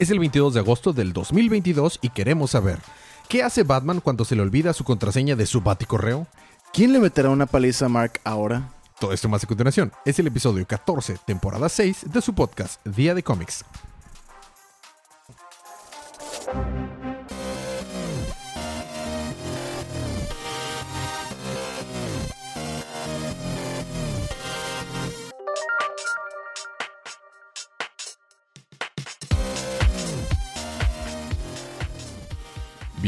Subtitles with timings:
[0.00, 2.78] Es el 22 de agosto del 2022 y queremos saber,
[3.28, 6.28] ¿qué hace Batman cuando se le olvida su contraseña de su baticorreo?
[6.72, 8.70] ¿Quién le meterá una paliza a Mark ahora?
[9.00, 9.90] Todo esto más a continuación.
[10.04, 13.64] Es el episodio 14, temporada 6 de su podcast Día de Cómics.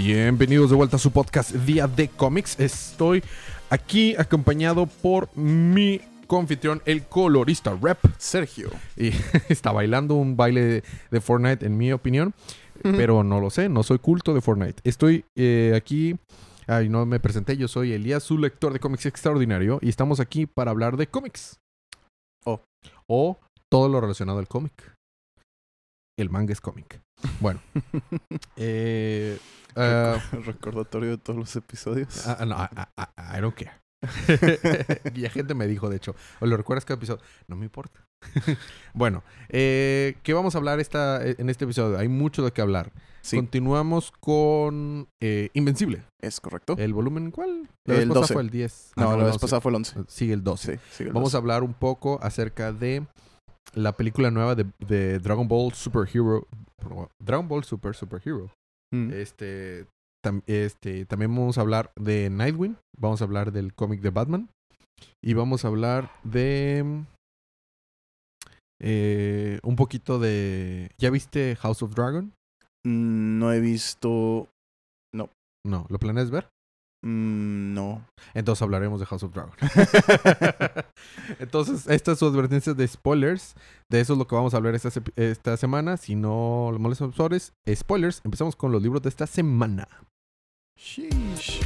[0.03, 2.59] Bienvenidos de vuelta a su podcast Día de Cómics.
[2.59, 3.23] Estoy
[3.69, 8.71] aquí acompañado por mi confitrión, el colorista rep, Sergio.
[8.97, 9.11] y
[9.51, 12.33] está bailando un baile de, Fortnite, en mi opinión.
[12.83, 14.81] Pero no lo sé, no soy culto de Fortnite.
[14.85, 16.17] Estoy eh, aquí.
[16.67, 17.59] Ay, no me presenté.
[17.59, 19.80] Yo soy Elías, su lector de cómics extraordinario.
[19.83, 21.61] Y estamos aquí para hablar de cómics.
[22.47, 22.63] Oh.
[23.07, 23.39] O
[23.69, 24.73] todo lo relacionado al cómic.
[26.23, 27.01] El manga es cómic.
[27.41, 27.60] Bueno.
[28.56, 29.38] eh,
[29.77, 32.27] ah, Recordatorio de todos los episodios.
[32.27, 33.80] ah, no, I, I- I don't care.
[35.15, 37.23] y la gente me dijo, de hecho, ¿o lo recuerdas cada episodio?
[37.49, 38.01] No me importa.
[38.95, 41.99] bueno, eh, ¿qué vamos a hablar esta, en este episodio?
[41.99, 42.93] Hay mucho de qué hablar.
[43.21, 46.02] sí, Continuamos con eh, Invencible.
[46.23, 46.77] es correcto.
[46.79, 47.68] ¿El volumen cuál?
[47.87, 48.34] La vez El pasada 12.
[48.34, 48.93] fue el 10.
[48.96, 49.38] no, Ah, la vez 11.
[49.38, 50.05] pasada fue el 11.
[50.09, 50.73] Sigue el 12.
[50.77, 51.37] Sí, sigue el Vamos 12.
[51.37, 53.07] a hablar un poco acerca de
[53.75, 56.47] la película nueva de, de Dragon Ball Super Hero.
[57.19, 58.51] Dragon Ball Super Super Hero.
[58.93, 59.13] Mm.
[59.13, 59.87] Este,
[60.25, 62.77] tam- este, también vamos a hablar de Nightwing.
[62.99, 64.49] Vamos a hablar del cómic de Batman.
[65.22, 67.05] Y vamos a hablar de.
[68.81, 70.91] eh, un poquito de.
[70.99, 72.33] ¿Ya viste House of Dragon?
[72.87, 74.49] Mm, no he visto.
[75.62, 76.49] No, ¿lo planeas ver?
[77.03, 78.04] Mm, no.
[78.34, 79.54] Entonces hablaremos de House of Dragon.
[81.38, 83.54] Entonces, esta es su advertencia de spoilers.
[83.88, 85.97] De eso es lo que vamos a hablar esta, se- esta semana.
[85.97, 89.88] Si no les molestan los spoilers, empezamos con los libros de esta semana.
[90.78, 91.60] Sheesh.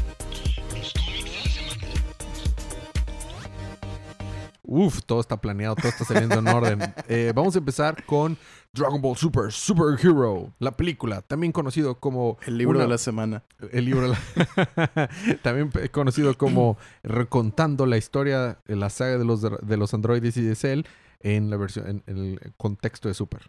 [4.66, 6.80] Uf, todo está planeado, todo está saliendo en orden.
[7.08, 8.38] Eh, vamos a empezar con
[8.74, 12.98] Dragon Ball Super, Super Hero, la película, también conocido como El libro Una- de la
[12.98, 13.44] semana.
[13.72, 15.10] el libro, de la-
[15.42, 20.42] también conocido como recontando la historia, de la saga de los de los androides y
[20.42, 20.82] de Cell
[21.20, 23.42] en la versión, en, en el contexto de Super.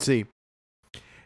[0.00, 0.26] Sí.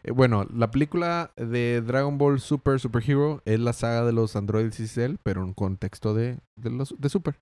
[0.03, 4.35] Eh, bueno, la película de Dragon Ball Super, Super Hero es la saga de los
[4.35, 7.39] androides y Cell, pero en contexto de, de, los, de Super.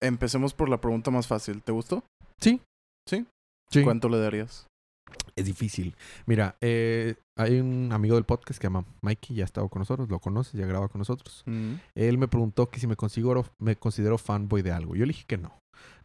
[0.00, 1.60] Empecemos por la pregunta más fácil.
[1.62, 2.04] ¿Te gustó?
[2.40, 2.60] Sí.
[3.08, 3.26] ¿Sí?
[3.70, 3.82] Sí.
[3.82, 4.66] ¿Cuánto le darías?
[5.38, 5.94] Es difícil.
[6.26, 9.80] Mira, eh, hay un amigo del podcast que se llama Mikey, ya ha estado con
[9.80, 11.42] nosotros, lo conoces, ya graba con nosotros.
[11.46, 11.74] Mm.
[11.94, 14.96] Él me preguntó que si me considero, me considero fanboy de algo.
[14.96, 15.52] Yo le dije que no.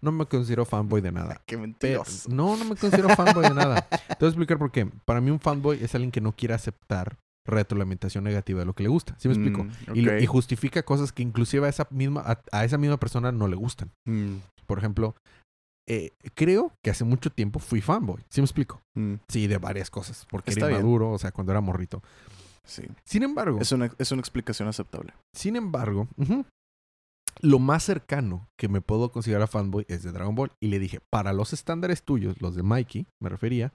[0.01, 1.35] No me considero fanboy de nada.
[1.47, 2.29] Qué Pero- mentiroso.
[2.29, 3.81] no, no me considero fanboy de nada.
[3.89, 4.85] Te voy a explicar por qué.
[5.05, 8.83] Para mí un fanboy es alguien que no quiere aceptar retroalimentación negativa de lo que
[8.83, 9.15] le gusta.
[9.17, 9.63] ¿Sí me explico?
[9.63, 13.47] Mm, Y, justifica cosas que inclusive a esa misma, a, a esa misma persona no
[13.47, 13.91] le gustan.
[14.05, 14.35] Mm,
[14.67, 15.15] Por ejemplo,
[15.87, 18.21] eh, creo que hace mucho tiempo fui fanboy.
[18.29, 18.81] ¿Sí me explico?
[18.95, 20.25] mm, Sí, de varias cosas.
[20.29, 20.81] Porque Está era bien.
[20.81, 22.01] inmaduro, o sea, cuando era morrito.
[22.65, 22.83] Sí.
[23.03, 25.13] Sin embargo, Es una, es una explicación aceptable.
[25.35, 26.07] sin embargo,
[27.41, 30.51] lo más cercano que me puedo considerar fanboy es de Dragon Ball.
[30.61, 33.73] Y le dije, para los estándares tuyos, los de Mikey, me refería,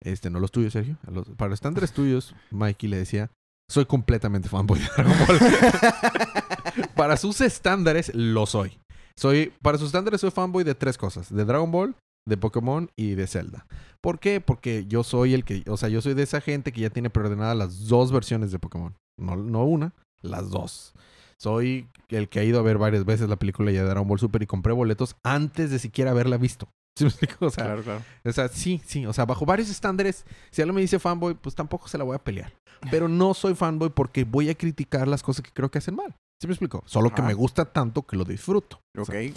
[0.00, 3.30] este, no los tuyos, Sergio, a los- para los estándares tuyos, Mikey le decía,
[3.68, 5.38] soy completamente fanboy de Dragon Ball.
[6.94, 8.78] para sus estándares, lo soy.
[9.16, 11.94] Soy, para sus estándares, soy fanboy de tres cosas: de Dragon Ball,
[12.28, 13.66] de Pokémon y de Zelda.
[14.00, 14.40] ¿Por qué?
[14.40, 17.10] Porque yo soy el que, o sea, yo soy de esa gente que ya tiene
[17.10, 18.94] preordenadas las dos versiones de Pokémon.
[19.18, 20.94] No, no una, las dos.
[21.38, 24.18] Soy el que ha ido a ver varias veces la película ya de Dragon Ball
[24.18, 26.68] Super y compré boletos antes de siquiera haberla visto.
[26.98, 27.46] ¿Sí me explico?
[27.46, 28.02] O sea, Claro, claro.
[28.24, 29.06] o sea, sí, sí.
[29.06, 32.14] O sea, bajo varios estándares, si alguien me dice fanboy, pues tampoco se la voy
[32.16, 32.52] a pelear.
[32.90, 36.14] Pero no soy fanboy porque voy a criticar las cosas que creo que hacen mal.
[36.40, 36.82] ¿Sí me explico?
[36.86, 38.80] Solo que me gusta tanto que lo disfruto.
[38.96, 39.10] O Ok.
[39.12, 39.32] sea,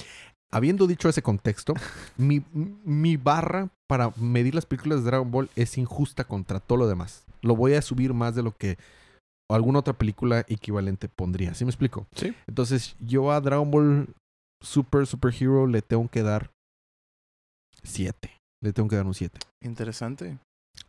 [0.51, 1.73] habiendo dicho ese contexto,
[2.17, 6.87] mi, mi barra para medir las películas de Dragon Ball es injusta contra todo lo
[6.87, 7.25] demás.
[7.41, 8.77] Lo voy a subir más de lo que
[9.51, 11.53] alguna otra película equivalente pondría.
[11.53, 12.07] ¿Sí me explico?
[12.15, 12.33] Sí.
[12.47, 14.07] Entonces, yo a Dragon Ball
[14.63, 16.51] Super Super Hero le tengo que dar
[17.83, 18.31] 7.
[18.63, 19.37] Le tengo que dar un 7.
[19.61, 20.37] Interesante.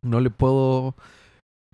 [0.00, 0.94] No le puedo.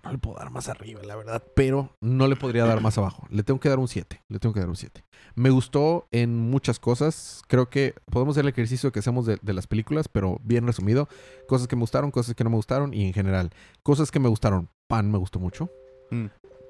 [0.03, 1.43] No le puedo dar más arriba, la verdad.
[1.55, 3.27] Pero no le podría dar más abajo.
[3.29, 4.21] Le tengo que dar un 7.
[4.29, 5.03] Le tengo que dar un 7.
[5.35, 7.43] Me gustó en muchas cosas.
[7.47, 11.07] Creo que podemos hacer el ejercicio que hacemos de, de las películas, pero bien resumido.
[11.47, 13.51] Cosas que me gustaron, cosas que no me gustaron y en general.
[13.83, 14.69] Cosas que me gustaron.
[14.89, 15.69] Pan me gustó mucho.
[16.09, 16.25] Mm.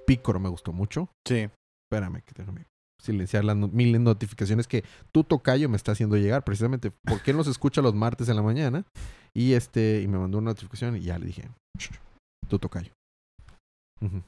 [0.05, 1.07] Pícoro me gustó mucho.
[1.25, 1.47] Sí.
[1.89, 2.65] Espérame, que déjame
[3.01, 7.37] silenciar las no- mil notificaciones que tu tocayo me está haciendo llegar, precisamente porque él
[7.37, 8.83] nos escucha los martes en la mañana.
[9.33, 11.49] Y este, y me mandó una notificación y ya le dije,
[11.79, 11.89] "Shh,
[12.49, 12.91] tu tocayo.
[14.01, 14.23] Muchos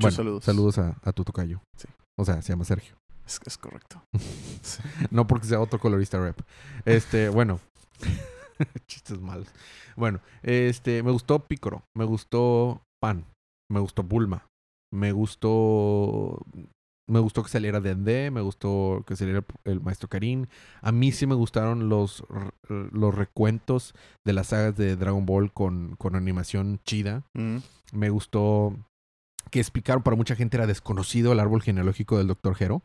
[0.00, 0.44] Bueno, saludos.
[0.44, 1.60] saludos a, a tu tocayo.
[1.76, 1.88] Sí.
[2.18, 2.94] O sea, se llama Sergio.
[3.26, 4.02] Es, es correcto.
[4.62, 4.82] Sí.
[5.10, 6.38] no porque sea otro colorista rap.
[6.84, 7.60] Este, bueno.
[8.86, 9.48] Chistes malos.
[9.96, 11.82] Bueno, este, me gustó Pícoro.
[11.96, 13.24] Me gustó Pan.
[13.70, 14.46] Me gustó Bulma.
[14.92, 16.40] Me gustó.
[17.10, 18.30] Me gustó que saliera Dende.
[18.30, 20.48] Me gustó que saliera el maestro Karin.
[20.82, 22.24] A mí sí me gustaron los,
[22.68, 23.94] los recuentos
[24.24, 27.22] de las sagas de Dragon Ball con, con animación chida.
[27.34, 27.58] Mm,
[27.92, 28.74] Me gustó
[29.50, 32.56] que explicaron, para mucha gente era desconocido el árbol genealógico del Dr.
[32.58, 32.82] Hero.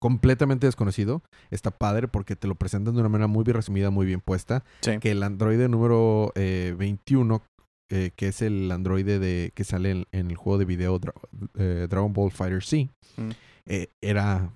[0.00, 1.22] Completamente desconocido.
[1.50, 4.62] Está padre porque te lo presentan de una manera muy bien resumida, muy bien puesta.
[4.82, 4.98] Sí.
[4.98, 7.42] Que el androide número eh, 21,
[7.90, 11.14] eh, que es el androide de, que sale en, en el juego de video Dra-
[11.54, 13.30] eh, Dragon Ball Fighter C, Mm.
[13.66, 14.50] eh, era,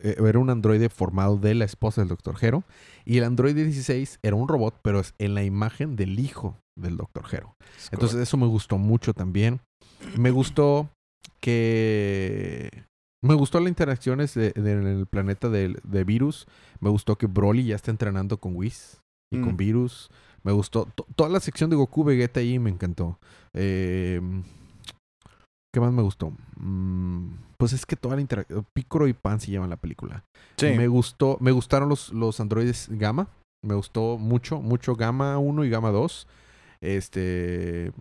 [0.00, 2.34] era un androide formado de la esposa del Dr.
[2.40, 2.64] Hero.
[3.04, 6.96] Y el androide 16 era un robot, pero es en la imagen del hijo del
[6.96, 7.24] Dr.
[7.30, 7.54] Hero.
[7.76, 9.60] es Entonces eso me gustó mucho también.
[10.18, 10.88] Me gustó
[11.40, 12.84] que...
[13.24, 16.46] Me gustó las interacciones de- de- en el planeta de, de Virus.
[16.80, 19.00] Me gustó que Broly ya está entrenando con Whis
[19.32, 19.56] y con Mm.
[19.56, 20.10] Virus.
[20.44, 23.18] Me gustó to- toda la sección de Goku Vegeta ahí me encantó.
[23.54, 24.20] Eh,
[25.74, 26.32] ¿Qué más me gustó?
[26.56, 28.64] Mm, pues es que toda la interacción...
[28.72, 30.24] Piccolo y Pan se llaman la película.
[30.56, 30.68] Sí.
[30.76, 33.28] Me gustó, me gustaron los, los androides Gamma.
[33.64, 36.28] Me gustó mucho, mucho Gamma 1 y Gamma 2.
[36.80, 37.92] Este.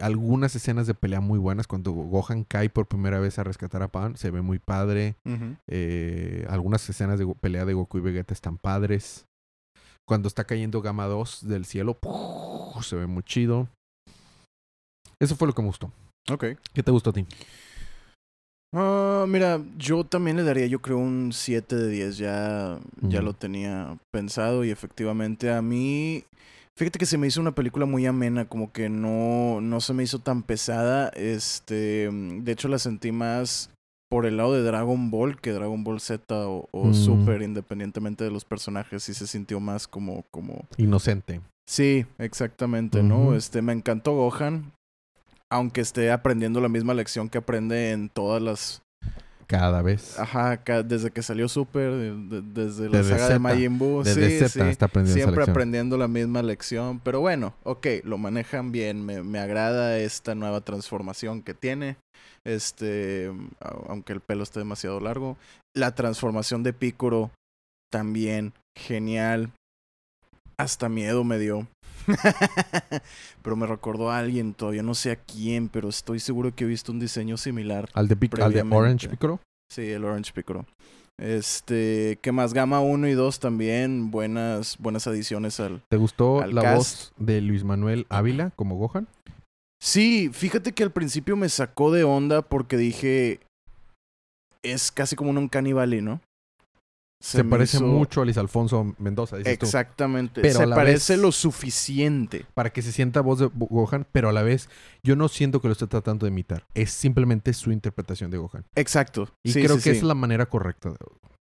[0.00, 1.66] Algunas escenas de pelea muy buenas.
[1.66, 5.16] Cuando Gohan cae por primera vez a rescatar a Pan, se ve muy padre.
[5.66, 9.26] Eh, algunas escenas de pelea de Goku y Vegeta están padres.
[10.06, 11.98] Cuando está cayendo Gamma 2 del cielo,
[12.80, 13.68] se ve muy chido.
[15.20, 15.90] Eso fue lo que me gustó.
[16.30, 16.44] Ok.
[16.72, 17.26] ¿Qué te gustó a ti?
[18.74, 22.18] Ah, mira, yo también le daría, yo creo, un 7 de 10.
[22.18, 26.24] Ya, ya lo tenía pensado y efectivamente a mí,
[26.76, 30.02] fíjate que se me hizo una película muy amena, como que no, no se me
[30.02, 31.08] hizo tan pesada.
[31.10, 33.70] Este, de hecho la sentí más
[34.08, 36.94] por el lado de Dragon Ball que Dragon Ball Z o, o Mm.
[36.94, 41.40] Super, independientemente de los personajes, sí se sintió más como, como Inocente.
[41.68, 43.34] Sí, exactamente, ¿no?
[43.34, 44.72] Este, me encantó Gohan,
[45.50, 48.82] aunque esté aprendiendo la misma lección que aprende en todas las...
[49.46, 50.18] Cada vez.
[50.18, 53.38] Ajá, desde que salió Super, de- de- desde la Desde saga de.
[53.38, 54.60] Majin Buu, Desde sí, Z sí.
[54.70, 59.22] está aprendiendo esa Siempre aprendiendo la misma lección, pero bueno, ok, lo manejan bien, me,
[59.22, 61.96] me agrada esta nueva transformación que tiene,
[62.44, 65.36] este, aunque el pelo esté demasiado largo.
[65.76, 67.30] La transformación de Piccolo,
[67.92, 69.50] también, genial,
[70.58, 71.68] hasta miedo me dio.
[73.42, 76.66] pero me recordó a alguien, todavía no sé a quién, pero estoy seguro que he
[76.66, 77.88] visto un diseño similar.
[77.94, 78.62] Al de, Pic- al de.
[78.62, 79.40] Orange Piccolo.
[79.72, 80.64] Sí, el Orange Piccolo.
[81.18, 82.52] Este, ¿qué más?
[82.52, 85.82] Gama 1 y 2 también, buenas, buenas adiciones al...
[85.88, 86.76] ¿Te gustó Al la cast.
[86.76, 89.08] voz de Luis Manuel Ávila como Gohan?
[89.82, 93.40] Sí, fíjate que al principio me sacó de onda porque dije,
[94.62, 96.20] es casi como un Valley, ¿no?
[97.26, 99.66] Se, parece hizo- mucho a Luis Alfonso Mendoza, dices tú.
[99.66, 100.40] Exactamente.
[100.42, 102.46] Pero se parece vez- lo suficiente.
[102.54, 104.68] Para que se sienta voz de Gohan, pero a la vez
[105.02, 106.64] yo no siento que lo esté tratando de imitar.
[106.74, 108.64] Es simplemente su interpretación de Gohan.
[108.74, 109.28] Exacto.
[109.42, 109.96] Y Sí, creo sí, que sí.
[109.98, 110.90] es la manera correcta.
[110.90, 110.96] de-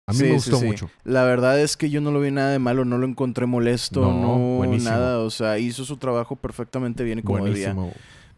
[0.06, 0.90] A mí me gustó mucho.
[1.04, 4.00] La verdad es que yo no lo vi nada de malo, no lo encontré molesto,
[4.02, 4.90] No, no, buenísimo.
[4.90, 5.18] nada.
[5.20, 7.74] O sea, hizo su trabajo perfectamente bien y como debía.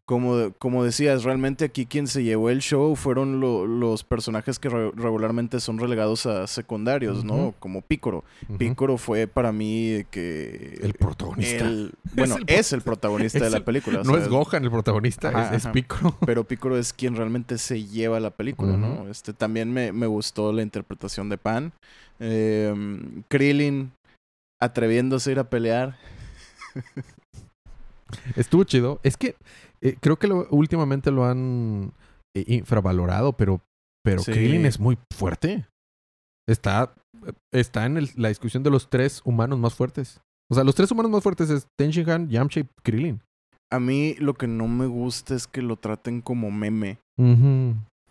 [0.08, 4.68] Como, como decías, realmente aquí quien se llevó el show fueron lo- los personajes que
[4.68, 7.56] re- regularmente son relegados a secundarios, ¿no?
[7.58, 8.22] Como Pícoro.
[8.48, 8.56] Ujú.
[8.56, 10.78] Pícoro fue para mí que...
[10.80, 11.64] El protagonista.
[11.64, 14.02] el- bueno, el es el, protagonista de la el- película.
[14.02, 15.66] o No sea, es Gohan el protagonista, Ajá, es.
[15.66, 16.16] Piccolo.
[16.24, 19.08] Pero Pícoro es quien realmente se lleva la película, ¿no?
[19.08, 21.72] Este, también me, me gustó la interpretación de Pan.
[22.20, 22.72] Eh,
[23.26, 23.90] Krillin
[24.60, 25.96] atreviéndose a ir a pelear.
[28.36, 29.00] Estuvo chido.
[29.02, 29.34] Es que
[29.80, 31.92] eh, creo que lo- últimamente lo han
[32.36, 33.60] eh, infravalorado, pero,
[34.04, 34.32] pero Sí.
[34.32, 35.66] Krillin es muy fuerte.
[36.48, 36.94] Está,
[37.52, 40.20] está en el- la discusión de los tres humanos más fuertes.
[40.50, 43.20] O sea, los tres humanos más fuertes es Tenshinhan, Yamcha y Krillin.
[43.72, 46.98] A mí lo que no me gusta es que lo traten como meme.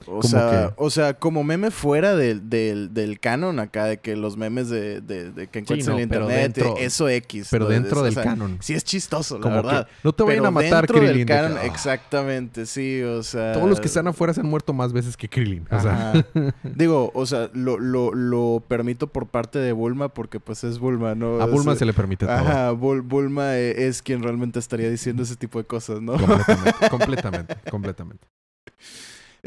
[0.01, 0.73] O ¿Cómo sea, qué?
[0.77, 4.99] o sea, como meme fuera del, del, del canon acá, de que los memes de,
[5.01, 7.47] de, de que encuentras no, en el pero internet, dentro- eso X.
[7.49, 7.71] Pero ¿no?
[7.71, 8.57] Dentro o del sea, canon.
[8.61, 9.87] Sí es chistoso, la Como verdad.
[9.87, 11.25] que no te vayan Pero a matar, dentro del Krillin.
[11.25, 11.65] de que, canon, "Ah".
[11.65, 13.53] exactamente, sí, o sea...
[13.53, 15.65] Todos los que están afuera se han muerto más veces que Krillin.
[15.71, 16.25] O sea, Ajá.
[16.63, 21.15] Digo, o sea, lo, lo, lo permito por parte de Bulma porque pues es Bulma,
[21.15, 21.41] ¿no?
[21.41, 22.35] a Bulma se le permite todo.
[22.35, 26.13] Ajá, Bul- Bulma eh, es quien realmente estaría diciendo ese tipo de cosas, ¿no?
[26.17, 28.27] Completamente, completamente, completamente.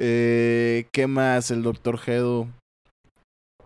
[0.00, 1.50] Eh, ¿Qué más?
[1.50, 2.46] El Doctor Hedo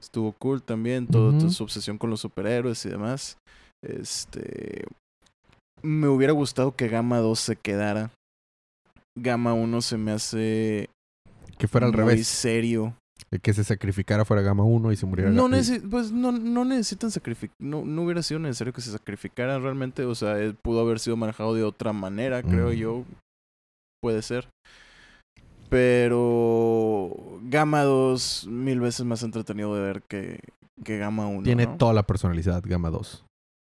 [0.00, 1.06] estuvo cool también.
[1.06, 1.50] Toda Ujú.
[1.50, 3.36] su obsesión con los superhéroes y demás.
[3.84, 4.84] Este.
[5.82, 8.10] Me hubiera gustado que Gamma 2 se quedara.
[9.18, 10.88] Gamma 1 se me hace
[11.58, 12.26] Que fuera al muy revés.
[12.28, 12.94] serio.
[13.42, 15.48] Que se sacrificara fuera Gama 1 y se muriera No,
[15.90, 17.56] pues no, no necesitan sacrificar.
[17.58, 20.04] No, no hubiera sido necesario que se sacrificaran realmente.
[20.04, 23.04] O sea, él pudo haber sido manejado de otra manera, creo yo.
[24.02, 24.48] Puede ser.
[25.72, 30.40] Pero Gamma 2 mil veces más entretenido de ver que,
[30.84, 31.42] que Gamma 1.
[31.42, 31.76] Tiene ¿no?
[31.76, 33.24] toda la personalidad Gama 2.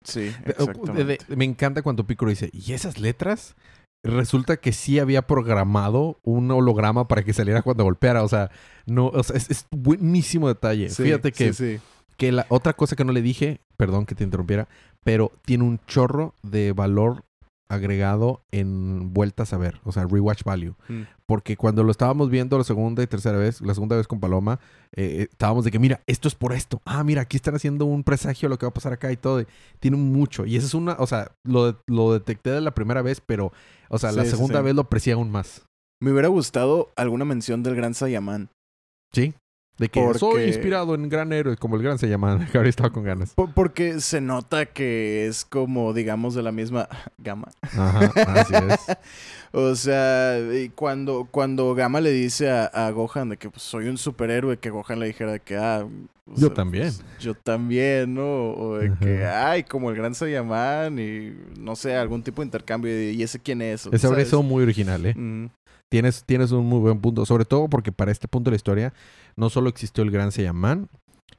[0.05, 1.05] Sí, De- exactamente.
[1.05, 3.57] de- de- me encanta cuando Piccolo dice, ¿y esas letras?
[4.05, 8.23] Resulta que sí había programado un holograma para que saliera cuando golpeara.
[8.23, 8.51] O sea,
[8.87, 10.91] no, o sea, es, es buenísimo detalle.
[10.91, 11.81] Sí, Fíjate que, sí, sí.
[12.17, 14.69] que la otra cosa que no le dije, perdón que te interrumpiera,
[15.03, 17.25] pero tiene un chorro de valor
[17.69, 20.75] agregado en vueltas a ver, o sea, rewatch value.
[20.89, 21.03] Mm.
[21.27, 24.61] Porque cuando lo estábamos viendo la segunda y tercera vez, la segunda vez con Paloma,
[24.95, 26.81] eh, eh, estábamos de que, mira, esto es por esto.
[26.85, 29.17] Ah, mira, aquí están haciendo un presagio de lo que va a pasar acá y
[29.17, 29.45] todo.
[29.81, 30.47] Tiene mucho.
[30.47, 33.53] Y eso es una, o sea, lo, lo detecté de la primera vez, pero,
[33.89, 34.65] o sea, la Sí, segunda sí.
[34.65, 35.65] vez lo aprecié aún más.
[36.01, 38.51] Me hubiera gustado alguna mención del Gran Saiyaman.
[39.13, 39.35] ¿Sí?
[39.79, 42.71] De que Porque- soy inspirado en gran héroe, como el gran se llama, que ahora
[42.71, 43.35] estaba con ganas.
[43.35, 47.49] Po- Porque se nota que es como, digamos, de la misma gama.
[47.63, 48.97] Ajá, así es.
[49.53, 53.89] O sea, y cuando, cuando Gama le dice a, a Gohan de que pues, soy
[53.89, 55.87] un superhéroe, que Gohan le dijera de que, ah,
[56.27, 56.83] o Yo sea, también.
[56.93, 58.51] pues, yo también, ¿no?
[58.51, 62.91] O de que, ay, como el gran Saiyaman y no sé, algún tipo de intercambio.
[62.93, 63.87] Y, ¿y ese quién es?
[63.91, 65.15] Ese habría muy original, ¿eh?
[65.17, 65.47] Mm,
[65.89, 67.25] Tienes, tienes un muy buen punto.
[67.25, 68.93] Sobre todo porque para este punto de la historia
[69.39, 70.89] no solo existió el Gran Saiyaman.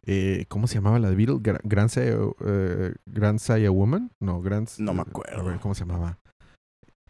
[0.06, 1.36] Eh, ¿Cómo se llamaba la de Beetle?
[1.38, 4.12] Gra- Gran, Saya, eh, Gran Saya Woman.
[4.22, 4.66] No, Gran...
[4.80, 5.40] No me eh, acuerdo.
[5.42, 6.18] a ver, ¿cómo se llamaba?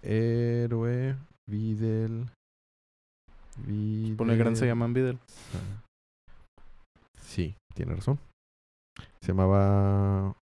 [0.01, 1.15] Héroe,
[1.47, 2.27] Videl...
[4.17, 5.19] Pone el gran Videl- Saiyaman Videl.
[7.21, 8.19] Sí, tiene razón.
[9.21, 10.35] Se llamaba...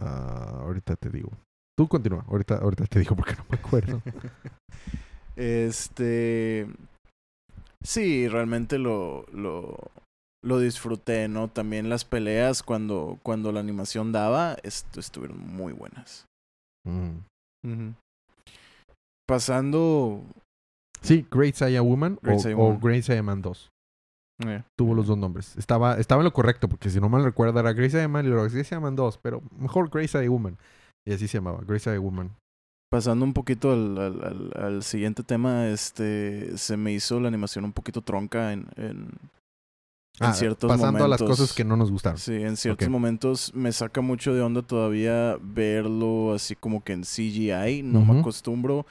[0.00, 1.30] ah, ahorita te digo.
[1.76, 2.24] Tú continúa.
[2.28, 4.00] Ahorita, ahorita te digo porque no me acuerdo.
[5.36, 6.68] Este.
[7.84, 9.76] Sí, realmente lo, lo,
[10.42, 11.48] lo disfruté, ¿no?
[11.48, 16.24] También las peleas cuando, cuando la animación daba est- estuvieron muy buenas.
[16.86, 17.90] Mm.
[19.28, 20.22] Pasando.
[21.00, 22.80] Sí, Great Saya Woman Great o, Saiyan o Woman.
[22.80, 23.68] Great Saiyaman 2.
[24.46, 25.56] eh, Tuvo los dos nombres.
[25.56, 28.44] Estaba, estaba en lo correcto, porque si no mal recuerdo era Great Saiyaman y luego
[28.50, 30.58] Great Saiyaman 2, pero mejor Great Saiyan Woman.
[31.06, 32.30] Y así se llamaba, Great Saiyan Woman.
[32.94, 36.56] Pasando un poquito al, al, al, al siguiente tema, este.
[36.56, 38.66] Se me hizo la animación un poquito tronca en.
[38.76, 39.08] en
[40.20, 41.40] en Ah, ciertos pasando a las momentos.
[41.40, 42.18] cosas que no nos gustaron.
[42.20, 47.02] Sí, en ciertos momentos me saca mucho de onda todavía verlo así como que en
[47.02, 48.86] CGI, no me acostumbro,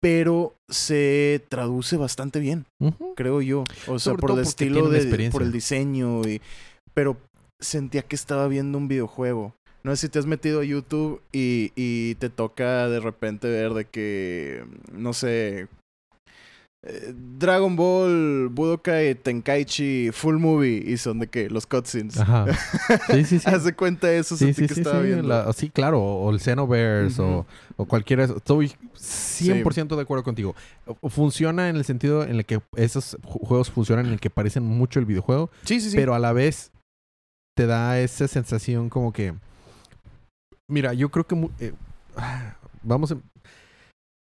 [0.00, 2.66] pero se traduce bastante bien,
[3.14, 3.62] creo yo.
[3.86, 6.40] O sea, Sobre por el estilo de por el diseño y
[6.92, 7.16] pero
[7.60, 9.54] sentía que estaba viendo un videojuego.
[9.84, 13.72] No sé si te has metido a YouTube y, y te toca de repente ver
[13.74, 15.66] de que, no sé,
[16.84, 22.18] eh, Dragon Ball, Budokai Tenkaichi, Full Movie y son de que los cutscenes.
[22.18, 22.46] Ajá.
[23.10, 23.48] Sí, sí, sí.
[23.48, 25.26] Haz de cuenta eso, Sí, sí, que sí, estaba sí, viendo.
[25.28, 27.46] la- sí, claro, o el Xenoverse o, Ujú.
[27.76, 28.36] o cualquiera de esos.
[28.38, 30.54] Estoy 100% de acuerdo contigo.
[31.00, 34.30] O- Funciona en el sentido en el que esos ju- juegos funcionan en el que
[34.30, 35.96] parecen mucho el videojuego, Sí, sí, sí.
[35.96, 36.70] pero a la vez
[37.56, 39.34] te da esa sensación como que...
[40.72, 41.48] Mira, yo creo que...
[41.60, 41.72] eh,
[42.82, 43.16] vamos a...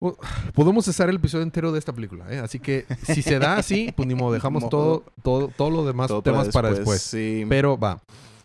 [0.01, 0.17] o-
[0.55, 2.39] Podemos cesar el episodio entero de esta película, ¿eh?
[2.39, 6.09] Así que si se da así, pues ni modo, dejamos todo, todo, todo lo demás
[6.09, 7.03] Todo temas para después.
[7.03, 7.45] Sí.
[7.49, 8.01] Pero va,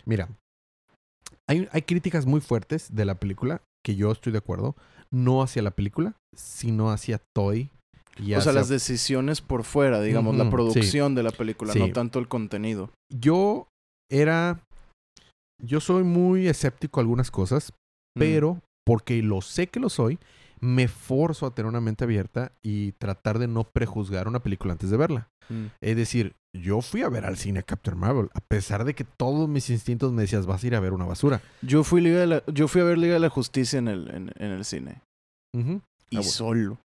[0.06, 0.28] mira,
[1.48, 4.76] hay, hay críticas muy fuertes de la película que yo estoy de acuerdo,
[5.12, 7.70] no hacia la película, sino hacia Toy.
[8.18, 10.50] Y o sea, las decisiones por fuera, digamos, la sí.
[10.52, 11.80] producción de la película, Sí.
[11.80, 12.90] no tanto el contenido.
[13.12, 13.68] Yo
[14.12, 14.60] era...
[15.64, 17.72] Yo soy muy escéptico a algunas cosas,
[18.16, 18.20] Mm.
[18.20, 20.20] pero porque lo sé que lo soy,
[20.60, 24.90] me forzo a tener una mente abierta y tratar de no prejuzgar una película antes
[24.90, 25.30] de verla.
[25.50, 25.66] Mm.
[25.82, 29.48] Es decir, yo fui a ver al cine Captain Marvel, a pesar de que todos
[29.50, 31.42] mis instintos me decías, vas a ir a ver una basura.
[31.62, 34.10] Yo fui Liga de la- yo fui a ver Liga de la Justicia en el,
[34.10, 35.02] en, en el cine.
[35.54, 35.76] Y Ah,
[36.12, 36.24] bueno.
[36.24, 36.80] solo.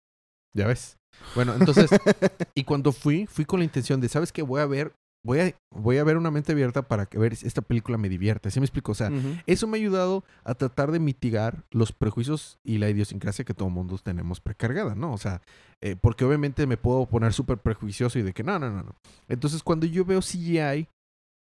[0.56, 0.96] Ya ves.
[1.34, 1.90] Bueno, entonces,
[2.54, 4.42] y cuando fui, fui con la intención de, ¿sabes qué?
[4.42, 4.92] Voy a ver,
[5.26, 8.50] voy a, voy a ver una mente abierta para que ver esta película me divierte.
[8.50, 8.92] ¿Sí me explico?
[8.92, 9.10] O sea,
[9.46, 13.68] eso me ha ayudado a tratar de mitigar los prejuicios y la idiosincrasia que todo
[13.68, 15.12] mundo tenemos precargada, ¿no?
[15.12, 15.42] O sea,
[15.80, 18.94] eh, porque obviamente me puedo poner súper prejuicioso y de que no, no, no, no.
[19.28, 20.88] Entonces, cuando yo veo CGI,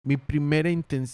[0.03, 0.71] mi primera,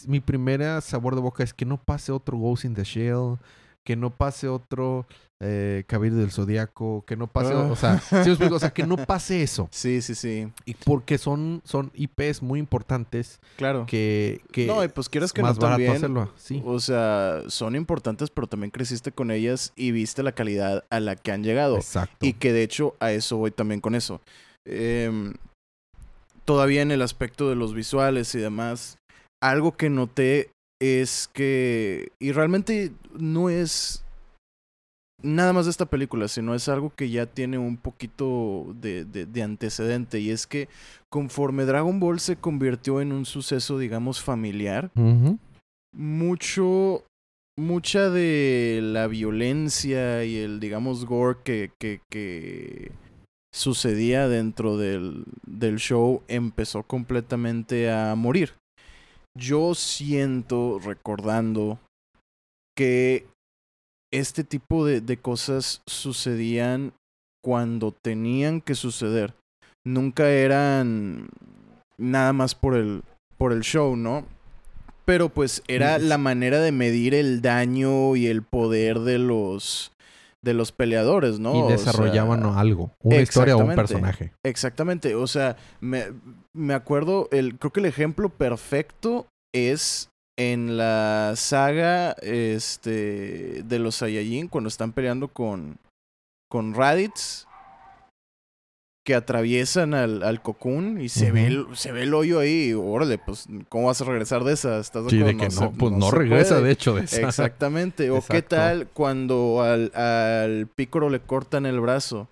[0.06, 3.38] mi primera sabor de boca es que no pase otro Ghost in the Shell,
[3.86, 5.06] que no pase otro
[5.42, 7.68] eh, Caballero del Zodíaco, que no pase, Ah.
[7.70, 8.54] o sea, ¿sí explico?
[8.54, 9.68] O sea, que no pase eso.
[9.70, 10.48] Sí, sí, sí.
[10.64, 13.84] Y porque son, son IPs muy importantes Claro.
[13.86, 15.96] que, que no, y pues quieres es que más no barato también.
[15.96, 16.62] hacerlo así.
[16.64, 21.14] O sea, son importantes, pero también creciste con ellas y viste la calidad a la
[21.16, 21.76] que han llegado.
[21.76, 22.24] Exacto.
[22.24, 24.22] Y que de hecho a eso voy también con eso.
[24.66, 25.34] Em,
[26.46, 28.96] todavía en el aspecto de los visuales y demás,
[29.42, 30.50] algo que noté
[30.84, 34.04] es que, y realmente no es
[35.22, 39.24] nada más de esta película, sino es algo que ya tiene un poquito de, de-
[39.26, 40.68] de antecedente, y es que
[41.10, 44.90] conforme Dragon Ball se convirtió en un suceso, digamos, familiar,
[45.94, 47.04] mucho
[47.56, 52.90] mucha de la violencia y el digamos gore que, que, que
[53.54, 58.54] sucedía dentro del, del show empezó completamente a morir.
[59.36, 61.78] Yo siento, recordando,
[62.76, 63.26] que
[64.12, 66.92] este tipo de, de cosas sucedían
[67.42, 69.34] cuando tenían que suceder.
[69.84, 71.28] Nunca eran
[71.98, 73.02] nada más por el,
[73.36, 74.24] por el show, ¿no?
[75.04, 79.92] Pero pues era la manera de medir el daño y el poder de los
[80.44, 81.56] de los peleadores, ¿no?
[81.56, 84.32] y O desarrollaban sea, algo, una historia o un personaje.
[84.44, 86.12] Exactamente, o sea, me,
[86.52, 93.96] me acuerdo, el, creo que el ejemplo perfecto es en la saga este, de los
[93.96, 95.78] Saiyajin, cuando están peleando con,
[96.50, 97.46] con Raditz,
[99.06, 103.18] que atraviesan al, al Cocoon y se, ve el, se ve el hoyo ahí, órale,
[103.18, 104.78] pues, ¿cómo vas a regresar de esa?
[104.78, 106.66] ¿Estás de Sí, de que se- no, pues no, regresa puede.
[106.66, 107.20] de hecho de esa.
[107.28, 108.11] Exactamente.
[108.11, 112.28] O qué tal cuando al, al pícoro le cortan el brazo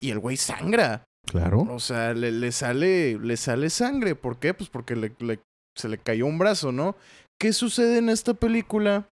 [0.00, 1.02] y el güey sangra.
[1.26, 1.62] Claro.
[1.70, 4.14] O sea, le, le sale, le sale sangre.
[4.14, 4.54] ¿Por qué?
[4.54, 5.40] Pues porque le, le-
[5.76, 6.94] se le cayó un brazo, ¿no?
[7.40, 9.08] ¿Qué sucede en esta película?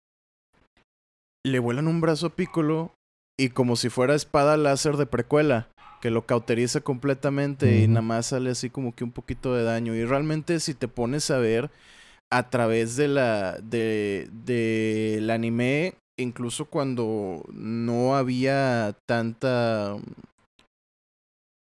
[1.46, 2.92] Le vuelan un brazo a Piccolo
[3.39, 5.68] y como si fuera espada láser de precuela,
[6.03, 9.95] que lo cauteriza completamente y nada más sale así como que un poquito de daño.
[9.95, 11.72] Y realmente si te pones a ver
[12.29, 19.95] a través de la de del anime, incluso cuando no había tanta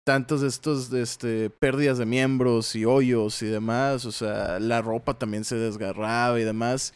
[0.06, 4.82] tantas de estos de este pérdidas de miembros y hoyos y demás, o sea, la
[4.82, 6.94] ropa también se desgarraba y demás.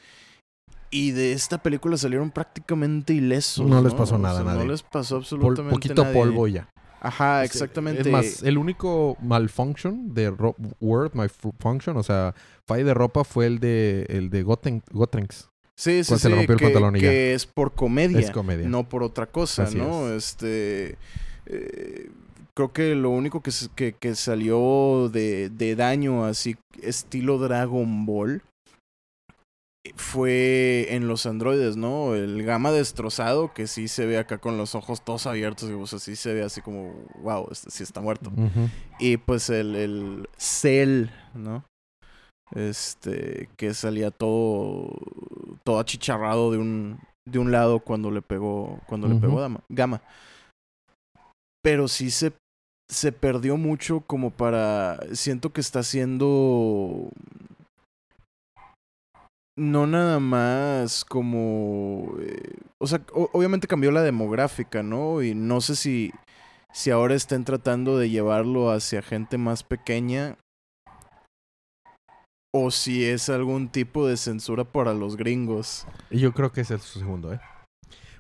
[0.92, 3.66] Y de esta película salieron prácticamente ilesos.
[3.66, 4.66] No les pasó nada O sea, nadie.
[4.66, 6.14] No les pasó Pol- absolutamente poquito nadie.
[6.20, 6.68] polvo ya.
[7.02, 8.02] Ajá, Es- exactamente.
[8.02, 12.34] Es más, el único malfunction de ro- Word, my fu- function, o sea,
[12.66, 15.50] fall de ropa fue el de el de Goten, Gotrenks.
[15.76, 17.10] sí, sí, cuando se le sí, el que, pantalón y ya.
[17.10, 18.20] que es por comedia.
[18.20, 18.68] Es comedia.
[18.68, 20.12] no por otra cosa, Así ¿no?
[20.14, 20.98] Este.
[21.46, 22.10] eh,
[22.54, 28.42] creo que lo único que, que, que salió de, de daño así, estilo Dragon Ball,
[29.96, 32.16] fue en los androides, ¿no?
[32.16, 35.94] El Gama destrozado, que sí se ve acá con los ojos todos abiertos, y pues
[35.94, 38.32] así se ve así como, wow, este sí está muerto.
[39.00, 41.64] Y pues el, el Cell, ¿no?
[42.56, 44.90] Este, que salía todo,
[45.64, 50.02] todo achicharrado de un, de un lado cuando le pegó, cuando le pegó Dama, Gama.
[51.62, 52.34] Pero sí se,
[52.90, 57.10] se perdió mucho como para, siento que está haciendo,
[59.60, 65.22] no nada más como, eh, o sea, obviamente cambió la demográfica, ¿no?
[65.22, 66.14] Y no sé si,
[66.74, 70.38] si ahora estén tratando de llevarlo hacia gente más pequeña
[72.54, 75.86] o si es algún tipo de censura para los gringos.
[76.10, 77.40] Yo creo que es su segundo, ¿eh?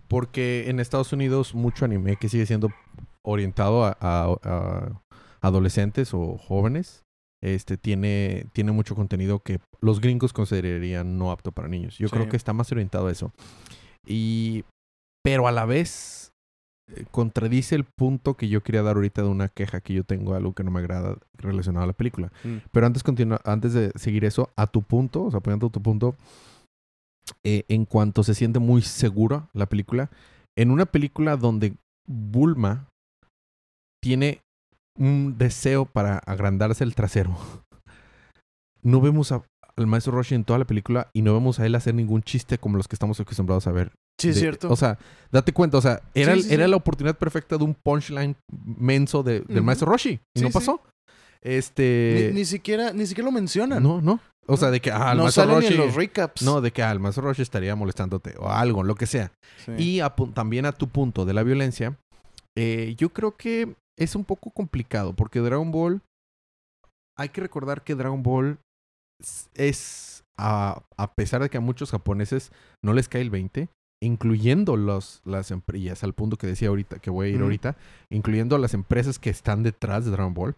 [0.07, 2.69] Porque en Estados Unidos mucho anime que sigue siendo
[3.23, 4.89] orientado a
[5.41, 7.05] adolescentes o jóvenes,
[7.41, 11.97] este tiene, tiene mucho contenido que los gringos considerarían no apto para niños.
[11.97, 13.31] Yo creo que está más orientado a eso.
[14.05, 14.63] Y
[15.23, 16.31] pero a la vez
[16.95, 20.33] eh, contradice el punto que yo quería dar ahorita de una queja que yo tengo,
[20.35, 22.31] algo que no me agrada relacionado a la película.
[22.71, 25.81] Pero antes, continua- antes de seguir eso, a tu punto, o sea, apoyando a tu
[25.81, 26.15] punto,
[27.43, 30.09] eh, en cuanto se siente muy segura la película,
[30.57, 31.75] en una película donde
[32.07, 32.87] Bulma
[34.03, 34.41] tiene
[34.99, 37.35] un deseo para agrandarse el trasero,
[38.83, 39.43] no vemos a-
[39.77, 42.57] al maestro Roshi en toda la película y no vemos a él hacer ningún chiste
[42.57, 43.91] como los que estamos acostumbrados a ver.
[44.19, 44.69] Sí, es De- cierto.
[44.69, 44.97] O sea,
[45.31, 46.71] date cuenta, o sea, era, Sí, el- sí, era sí.
[46.71, 48.35] la oportunidad perfecta de un punchline
[48.77, 50.81] menso de- del maestro Roshi y no pasó.
[51.41, 52.31] Este...
[52.33, 53.81] ni, ni siquiera, ni siquiera lo mencionan.
[53.81, 54.19] No, no.
[54.47, 55.73] O sea, de que ah, el no maestro salen Roshi.
[55.73, 56.41] en los recaps.
[56.41, 59.31] No, de que ah, el maestro Roshi estaría molestándote o algo, lo que sea.
[59.77, 61.95] Y a también a tu punto de la violencia,
[62.57, 66.01] eh, yo creo que es un poco complicado porque Dragon Ball.
[67.17, 68.59] Hay que recordar que Dragon Ball
[69.55, 70.23] es.
[70.41, 73.67] A, a pesar de que a muchos japoneses no les cae el 20,
[74.01, 77.75] incluyendo los, las empresas, al punto que decía ahorita, que voy a ir ahorita,
[78.09, 80.55] incluyendo las empresas que están detrás de Dragon Ball,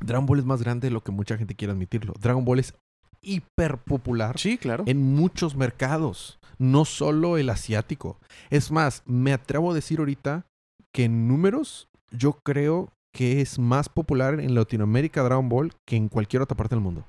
[0.00, 2.14] Dragon Ball es más grande de lo que mucha gente quiere admitirlo.
[2.20, 2.74] Dragon Ball es
[3.22, 4.84] hiper popular Sí, claro.
[4.86, 8.18] en muchos mercados, no solo el asiático.
[8.50, 10.46] Es más, me atrevo a decir ahorita
[10.94, 16.08] que en números yo creo que es más popular en Latinoamérica Dragon Ball que en
[16.08, 17.04] cualquier otra parte del mundo.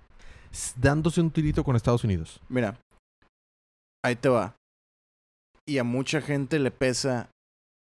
[0.78, 2.42] Dándose un tirito con Estados Unidos.
[2.50, 2.78] Mira,
[4.04, 4.56] ahí te va.
[5.68, 7.30] Y a mucha gente le pesa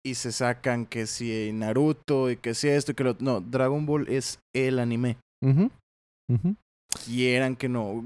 [0.06, 3.16] y se sacan que si Naruto y que si esto y que lo...
[3.20, 5.18] No, Dragon Ball es el anime.
[5.44, 5.70] Ujú,
[6.30, 6.56] ujú.
[7.06, 8.04] Quieran que no.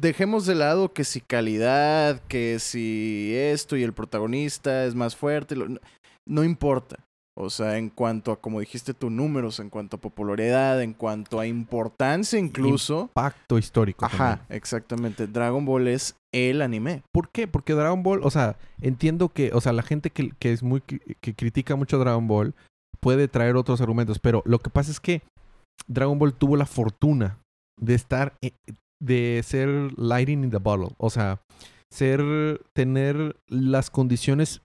[0.00, 5.56] Dejemos de lado que si calidad, que si esto y el protagonista es más fuerte.
[5.56, 5.80] lo- no,
[6.28, 6.98] no importa.
[7.36, 11.40] O sea, en cuanto a, como dijiste tú, números, en cuanto a popularidad, en cuanto
[11.40, 13.10] a importancia incluso.
[13.14, 14.04] Pacto histórico.
[14.04, 14.56] Ajá, también.
[14.56, 15.26] exactamente.
[15.26, 17.02] Dragon Ball es el anime.
[17.12, 17.46] ¿Por qué?
[17.46, 20.80] Porque Dragon Ball, o sea, entiendo que, o sea, la gente que, que es muy,
[20.82, 22.54] que critica mucho a Dragon Ball
[23.00, 25.22] puede traer otros argumentos, pero lo que pasa es que
[25.86, 27.38] Dragon Ball tuvo la fortuna
[27.80, 28.52] de estar, eh,
[29.00, 31.40] de ser lighting in the bottle, o sea,
[31.90, 34.62] ser, tener las condiciones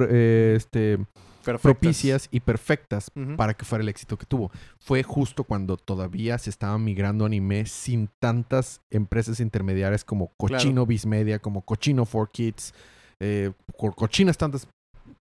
[0.00, 0.98] eh, este,
[1.46, 1.62] Perfectas.
[1.72, 4.50] propicias y perfectas para que fuera el éxito que tuvo.
[4.78, 11.06] Fue justo cuando todavía se estaba migrando anime sin tantas empresas intermediarias como Cochino Viz
[11.06, 12.74] Media, como Cochino 4Kids,
[13.20, 14.68] eh, co- cochinas tantas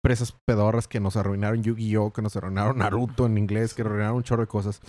[0.03, 4.23] empresas pedorras que nos arruinaron Yu-Gi-Oh, que nos arruinaron Naruto en inglés, que arruinaron un
[4.23, 4.81] chorro de cosas.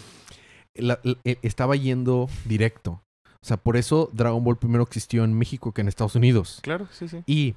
[0.74, 3.02] La- la- eh, estaba yendo directo.
[3.42, 6.58] O sea, por eso Dragon Ball primero existió en México que en Estados Unidos.
[6.62, 7.22] Claro, sí, sí.
[7.26, 7.54] Y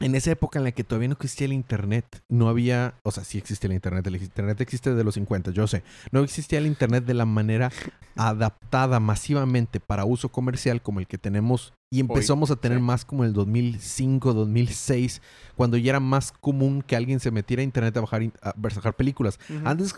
[0.00, 3.24] en esa época en la que todavía no existía el Internet, no había, o sea,
[3.24, 6.66] sí existe el Internet, el Internet existe desde los 50, yo sé, no existía el
[6.66, 7.72] Internet de la manera
[8.16, 12.84] adaptada masivamente para uso comercial como el que tenemos y empezamos a tener sí.
[12.84, 15.22] más como el 2005, 2006,
[15.54, 18.94] cuando ya era más común que alguien se metiera a Internet a bajar, a bajar
[18.94, 19.38] películas.
[19.64, 19.94] Antes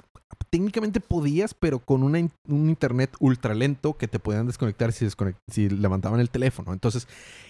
[0.50, 5.08] técnicamente podías, pero con una un internet ultra lento que te podían desconectar si,
[5.50, 6.72] si levantaban el teléfono.
[6.72, 7.08] Entonces,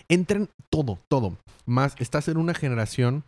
[0.09, 1.37] entren todo, todo.
[1.67, 3.25] Más, estás en una generación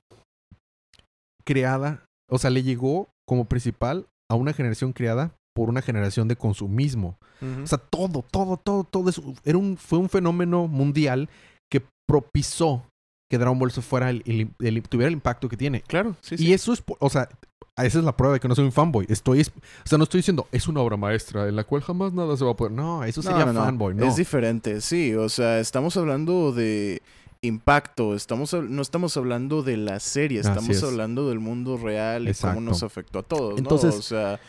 [1.44, 6.37] creada, o sea, le llegó como principal a una generación creada por una generación de
[6.37, 7.17] consumismo.
[7.63, 11.29] O sea, todo, todo, todo, todo eso era un, fue un fenómeno mundial
[11.73, 12.85] que propizó
[13.31, 15.81] que Dragon Ball se fuera el- el- el- tuviera el impacto que tiene.
[15.83, 16.47] claro, sí, sí.
[16.49, 17.29] Y eso es, o sea,
[17.79, 19.07] esa es la prueba de que no soy un fanboy.
[19.09, 22.13] Estoy, es- o sea, no estoy diciendo, es una obra maestra en la cual jamás
[22.13, 22.73] nada se va a poder.
[22.73, 23.65] No, eso sería no, no.
[23.65, 24.05] fanboy, no.
[24.05, 25.15] Es diferente, sí.
[25.15, 27.01] O sea, estamos hablando de
[27.43, 28.15] impacto.
[28.15, 30.41] Estamos, no estamos hablando de la serie.
[30.41, 30.83] Estamos es.
[30.83, 33.59] hablando del mundo real y cómo nos afectó a todos.
[33.59, 33.99] Entonces- ¿no?
[33.99, 34.41] O sea,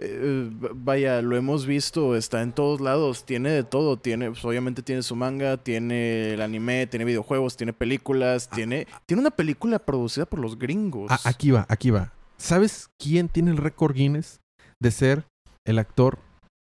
[0.00, 2.16] eh, vaya, lo hemos visto.
[2.16, 3.24] Está en todos lados.
[3.24, 3.98] Tiene de todo.
[3.98, 8.48] Tiene, pues, obviamente tiene su manga, tiene el anime, tiene videojuegos, tiene películas.
[8.48, 11.10] Tiene, tiene una película producida por los gringos.
[11.10, 12.12] Ah, aquí va, aquí va.
[12.36, 14.40] ¿Sabes quién tiene el récord Guinness
[14.80, 15.24] de ser
[15.66, 16.18] el actor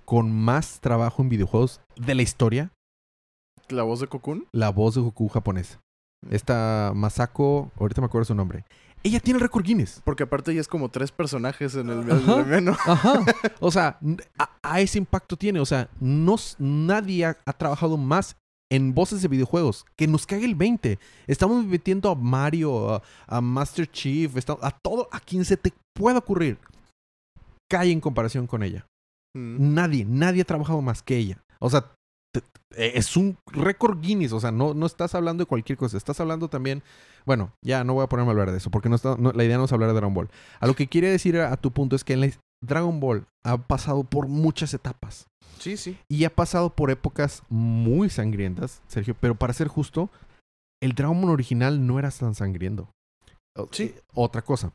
[0.06, 2.72] con más trabajo en videojuegos de la historia?
[3.70, 4.46] La voz de Cocoon.
[4.52, 5.80] La voz de Goku japonesa.
[6.30, 8.64] Esta Masako, ahorita me acuerdo su nombre.
[9.06, 10.02] Ella tiene el récord Guinness.
[10.04, 12.40] Porque aparte ya es como tres personajes en el, Ajá.
[12.40, 12.72] el menú.
[12.72, 13.24] Ajá.
[13.60, 14.00] O sea,
[14.40, 15.60] a, a ese impacto tiene.
[15.60, 18.36] O sea, no, nadie ha, ha trabajado más
[18.72, 19.86] en voces de videojuegos.
[19.96, 20.98] Que nos cague el 20.
[21.28, 26.18] Estamos metiendo a Mario, a, a Master Chief, a todo, a quien se te pueda
[26.18, 26.58] ocurrir.
[27.70, 28.88] Cae en comparación con ella.
[29.36, 29.74] Mm.
[29.76, 31.44] Nadie, nadie ha trabajado más que ella.
[31.60, 31.95] O sea,
[32.76, 34.32] es un récord Guinness.
[34.34, 35.98] O sea, no, no estás hablando de cualquier cosa.
[35.98, 36.84] Estás hablando también.
[37.26, 39.44] Bueno, ya no voy a ponerme a hablar de eso porque no está, no- la
[39.44, 40.30] idea no es hablar de Dragon Ball.
[40.60, 42.30] A lo que quiere decir a, a tu punto es que en la-
[42.64, 45.28] Dragon Ball ha pasado por muchas etapas
[45.60, 45.98] Sí, sí.
[46.10, 49.16] y ha pasado por épocas muy sangrientas, Sergio.
[49.20, 50.10] Pero para ser justo,
[50.82, 52.90] el Dragon Ball original no era tan sangriento.
[53.72, 53.84] Sí.
[53.96, 54.72] eh, Otra cosa.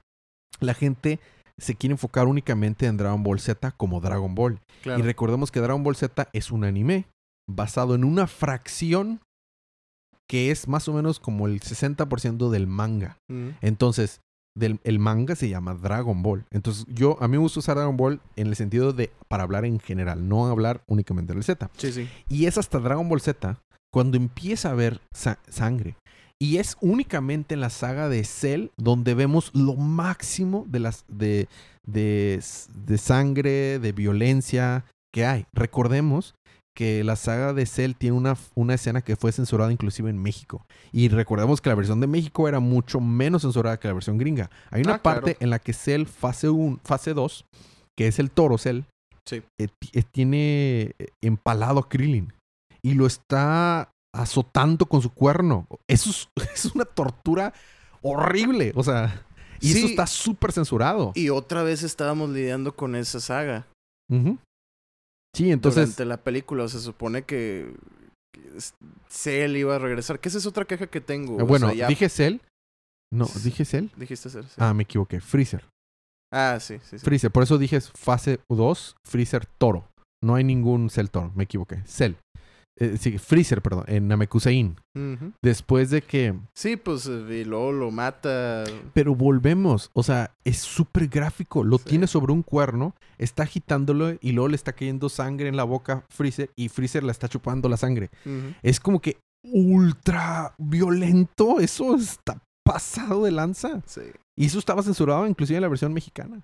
[0.60, 1.20] La gente
[1.58, 4.58] se quiere enfocar únicamente en Dragon Ball Z como Dragon Ball.
[4.82, 4.98] Claro.
[5.00, 7.06] Y recordemos que Dragon Ball Z es un anime
[7.48, 9.20] basado en una fracción
[10.28, 13.18] que es más o menos como el 60% del manga.
[13.28, 13.48] Mm.
[13.62, 14.20] Entonces,
[14.56, 16.44] del, el manga se llama Dragon Ball.
[16.52, 19.64] Entonces, yo a mí me gusta usar Dragon Ball en el sentido de para hablar
[19.64, 21.68] en general, no hablar únicamente del Z.
[21.76, 22.08] Sí, sí.
[22.28, 23.58] Y es hasta Dragon Ball Z
[23.92, 25.96] cuando empieza a haber sa- sangre.
[26.42, 31.48] Y es únicamente en la saga de Cell donde vemos lo máximo de las de,
[31.86, 32.42] de,
[32.86, 35.44] de sangre, de violencia que hay.
[35.52, 36.34] Recordemos
[36.80, 40.64] que la saga de Cell tiene una, una escena que fue censurada inclusive en México.
[40.92, 44.48] Y recordemos que la versión de México era mucho menos censurada que la versión gringa.
[44.70, 45.20] Hay una Ah, claro.
[45.20, 47.44] parte en la que Cell fase 1, fase 2,
[47.98, 48.84] que es el toro Cell,
[49.28, 49.42] Sí.
[49.60, 52.32] eh, eh, tiene eh, empalado a Krillin
[52.82, 55.66] y lo está azotando con su cuerno.
[55.86, 57.52] Eso es, es una tortura
[58.00, 58.72] horrible.
[58.74, 59.22] O sea,
[59.60, 61.12] y eso está súper censurado.
[61.14, 63.66] Y otra vez estábamos lidiando con esa saga.
[64.10, 64.38] Ujú.
[65.34, 65.82] Sí, entonces.
[65.84, 66.68] durante la película.
[66.68, 67.74] Se supone que,
[69.08, 70.20] Cell iba a regresar.
[70.20, 71.38] Que esa es otra queja que tengo.
[71.38, 72.36] eh, o bueno, sea, ya- dije Cell.
[73.12, 73.86] No, dije Cell.
[73.96, 74.44] Dijiste Cell.
[74.44, 74.54] sí.
[74.58, 75.20] Ah, me equivoqué.
[75.20, 75.64] Freezer.
[76.32, 76.98] Ah, sí, sí.
[76.98, 77.04] sí.
[77.04, 77.30] Freezer.
[77.30, 79.88] Por eso dije fase 2, Freezer Toro.
[80.22, 81.32] No hay ningún Cell Toro.
[81.34, 81.82] Me equivoqué.
[81.86, 82.12] Cell.
[82.76, 83.84] Eh, sí, Freezer, perdón.
[83.88, 84.76] En Namekusein.
[85.42, 86.34] Después de que.
[86.54, 88.64] Sí, pues eh, y luego lo mata.
[88.94, 89.90] Pero volvemos.
[89.92, 91.62] O sea, es súper gráfico.
[91.62, 91.84] Lo Sí.
[91.90, 92.94] tiene sobre un cuerno.
[93.18, 96.50] Está agitándolo y luego le está cayendo sangre en la boca a Freezer.
[96.56, 98.10] Y Freezer la está chupando la sangre.
[98.62, 101.60] Es como que ultra violento.
[101.60, 103.82] Eso está pasado de lanza.
[103.86, 104.02] Sí.
[104.36, 106.40] Y eso estaba censurado inclusive en la versión mexicana.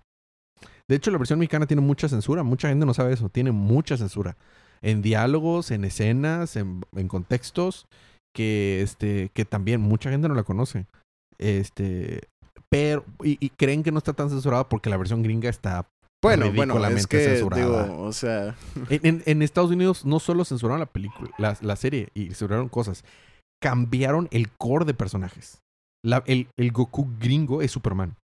[0.88, 2.42] De hecho, la versión mexicana tiene mucha censura.
[2.42, 3.28] Mucha gente no sabe eso.
[3.28, 4.36] Tiene mucha censura.
[4.82, 7.86] En diálogos, en escenas, en, en contextos
[8.34, 10.86] que, este, que también mucha gente no la conoce.
[11.38, 12.28] Este,
[12.68, 15.86] pero, y, y creen que no está tan censurada porque la versión gringa está...
[16.22, 17.84] Bueno, bueno, es que censurada.
[17.84, 18.56] digo, o sea,
[18.90, 22.68] En, en- en Estados Unidos no solo censuraron la película, la, la serie y censuraron
[22.68, 23.04] cosas,
[23.62, 25.60] cambiaron el core de personajes.
[26.04, 28.16] La- el, el Goku gringo es Superman.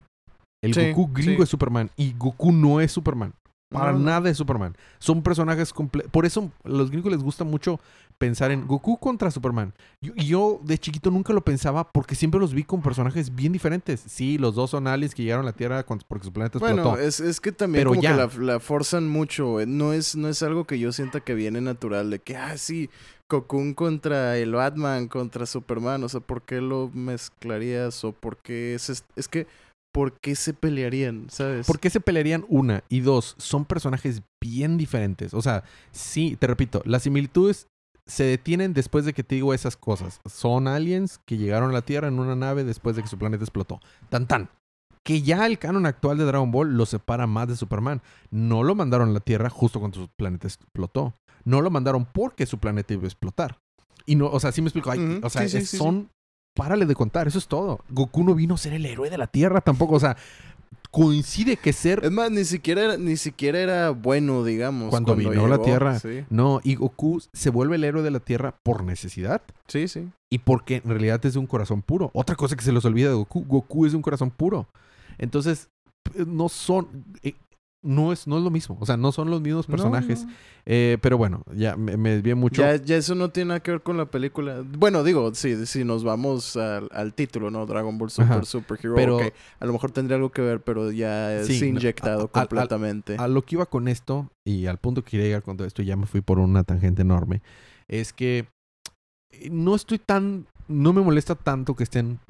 [0.64, 1.42] El Sí, Goku gringo sí.
[1.42, 3.34] es Superman y Goku no es Superman.
[3.72, 4.76] Para No, nada es Superman.
[4.98, 6.10] Son personajes completos.
[6.12, 7.80] Por eso a los gringos les gusta mucho
[8.18, 9.72] pensar en Goku contra Superman.
[10.00, 13.52] Yo, y yo de chiquito nunca lo pensaba porque siempre los vi con personajes bien
[13.52, 14.00] diferentes.
[14.06, 16.90] Sí, los dos son aliens que llegaron a la Tierra porque su planeta explotó.
[16.90, 18.10] bueno, es, es que también Pero como ya.
[18.28, 19.60] que la, la forzan mucho.
[19.60, 22.56] eh, No es, no es algo que yo sienta que viene natural de que, ah,
[22.58, 22.90] sí,
[23.26, 26.04] Cocoon contra el Batman, contra Superman.
[26.04, 28.04] O sea, ¿por qué lo mezclarías?
[28.04, 29.46] O por qué es, es, es que,
[29.92, 31.26] ¿por qué se pelearían?
[31.30, 31.66] ¿Sabes?
[31.66, 32.44] ¿Por qué se pelearían?
[32.48, 32.82] Una.
[32.88, 35.34] Y dos, son personajes bien diferentes.
[35.34, 37.66] O sea, sí, te repito, las similitudes
[38.06, 40.20] se detienen después de que te digo esas cosas.
[40.28, 43.44] Son aliens que llegaron a la Tierra en una nave después de que su planeta
[43.44, 43.80] explotó.
[44.08, 44.48] Tan tan.
[45.04, 48.02] Que ya el canon actual de Dragon Ball lo separa más de Superman.
[48.30, 51.14] No lo mandaron a la Tierra justo cuando su planeta explotó.
[51.44, 53.58] No lo mandaron porque su planeta iba a explotar.
[54.06, 54.90] Y no, o sea, sí me explico.
[55.22, 55.76] O sea, sí, sí, es- sí, sí.
[55.76, 56.08] son.
[56.54, 57.80] Párale de contar, eso es todo.
[57.88, 59.94] Goku no vino a ser el héroe de la Tierra tampoco.
[59.94, 60.16] O sea,
[60.90, 64.90] coincide que ser Es más, ni siquiera, era- ni siquiera era bueno, digamos.
[64.90, 65.62] Cuando vino a la.
[65.62, 65.98] Tierra.
[65.98, 69.88] Sí, No, y Goku se vuelve el héroe de la Tierra por necesidad sí.
[69.88, 70.10] sí.
[70.30, 72.10] y porque en realidad es de un corazón puro.
[72.12, 74.68] Otra cosa que se les olvida de Goku, Goku es de un corazón puro.
[75.18, 75.68] Entonces,
[76.14, 76.88] eh, no son...
[77.84, 80.22] no es, no es lo mismo, o sea, no son los mismos personajes.
[80.24, 80.36] No, no.
[80.66, 82.62] Eh, pero bueno, ya me, me desvié mucho.
[82.62, 84.62] Ya, ya eso no tiene nada que ver con la película.
[84.78, 87.66] Bueno, digo, sí, si nos vamos al, al título, ¿no?
[87.66, 88.44] Dragon Ball Super Ajá.
[88.44, 88.94] Superhero.
[88.94, 92.20] Pero- ok, a lo mejor tendría algo que ver, pero ya es Sí, no, inyectado
[92.32, 93.16] a- a- a- completamente.
[93.18, 95.82] A lo que iba con esto, y al punto que quería llegar con todo esto,
[95.82, 97.42] ya me fui por una tangente enorme,
[97.88, 98.46] es que
[99.50, 102.20] no estoy tan, no me molesta tanto que estén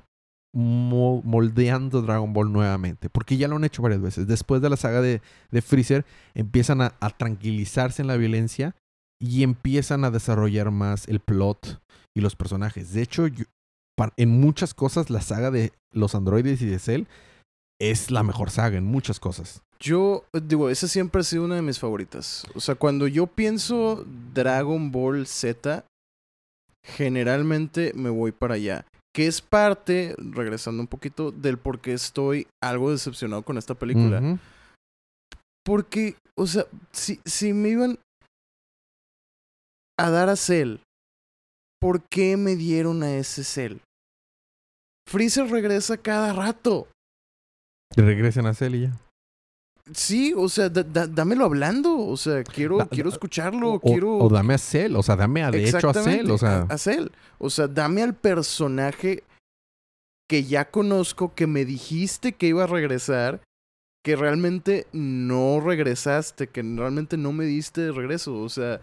[0.54, 4.26] moldeando Dragon Ball nuevamente, porque ya lo han hecho varias veces.
[4.26, 5.20] Después de la saga de,
[5.62, 8.74] Freezer, empiezan a, tranquilizarse en la violencia
[9.18, 11.80] y empiezan a desarrollar más el plot
[12.14, 12.92] y los personajes.
[12.92, 13.26] De hecho,
[14.16, 17.04] en muchas cosas, la saga de los androides y de Cell
[17.80, 19.62] es la mejor saga en muchas cosas.
[19.80, 22.46] Yo, digo, esa siempre ha sido una de mis favoritas.
[22.54, 25.84] O sea, cuando yo pienso Dragon Ball Z,
[26.84, 28.86] generalmente me voy para allá.
[29.14, 34.38] Que es parte, regresando un poquito, del por qué estoy algo decepcionado con esta película.
[35.64, 37.98] Porque, o sea, si, si me iban
[39.98, 40.76] a dar a Cell,
[41.80, 43.78] ¿por qué me dieron a ese Cell?
[45.06, 46.88] Freezer regresa cada rato.
[47.94, 49.01] Regresen a Cell y ya.
[49.92, 51.98] Sí, o sea, da- da- dámelo hablando.
[51.98, 53.72] O sea, quiero, Da- quiero escucharlo.
[53.74, 54.16] O, quiero.
[54.18, 56.74] o dame a Cell, o sea, dame a de hecho a Cell, o sea, a-
[56.74, 57.08] a Cell.
[57.38, 59.24] O sea, dame al personaje
[60.30, 63.42] que ya conozco, que me dijiste que iba a regresar,
[64.04, 68.36] que realmente no regresaste, que realmente no me diste de regreso.
[68.40, 68.80] O sea,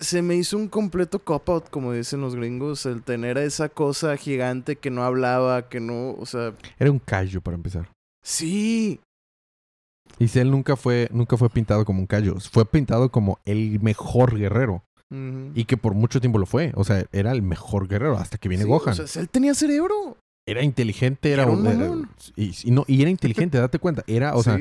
[0.00, 4.16] se me hizo un completo cop-out, como dicen los gringos, el tener a esa cosa
[4.16, 7.88] gigante que no hablaba, que no, o sea, era un callo para empezar.
[8.24, 8.98] sí,
[10.18, 14.36] Y Cell nunca fue, nunca fue pintado como un callo, fue pintado como el mejor
[14.38, 14.82] guerrero.
[15.54, 16.72] Y que por mucho tiempo lo fue.
[16.74, 18.98] O sea, era el mejor guerrero hasta que viene Sí, Gohan.
[18.98, 20.16] O sea, él tenía cerebro.
[20.48, 21.90] era inteligente, era, Era un era-
[22.34, 24.04] y, y no, y era inteligente, date cuenta.
[24.06, 24.58] Era, o sea,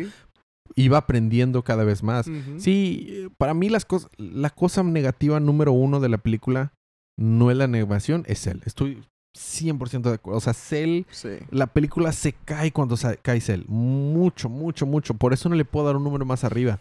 [0.75, 2.25] iba aprendiendo cada vez más.
[2.57, 6.73] Sí, para mí las cosas, la cosa negativa número uno de la película
[7.17, 8.59] no es la animación, es Cell.
[8.65, 9.01] Estoy
[9.35, 10.37] 100% de acuerdo.
[10.37, 11.29] O sea, Cell, Sí.
[11.49, 13.63] la película se cae cuando cae Cell.
[13.67, 15.13] Mucho, mucho, mucho.
[15.13, 16.79] Por eso no le puedo dar un número más arriba.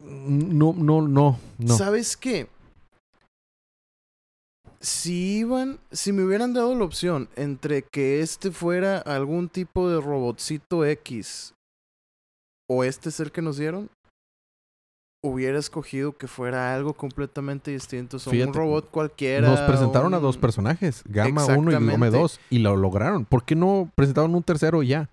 [0.00, 1.76] No, no, no, no.
[1.76, 2.48] ¿Sabes qué?
[4.80, 10.00] si iban, si me hubieran dado la opción entre que este fuera algún tipo de
[10.00, 11.52] robotcito X
[12.68, 13.90] o este es el que nos dieron,
[15.22, 18.18] hubiera escogido que fuera algo completamente distinto.
[18.18, 19.48] O sea, un robot cualquiera.
[19.48, 22.18] Nos presentaron a dos personajes, Gamma 1 y Gamma Exactamente.
[22.18, 23.24] 2, y lo lograron.
[23.24, 25.10] ¿Por qué no presentaron un tercero y ya?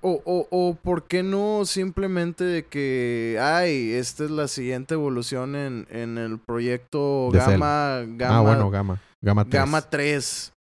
[0.00, 5.56] O, o, o por qué no simplemente de que, ay, esta es la siguiente evolución
[5.56, 7.40] en, en el proyecto Cell.
[7.40, 9.00] Gamma, Gamma, ah, bueno, Gamma.
[9.22, 9.54] Gamma 3.
[9.54, 10.53] Gamma 3.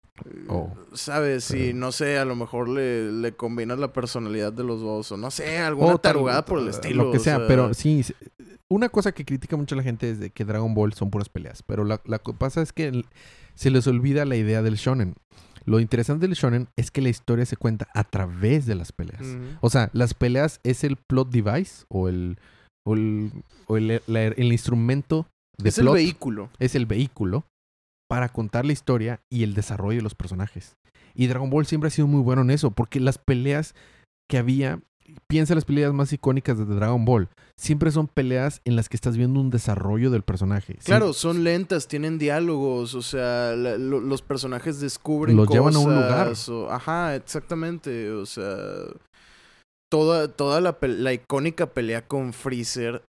[0.48, 0.72] Oh.
[0.94, 1.44] ¿Sabes?
[1.44, 1.74] Si, Sí.
[1.74, 5.12] no sé, a lo mejor le, le combinas la personalidad de los dos.
[5.12, 7.06] O no sé, alguna O tal- tarugada por el estilo.
[7.06, 8.04] Lo que o sea, pero sí.
[8.70, 11.64] Una cosa que critica mucho la gente es de que Dragon Ball son puras peleas.
[11.64, 13.04] Pero la, la co- pasa es que
[13.56, 15.16] se les olvida la idea del shonen.
[15.66, 19.24] Lo interesante del shonen es que la historia se cuenta a través de las peleas.
[19.62, 22.38] O sea, las peleas es el plot device o el,
[22.86, 23.32] o el,
[23.68, 25.94] o el, la- el instrumento de Es el plot.
[25.96, 26.50] vehículo.
[26.60, 27.46] es el vehículo
[28.14, 30.76] para contar la historia y el desarrollo de los personajes.
[31.16, 33.74] Y Dragon Ball siempre ha sido muy bueno en eso, porque las peleas
[34.30, 34.80] que había,
[35.28, 38.98] piensa en las peleas más icónicas de Dragon Ball, siempre son peleas en las que
[38.98, 40.74] estás viendo un desarrollo del personaje.
[40.74, 45.76] Sí, Claro, son lentas, tienen diálogos, o sea, la- lo- los personajes descubren Los llevan
[45.76, 46.28] a un lugar.
[46.28, 48.56] cosas, o- ajá, exactamente, o sea,
[49.92, 53.02] toda, toda la, la icónica pelea con Freezer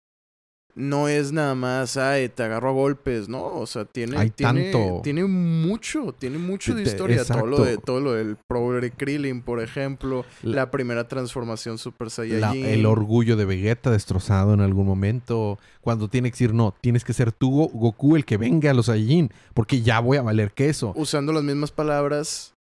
[0.76, 3.44] no es nada más, ay, te agarro a golpes, ¿no?
[3.46, 5.02] O sea, tiene, Hay tiene, tanto.
[5.04, 9.62] tiene mucho, tiene mucho de historia, todo lo, de, todo lo del Power Krillin, por
[9.62, 12.66] ejemplo, La- la, primera transformación Super la- Saiyajin.
[12.66, 15.60] el orgullo de Vegeta destrozado en algún momento.
[15.82, 18.74] Cuando tiene que decir, no, tienes que ser tú, Go- Goku, el que venga a
[18.74, 20.94] los Saiyajin, porque ya voy a valer queso.
[20.96, 22.53] Usando las mismas palabras,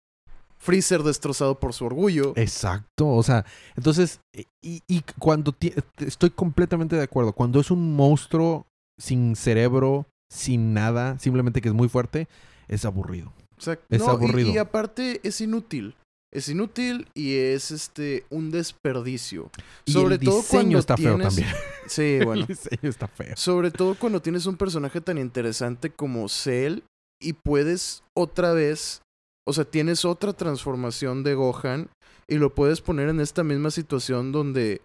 [0.63, 2.33] Freezer destrozado por su orgullo.
[2.35, 3.45] Exacto, o sea,
[3.75, 4.21] entonces,
[4.63, 5.53] y, y cuando
[5.97, 8.65] estoy completamente de acuerdo, cuando es un monstruo
[8.97, 12.27] sin cerebro, sin nada, simplemente que es muy fuerte,
[12.67, 13.33] es aburrido.
[13.57, 14.51] O sea, Es no, aburrido.
[14.51, 15.95] Y, aparte es inútil.
[16.33, 19.51] Es inútil y es este un desperdicio.
[19.85, 21.47] Y Sobre el todo diseño cuando está feo tienes- también.
[21.87, 22.41] Sí, bueno.
[22.41, 23.35] El diseño está feo.
[23.37, 26.79] Sobre todo cuando tienes un personaje tan interesante como Cell
[27.21, 29.01] y puedes otra vez,
[29.47, 31.89] o sea, tienes otra transformación de Gohan
[32.27, 34.81] y lo puedes poner en esta misma situación donde,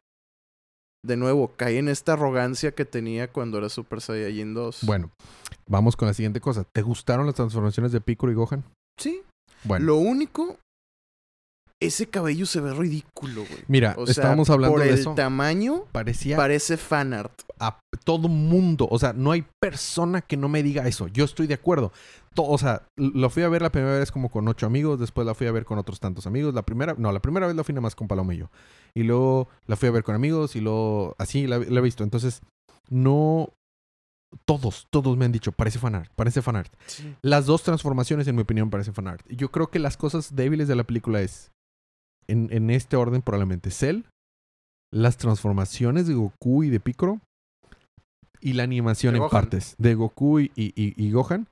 [1.04, 4.80] de nuevo, cae en esta arrogancia que tenía cuando era Super Saiyajin 2.
[4.82, 5.10] Bueno,
[5.68, 6.64] vamos con la siguiente cosa.
[6.64, 8.64] ¿Te gustaron las transformaciones de Piccolo y Gohan?
[8.98, 9.22] sí.
[9.64, 10.56] Bueno, Lo único,
[11.80, 13.62] ese cabello se ve ridículo, güey.
[13.68, 15.14] mira, O sea, estábamos hablando por de el eso.
[15.14, 17.32] tamaño, Parecía parece fanart.
[17.60, 18.88] a todo mundo.
[18.90, 21.06] O sea, no hay persona que no me diga eso.
[21.08, 21.92] Yo estoy de acuerdo.
[22.36, 25.34] O sea, lo fui a ver la primera vez como con ocho amigos, después la
[25.34, 26.54] fui a ver con otros tantos amigos.
[26.54, 28.50] La primera, no, la primera vez la fui nada más con Paloma y yo.
[28.94, 32.02] Y luego la fui a ver con amigos y luego así la, la he visto.
[32.04, 32.40] Entonces,
[32.88, 33.52] no.
[34.44, 36.70] Todos, todos me han dicho, parece fanart, parece fanart.
[37.22, 39.26] Las dos transformaciones, en mi opinión, parecen fanart.
[39.30, 41.50] Yo creo que las cosas débiles de la película es,
[42.28, 44.02] en, en este orden probablemente, Cell,
[44.92, 47.20] las transformaciones de Goku y de Piccolo,
[48.40, 49.30] y la animación De en Gohan.
[49.42, 49.74] partes.
[49.78, 51.48] De Goku y, y- y- Gohan,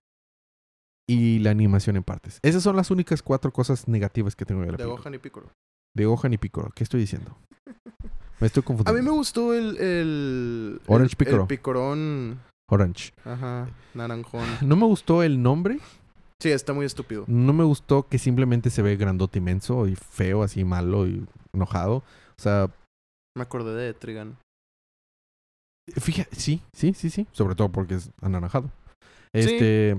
[1.09, 2.39] y la animación en partes.
[2.43, 4.99] Esas son las únicas cuatro cosas negativas que tengo de la De película.
[5.03, 5.51] Gohan y Piccolo.
[5.97, 6.71] De Gohan y Piccolo.
[6.75, 7.37] ¿Qué estoy diciendo?
[8.41, 9.03] Me estoy A confundiendo.
[9.03, 9.77] mí me gustó el.
[9.79, 11.43] el Orange el- Piccolo.
[11.43, 12.41] El picorón.
[12.69, 13.13] Orange.
[13.25, 13.69] Ajá.
[13.95, 14.45] Naranjón.
[14.61, 15.79] No me gustó el nombre.
[16.41, 17.25] Sí, está muy estúpido.
[17.29, 21.97] No me gustó que simplemente se ve grandote inmenso y feo, así malo y enojado.
[21.97, 22.71] O sea,
[23.35, 24.37] Me acordé de Trigan.
[25.95, 27.27] fíjate, sí, sí, sí, sí.
[27.33, 28.71] Sobre todo porque es anaranjado.
[29.33, 29.97] Este.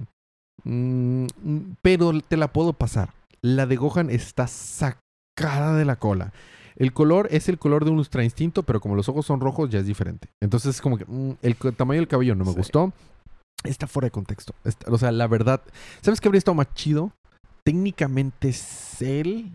[0.63, 3.13] mm, mm, pero te la puedo pasar.
[3.41, 6.33] La de Gohan está sacada de la cola.
[6.75, 9.69] El color es el color de un Ultra Instinto, pero como los ojos son rojos,
[9.71, 10.29] ya es diferente.
[10.41, 12.57] Entonces es como que mm, el tamaño del cabello no me Sí.
[12.57, 12.93] gustó.
[13.63, 14.53] Está fuera de contexto.
[14.63, 15.61] Está- o sea, la verdad.
[16.01, 17.11] ¿Sabes qué habría estado más chido?
[17.65, 19.51] Técnicamente, Cell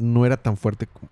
[0.00, 1.08] no era tan fuerte co-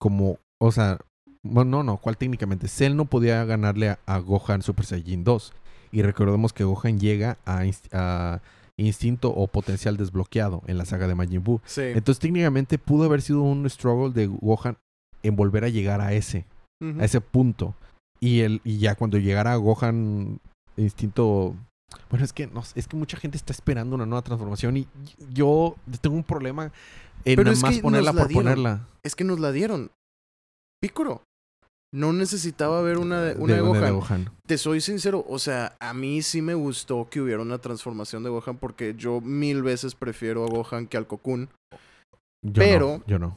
[0.00, 0.38] como.
[0.60, 0.98] O sea,
[1.42, 2.68] bueno, no, no, ¿cuál técnicamente?
[2.68, 5.52] Cell no podía ganarle a, a Gohan Super Saiyajin 2.
[5.92, 8.40] Y recordemos que Gohan llega a, inst- a
[8.76, 11.60] instinto o potencial desbloqueado en la saga de Majin Buu.
[11.64, 11.82] Sí.
[11.82, 14.76] Entonces, técnicamente pudo haber sido un struggle de Gohan
[15.22, 16.44] en volver a llegar a ese,
[17.00, 17.74] a ese punto.
[18.20, 20.40] Y, el, y ya cuando llegara Gohan
[20.76, 21.54] instinto.
[22.10, 24.88] Bueno, es que no, es que mucha gente está esperando una nueva transformación y
[25.32, 26.64] yo tengo un problema
[27.24, 28.44] en Pero nada más ponerla por dieron.
[28.44, 28.88] ponerla.
[29.02, 29.90] Es que nos la dieron.
[30.80, 31.22] Piccolo.
[31.92, 33.94] No necesitaba ver una de, una de, de Gohan.
[33.94, 34.30] Gohan.
[34.46, 38.30] Te soy sincero, o sea, a mí sí me gustó que hubiera una transformación de
[38.30, 41.48] Gohan porque yo mil veces prefiero a Gohan que al Cocoon.
[42.42, 43.36] Yo Pero- no, yo no.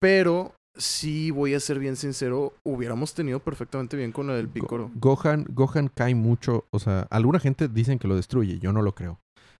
[0.00, 4.52] Pero sí voy a ser bien sincero, hubiéramos tenido perfectamente bien con la del Go-
[4.52, 4.90] Piccolo.
[4.94, 8.94] Gohan, Gohan cae mucho, o sea, alguna gente dicen que lo destruye, yo no lo
[8.94, 9.18] creo.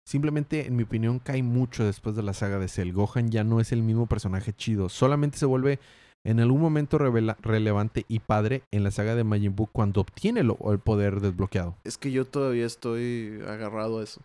[0.08, 2.92] simplemente, en mi opinión, cae mucho después de la saga de Cell.
[2.92, 4.88] Gohan ya no es el mismo personaje chido.
[4.88, 5.80] Solamente se vuelve
[6.24, 10.44] en algún momento revela- relevante y padre en la saga de Majin Buu cuando obtiene
[10.44, 11.74] lo- el poder desbloqueado.
[11.82, 14.20] Es que yo todavía estoy agarrado a eso.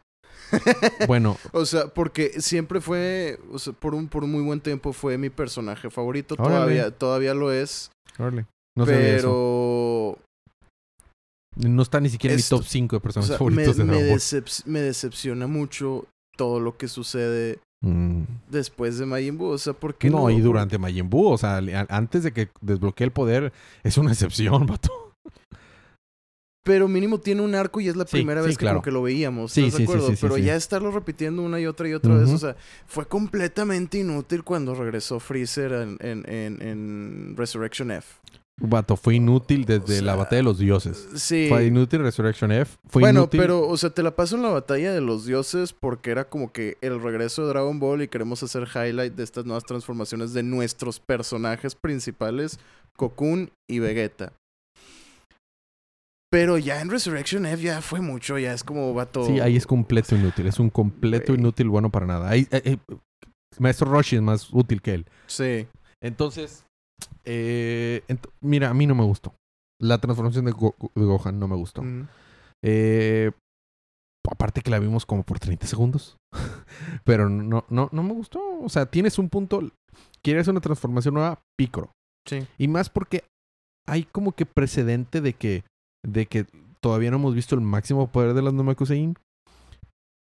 [1.07, 4.93] Bueno, O sea, porque siempre fue, o sea, por un, por un muy buen tiempo
[4.93, 6.35] fue mi personaje favorito.
[6.37, 6.55] Órale.
[6.55, 7.91] Todavía, todavía lo es.
[8.19, 8.45] órale,
[8.77, 10.17] no pero
[11.55, 13.83] No está ni siquiera en mi top 5 de o personajes sea, me, favoritos de
[13.85, 16.05] me decep- me decepciona mucho
[16.37, 18.25] todo lo que sucede Mm.
[18.51, 19.49] después de Majin Buu.
[19.49, 20.19] O sea, ¿por qué no?
[20.19, 21.59] No, y durante Majin Buu, o sea,
[21.89, 23.51] antes de que desbloquee el poder,
[23.83, 25.11] es una excepción, vato.
[26.63, 28.75] Pero mínimo tiene un arco y es la Sí, primera sí, vez que, claro.
[28.77, 29.51] como que lo veíamos.
[29.51, 30.09] Sí, ¿Estás sí, de sí, acuerdo?
[30.09, 30.43] sí, sí, Pero sí.
[30.43, 32.55] ya estarlo repitiendo una y otra y otra vez, o sea,
[32.85, 38.07] fue completamente inútil cuando regresó Freezer en, en, en, en Resurrection F.
[38.63, 41.07] Vato, fue inútil desde O la batalla de los dioses.
[41.15, 41.47] Sí.
[41.49, 42.77] Fue inútil Resurrection F.
[42.87, 43.39] Fue bueno, inútil.
[43.39, 46.51] pero, o sea, te la paso en la batalla de los dioses porque era como
[46.51, 50.43] que el regreso de Dragon Ball y queremos hacer highlight de estas nuevas transformaciones de
[50.43, 52.59] nuestros personajes principales,
[52.95, 54.33] Cocoon y Vegeta.
[56.31, 59.25] Pero ya en Resurrection F ya fue mucho, ya es como vato.
[59.25, 60.47] Sí, ahí es completo inútil.
[60.47, 62.29] Es un completo inútil bueno para nada.
[62.29, 62.77] Ahí, eh, eh,
[63.59, 65.05] Maestro Roshi es más útil que él.
[65.27, 65.67] Sí.
[66.01, 66.65] Entonces,
[67.25, 69.33] eh, ent- mira, a mí no me gustó.
[69.79, 71.83] La transformación de, Go- de Gohan no me gustó.
[71.83, 72.07] Mm.
[72.63, 73.31] Eh,
[74.29, 76.15] aparte que la vimos como por 30 segundos.
[77.03, 78.39] Pero no, no, no me gustó.
[78.61, 79.61] O sea, tienes un punto.
[80.23, 81.91] Quieres una transformación nueva, pícoro.
[82.25, 82.47] Sí.
[82.57, 83.25] Y más porque
[83.85, 85.63] hay como que precedente de que,
[86.03, 86.45] de que
[86.79, 89.15] todavía no hemos visto el máximo poder de las Namekusein.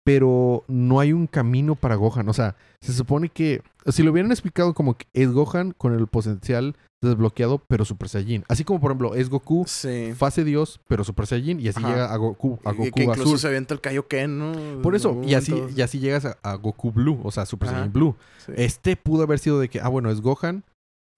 [0.02, 2.28] Pero no hay un camino para Gohan.
[2.28, 6.06] O sea, se supone que si lo hubieran explicado como que es Gohan con el
[6.06, 8.44] potencial desbloqueado, pero Super Saiyajin.
[8.48, 10.12] Así como, por ejemplo, es Goku, Sí.
[10.16, 11.60] fase Dios, pero Super Saiyajin.
[11.60, 11.88] Y así Ajá.
[11.90, 13.38] llega a Goku, a Goku que incluso azul.
[13.38, 14.52] se avienta el Kaioken, ¿no?
[14.82, 17.78] Por eso, y así, y así llegas a, a Goku Blue, o sea, Super Ajá.
[17.78, 18.16] Saiyan Blue.
[18.44, 18.52] Sí.
[18.56, 20.64] Este pudo haber sido de que, ah, bueno, es Gohan,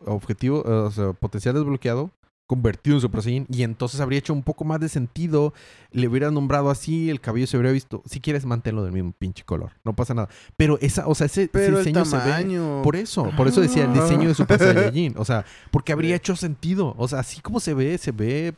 [0.06, 2.10] objetivo, eh, o sea, potencial desbloqueado,
[2.46, 5.54] convertido en Super Saiyan, y entonces habría hecho un poco más de sentido,
[5.90, 9.44] le hubieras nombrado así, el cabello se habría visto, si quieres manténlo del mismo pinche
[9.44, 10.28] color, no pasa nada.
[10.56, 12.82] Pero esa, o sea, ese, ese Pero el diseño se ve...
[12.82, 14.72] Por eso, por eso decía el diseño de Super Ah.
[14.74, 18.54] Saiyajin, o sea, porque habría hecho sentido, o sea, así como se ve, se ve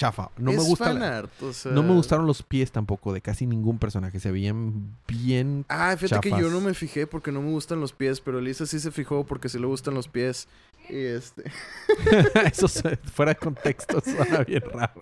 [0.00, 0.30] chafa.
[0.38, 3.20] No me Es gusta la- fanart, o sea- no me gustaron los pies tampoco de
[3.20, 4.18] casi ningún personaje.
[4.18, 5.66] Se veían bien.
[5.68, 8.64] Ah, fíjate que yo no me fijé porque no me gustan los pies, pero Elisa
[8.64, 10.48] sí se fijó porque sí le gustan los pies.
[10.88, 11.44] Y este.
[12.50, 15.00] Eso se- fuera de contexto suena bien raro.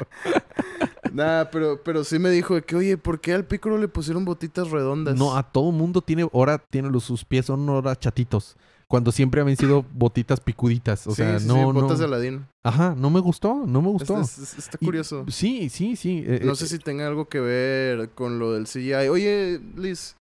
[1.13, 4.25] Nada, pero, pero sí me dijo de que, oye, ¿por qué al Piccolo le pusieron
[4.25, 5.17] botitas redondas?
[5.17, 6.29] No, a todo mundo tiene.
[6.33, 8.57] Ahora tiene los, sus pies son ahora chatitos.
[8.91, 11.07] Cuando siempre habían sido botitas picuditas.
[11.07, 11.99] O Sí, sea, sí, sí, no, botas no.
[11.99, 12.47] de Aladín.
[12.65, 13.67] Ajá, no me gustó.
[13.67, 14.19] No me gustó.
[14.21, 15.27] Está, está- está Y- curioso.
[15.29, 16.25] Sí, sí, sí.
[16.27, 19.09] eh, No eh, sé si tenga algo que ver con lo del CGI.
[19.11, 20.17] Oye, Liz,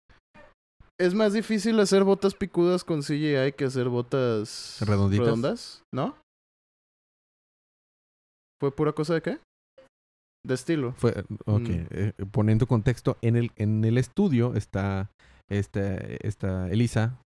[0.98, 5.26] ¿es más difícil hacer botas picudas con CGI que hacer botas ¿Redonditas?
[5.26, 5.82] redondas?
[5.94, 6.16] ¿No?
[8.60, 9.38] ¿Fue pura cosa de qué?
[10.44, 10.92] De estilo.
[10.96, 11.10] Fue,
[11.44, 11.86] ok, Mm.
[11.90, 15.10] eh, poniendo contexto, en el, en el estudio está
[15.48, 17.18] esta, esta Elisa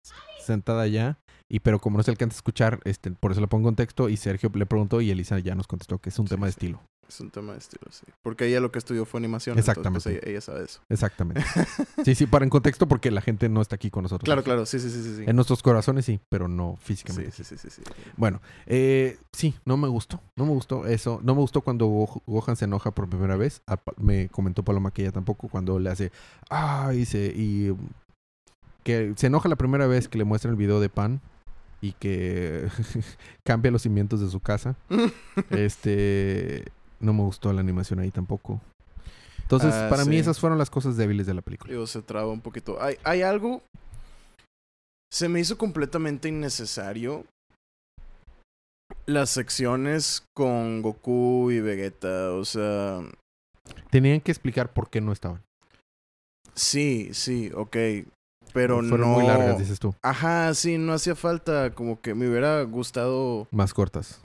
[0.44, 1.18] sentada allá,
[1.48, 4.16] y pero como no se alcanza a escuchar, este, por eso le pongo contexto, y
[4.16, 6.56] Sergio le preguntó y Elisa ya nos contestó que es un Sí, tema de sí.
[6.56, 6.80] estilo.
[7.08, 8.04] Es un tema de estilo, sí.
[8.22, 9.58] Porque ella lo que estudió fue animación.
[9.58, 10.28] entonces, pues, Exactamente.
[10.28, 10.80] ella, ella sabe eso.
[10.88, 11.42] Exactamente.
[12.04, 14.24] sí, sí, para en contexto porque la gente no está aquí con nosotros.
[14.26, 14.64] Claro, claro.
[14.64, 15.16] Sí, sí, sí, sí.
[15.16, 15.24] sí.
[15.26, 17.32] En nuestros corazones sí, pero no Sí, físicamente.
[17.32, 17.82] sí, sí, sí, sí.
[18.16, 20.20] Bueno, eh, sí, no me gustó.
[20.36, 21.18] No me gustó eso.
[21.24, 23.60] No me gustó cuando Go- Gohan se enoja por primera vez.
[23.96, 26.12] Me comentó Paloma que ella tampoco cuando le hace.
[26.48, 27.32] Ah, dice.
[27.34, 27.74] Y.
[28.82, 31.20] Que se enoja la primera vez que le muestran el video de Pan.
[31.82, 32.68] Y que
[33.44, 34.76] cambia los cimientos de su casa.
[35.50, 36.64] Este.
[37.00, 38.60] No me gustó la animación ahí tampoco.
[39.42, 41.72] Entonces, Ah, para mí esas fueron las cosas débiles de la película.
[41.72, 42.80] Digo, se traba un poquito.
[42.82, 43.62] Hay, hay algo.
[45.10, 47.24] Se me hizo completamente innecesario.
[49.06, 52.32] Las secciones con Goku y Vegeta.
[52.32, 53.00] O sea.
[53.90, 55.42] Tenían que explicar por qué no estaban.
[56.54, 57.76] Sí, sí, ok.
[58.52, 59.06] Pero Fueron no.
[59.18, 59.94] muy largas, dices tú.
[60.02, 61.70] Ajá, sí, no hacía falta.
[61.70, 63.46] Como que me hubiera gustado.
[63.50, 64.20] Más cortas.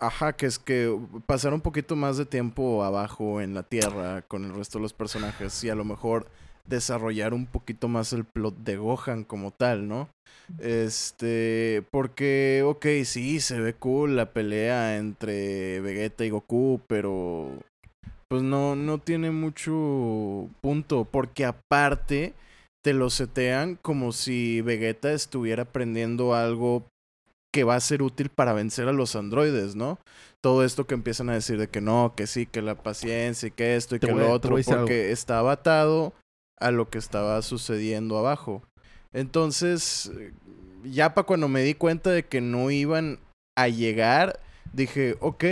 [0.00, 4.44] Ajá, que es que pasar un poquito más de tiempo abajo en la Tierra con
[4.44, 6.26] el resto de los personajes y a lo mejor
[6.64, 10.08] desarrollar un poquito más el plot de Gohan como tal, ¿no?
[10.58, 17.50] Este, porque, ok, sí, se ve cool la pelea entre Vegeta y Goku, pero
[18.28, 22.32] pues no, no tiene mucho punto, porque aparte
[22.82, 26.86] te lo setean como si Vegeta estuviera aprendiendo algo
[27.52, 29.98] que va a ser útil para vencer a los androides, ¿no?
[30.40, 33.50] Todo esto que empiezan a decir de que no, que sí, que la paciencia y
[33.50, 36.14] que esto y Te que voy lo otro, porque estaba atado
[36.58, 38.62] a lo que estaba sucediendo abajo.
[39.12, 40.12] Entonces,
[40.84, 43.18] ya para cuando me di cuenta de que no iban
[43.56, 44.40] a llegar,
[44.72, 45.44] dije, ok,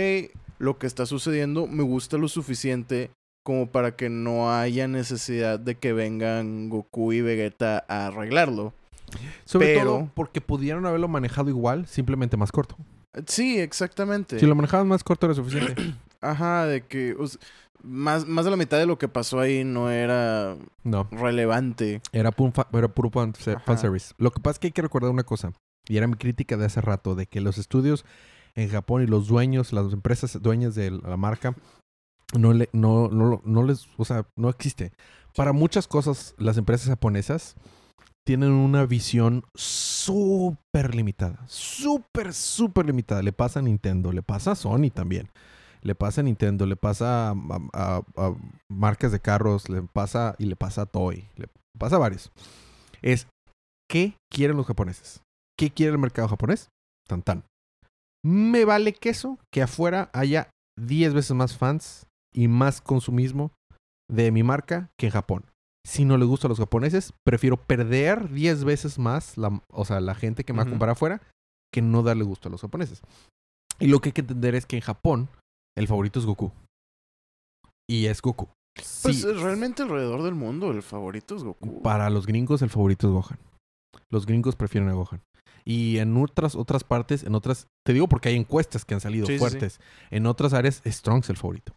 [0.57, 3.11] lo que está sucediendo me gusta lo suficiente
[3.43, 8.73] como para que no haya necesidad de que vengan Goku y Vegeta a arreglarlo.
[9.45, 12.75] Sobre Pero- todo porque pudieron haberlo manejado igual, simplemente más corto.
[13.25, 14.39] Sí, exactamente.
[14.39, 15.93] Si lo manejaban más corto era suficiente.
[16.21, 17.39] Ajá, de que o sea,
[17.81, 22.01] más, más de la mitad de lo que pasó ahí no era No, relevante.
[22.11, 24.13] era, puro era puro fanservice.
[24.17, 25.53] Lo que pasa es que hay que recordar una cosa,
[25.87, 28.05] y era mi crítica de hace rato, de que los estudios
[28.55, 31.55] en Japón y los dueños, las empresas dueñas de la marca,
[32.37, 34.91] no, le, no, no, no les, o sea, no existe.
[35.35, 37.55] Para muchas cosas, las empresas japonesas
[38.25, 41.43] tienen una visión súper limitada.
[41.47, 43.23] Súper, súper limitada.
[43.23, 45.29] Le pasa a Nintendo, le pasa a Sony también.
[45.81, 47.33] Le pasa a Nintendo, le pasa
[47.73, 48.01] a,
[48.69, 52.31] marcas de carros, le pasa y le pasa a Toy, le pasa a varios.
[53.01, 53.27] Es,
[53.89, 55.21] ¿qué quieren los japoneses?
[55.57, 56.69] ¿Qué quiere el mercado japonés?
[57.07, 57.45] Tan tan.
[58.23, 63.51] Me vale queso que afuera haya 10 veces más fans y más consumismo
[64.09, 65.45] de mi marca que en Japón.
[65.87, 69.99] Si no les gusta a los japoneses, prefiero perder 10 veces más, la, o sea,
[70.01, 71.21] la gente que me va a comprar afuera,
[71.73, 73.01] que no darle gusto a los japoneses.
[73.79, 75.29] Y lo que hay que entender es que en Japón,
[75.77, 76.51] el favorito es Goku.
[77.89, 78.49] Y es Goku.
[78.75, 81.81] Pues Sí, realmente alrededor del mundo el favorito es Goku.
[81.81, 83.39] para los gringos, el favorito es Gohan.
[84.11, 85.21] Los gringos prefieren a Gohan.
[85.65, 89.25] Y en otras, otras partes, en otras, te digo porque hay encuestas que han salido
[89.27, 89.39] Sí, sí, sí.
[89.39, 89.79] fuertes.
[90.09, 91.73] En otras áreas, es Trunks el favorito.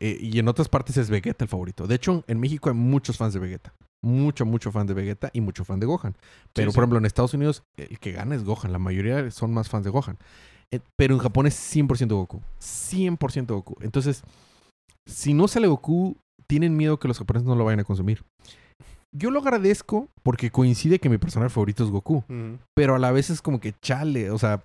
[0.00, 1.86] Eh, y en otras partes es Vegeta el favorito.
[1.86, 3.74] De hecho, en México hay muchos fans de Vegeta.
[4.02, 6.16] Mucho, mucho fan de Vegeta y mucho fan de Gohan.
[6.54, 6.74] Pero, sí.
[6.74, 8.72] por ejemplo, en Estados Unidos, el que gana es Gohan.
[8.72, 10.16] La mayoría son más fans de Gohan.
[10.70, 12.40] Eh, pero en Japón es 100% Goku.
[12.60, 13.76] 100% Goku.
[13.82, 14.22] Entonces,
[15.06, 18.24] si no sale Goku, tienen miedo que los japoneses no lo vayan a consumir.
[19.12, 22.24] Yo lo agradezco porque coincide que mi personaje favorito es Goku.
[22.74, 24.64] Pero a la vez es como que chale, o sea,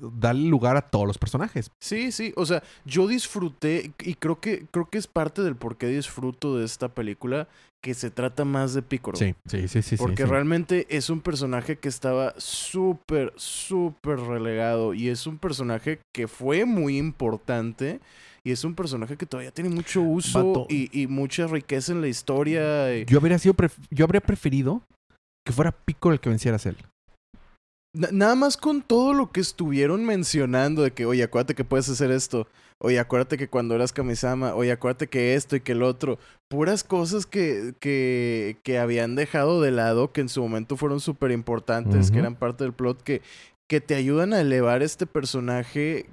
[0.00, 1.70] darle lugar a todos los personajes.
[1.82, 5.76] Sí, sí, o sea, yo disfruté y creo que creo que es parte del por
[5.76, 7.48] qué disfruto de esta película
[7.82, 9.16] que se trata más de Piccolo.
[9.16, 9.96] Sí, sí, sí, sí.
[9.96, 10.28] Porque sí, sí.
[10.30, 16.64] realmente es un personaje que estaba súper, súper relegado y es un personaje que fue
[16.64, 18.00] muy importante
[18.44, 22.08] y es un personaje que todavía tiene mucho uso y, y mucha riqueza en la
[22.08, 22.96] historia.
[22.96, 24.82] y- Yo habría sido pref- yo habría preferido
[25.44, 26.76] que fuera Piccolo el que venciera a Cell.
[27.96, 31.88] Na- nada más con todo lo que estuvieron mencionando de que, oye, acuérdate que puedes
[31.88, 32.46] hacer esto.
[32.78, 36.18] Oye, acuérdate que cuando eras Kamisama, oye, acuérdate que esto y que el otro.
[36.48, 41.30] Puras cosas que, que, que habían dejado de lado, que en su momento fueron súper
[41.30, 43.22] importantes, que eran parte del plot, que,
[43.68, 46.06] que te ayudan a elevar este personaje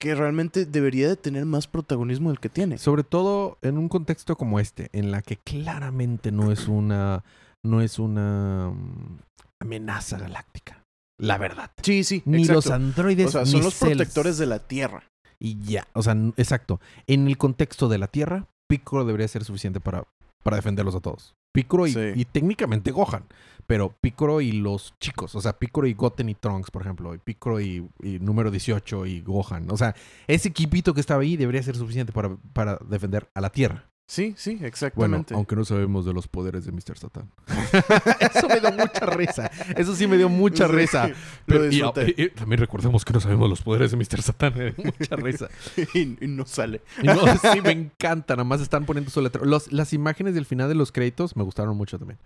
[0.00, 2.78] que realmente debería de tener más protagonismo del que tiene.
[2.78, 7.22] Sobre todo en un contexto como este, en la que claramente no es una
[7.64, 9.18] no es una mm,
[9.62, 10.82] amenaza galáctica.
[11.18, 11.70] La verdad.
[11.82, 12.54] Sí, sí, Ni exacto.
[12.54, 13.96] los androides O sea, son ni los Cells.
[13.96, 15.04] protectores de la Tierra.
[15.38, 16.80] Y ya, o sea, exacto.
[17.06, 20.04] En el contexto de la Tierra, Piccolo debería ser suficiente para,
[20.42, 21.34] para defenderlos a todos.
[21.54, 22.00] Piccolo y, Sí.
[22.14, 23.24] y técnicamente Gohan,
[23.66, 27.18] pero Piccolo y los chicos, o sea, Piccolo y Goten y Trunks, por ejemplo, y
[27.18, 29.70] Piccolo y, y número 18 y Gohan.
[29.70, 29.94] O sea,
[30.26, 33.90] ese equipito que estaba ahí debería ser suficiente para, para defender a la Tierra.
[34.08, 35.34] Sí, sí, Bueno, exactamente.
[35.34, 36.98] aunque no sabemos de los poderes de Mr.
[36.98, 37.30] Satan.
[38.20, 39.50] Eso me dio mucha risa.
[39.74, 41.10] Eso sí me dio mucha Sí, risa.
[41.46, 42.14] Pero- y- disfruté.
[42.18, 44.20] y- y también recordemos que no sabemos los poderes de Mr.
[44.20, 44.52] Satan.
[44.56, 45.48] Me dio mucha risa.
[45.94, 46.82] y, no sale.
[47.02, 47.14] Y no,
[47.54, 48.34] sí, me encanta.
[48.34, 49.44] Nada más están poniendo su letra.
[49.46, 52.18] Los- las imágenes del final de los créditos me gustaron mucho también.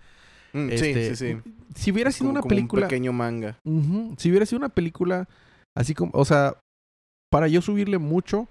[0.55, 1.53] Mm, Este, sí, sí, sí.
[1.77, 2.83] Si hubiera sido Como- una como película.
[2.87, 3.59] Un pequeño manga.
[4.17, 5.29] Si hubiera sido una película
[5.77, 6.11] así como.
[6.15, 6.57] O sea,
[7.31, 8.49] para yo subirle mucho,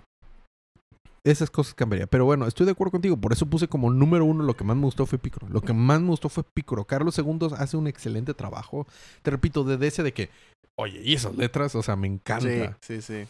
[1.26, 2.07] esas cosas cambiaría.
[2.07, 3.17] Pero bueno, estoy de acuerdo contigo.
[3.17, 5.47] Por eso puse como número uno lo que más me gustó fue Piccolo.
[5.51, 6.86] Lo que más me gustó fue Piccolo.
[6.86, 8.88] Carlos II hace un excelente trabajo.
[9.23, 10.30] Te repito, desde ese de que.
[10.78, 12.78] Oye, y esas letras, o sea, me encanta.
[12.82, 13.28] Sí, sí, sí.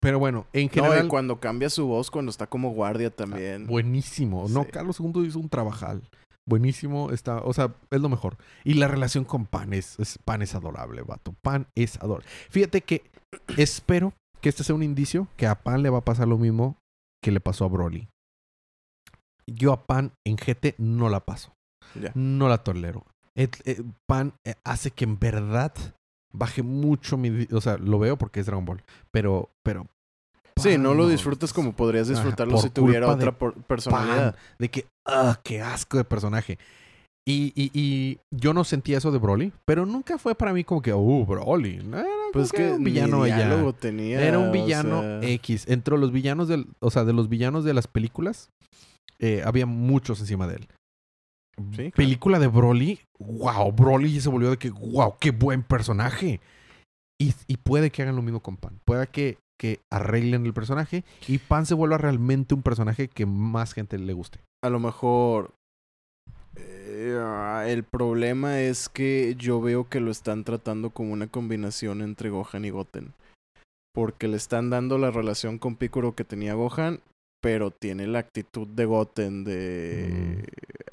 [0.00, 1.06] Pero bueno, en No, general.
[1.06, 3.66] y cuando cambia su voz, cuando está como guardia también.
[3.66, 4.46] Buenísimo.
[4.48, 4.64] No.
[4.64, 6.02] Carlos II hizo un trabajal.
[6.48, 7.10] Buenísimo.
[7.10, 8.36] Está, o sea, es lo mejor.
[8.64, 11.34] Y la relación con Pan es, es- Pan es adorable, vato.
[11.42, 12.26] Pan es adorable.
[12.50, 13.02] Fíjate que
[13.56, 16.76] espero que este sea un indicio que a Pan le va a pasar lo mismo
[17.22, 18.08] que le pasó a Broly.
[19.46, 21.52] Yo a Pan en GT no la paso.
[22.14, 23.04] No la tolero.
[23.36, 25.72] Et- eh, Pan eh, hace que en verdad
[26.32, 27.46] baje mucho mi...
[27.52, 28.82] O sea, lo veo porque es Dragon Ball.
[29.10, 29.86] Pero, pero...
[30.58, 34.32] Sí, no lo disfrutas como podrías disfrutarlo si tuviera otra personalidad.
[34.32, 36.58] Pan, de que, ah, qué asco de personaje.
[37.28, 40.80] Y, y, y yo no sentía eso de Broly, pero nunca fue para mí como
[40.80, 41.80] que, uh, Broly.
[41.88, 43.72] Era Pues que un villano allá.
[43.80, 44.20] tenía.
[44.24, 45.64] Era un o villano sea, X.
[45.68, 48.50] Entre los villanos del, o sea, de los villanos de las películas,
[49.18, 50.68] eh, había muchos encima de él.
[51.70, 51.90] Sí, claro.
[51.96, 56.40] Película de Broly, wow, Broly se volvió de que, wow, qué buen personaje.
[57.20, 58.78] Y, y puede que hagan lo mismo con Pan.
[58.84, 63.72] Puede que, que arreglen el personaje y Pan se vuelva realmente un personaje que más
[63.72, 64.40] gente le guste.
[64.62, 65.54] A lo mejor
[67.66, 72.64] el problema es que yo veo que lo están tratando como una combinación entre Gohan
[72.64, 73.12] y Goten.
[73.94, 77.00] Porque le están dando la relación con Piccolo que tenía Gohan,
[77.42, 80.44] pero tiene la actitud de Goten de...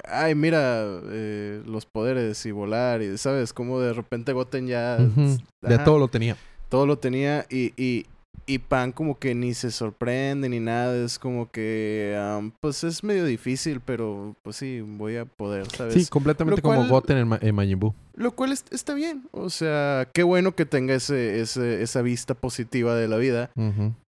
[0.04, 3.52] Ay, mira, eh, los poderes y volar y, ¿sabes?
[3.52, 4.98] Como de repente Goten ya...
[5.00, 6.36] Ujú, De ajá, todo lo tenía.
[6.68, 8.06] todo lo tenía y, y,
[8.46, 12.14] y Pan como que ni se sorprende ni nada, es como que
[12.60, 15.94] pues es medio difícil, pero pues sí, voy a poder, ¿sabes?
[15.94, 17.94] Sí, completamente como Goten en, Ma- en Majin Buu.
[18.16, 22.34] Lo cual es- está bien, o sea, qué bueno que tenga ese, ese, esa vista
[22.34, 23.50] positiva de la vida,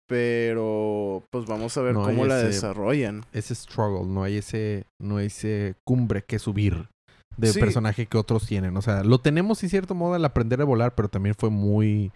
[0.06, 3.24] pero pues vamos a ver No cómo la ese- desarrollan.
[3.32, 6.88] Ese struggle, no hay ese, no hay ese cumbre que subir
[7.36, 7.60] de Sí.
[7.60, 8.76] personaje que otros tienen.
[8.76, 12.12] O sea, lo tenemos en cierto modo al aprender a volar, pero también fue muy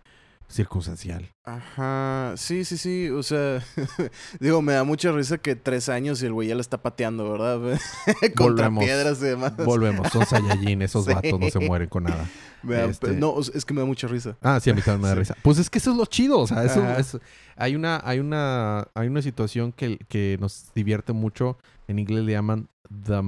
[0.50, 1.28] circunstancial.
[1.44, 3.62] Ajá, sí, sí, sí, o sea,
[4.40, 7.30] digo, me da mucha risa que tres años y el güey ya la está pateando,
[7.32, 7.58] ¿verdad?
[8.36, 8.84] Contra Volvemos.
[8.84, 9.56] piedras y demás.
[9.56, 11.14] Volvemos, son Saiyajin, esos Sí.
[11.14, 12.28] vatos no se mueren con nada.
[12.62, 14.36] Da- Este- No, es que me da mucha risa.
[14.42, 15.20] Ah, sí, a mí también me da Sí.
[15.20, 15.36] risa.
[15.42, 17.18] Pues es que eso es lo chido, o sea, eso es-
[17.56, 21.58] hay una, hay una, hay una situación que, que nos divierte mucho.
[21.88, 22.68] En inglés le llaman
[23.04, 23.20] the,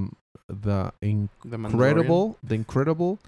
[0.49, 0.91] the
[1.49, 3.19] The incredible, the incredible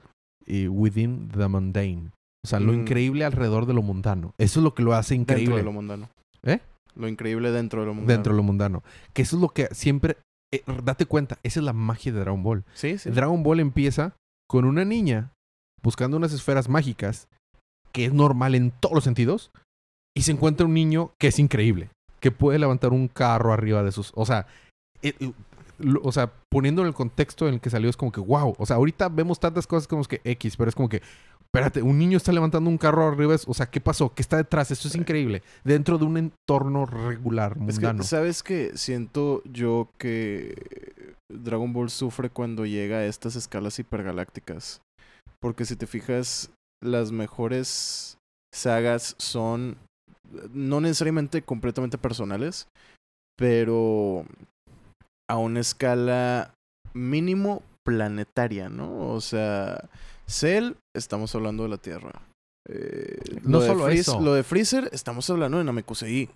[0.46, 2.10] y within the mundane.
[2.44, 2.80] O sea, lo Mm.
[2.80, 4.34] increíble alrededor de lo mundano.
[4.38, 5.56] Eso es lo que lo hace Dentro increíble.
[5.56, 6.08] de lo mundano.
[6.42, 6.60] ¿Eh?
[6.94, 8.12] Lo increíble dentro de lo mundano.
[8.12, 8.82] Dentro de lo mundano.
[9.12, 10.16] Que eso es lo que siempre...
[10.52, 12.64] eh, date cuenta, esa es la magia de Dragon Ball.
[12.74, 13.10] Sí, sí.
[13.10, 14.14] Dragon Ball empieza
[14.48, 15.32] con una niña
[15.82, 17.26] buscando unas esferas mágicas,
[17.92, 19.50] que es normal en todos los sentidos,
[20.16, 21.88] y se encuentra un niño que es increíble,
[22.20, 24.12] que puede levantar un carro arriba de sus...
[24.14, 24.46] O sea,
[25.02, 25.32] eh, eh,
[26.02, 28.64] o sea, poniendo en el contexto en el que salió es como que, wow, o
[28.64, 31.02] sea, ahorita vemos tantas cosas como que X, pero es como que,
[31.54, 34.12] espérate, un niño está levantando un carro arriba, o sea, ¿qué pasó?
[34.12, 34.72] ¿Qué está detrás?
[34.72, 35.44] Esto es increíble.
[35.62, 38.02] Dentro de un entorno regular, Es que, mundano.
[38.02, 38.72] ¿sabes qué?
[38.74, 44.82] Siento yo que Dragon Ball sufre cuando llega a estas escalas hipergalácticas.
[45.38, 46.50] Porque si te fijas,
[46.82, 48.18] las mejores
[48.52, 49.76] sagas son
[50.52, 52.66] no necesariamente completamente personales,
[53.38, 54.24] pero
[55.30, 56.52] a una escala
[56.94, 59.10] mínimo planetaria, ¿no?
[59.10, 59.88] O sea,
[60.26, 62.12] Cell, estamos hablando de la Tierra.
[62.68, 64.20] Eh, No solo Freez- eso.
[64.20, 66.30] Lo de Freezer, estamos hablando de Namekusei.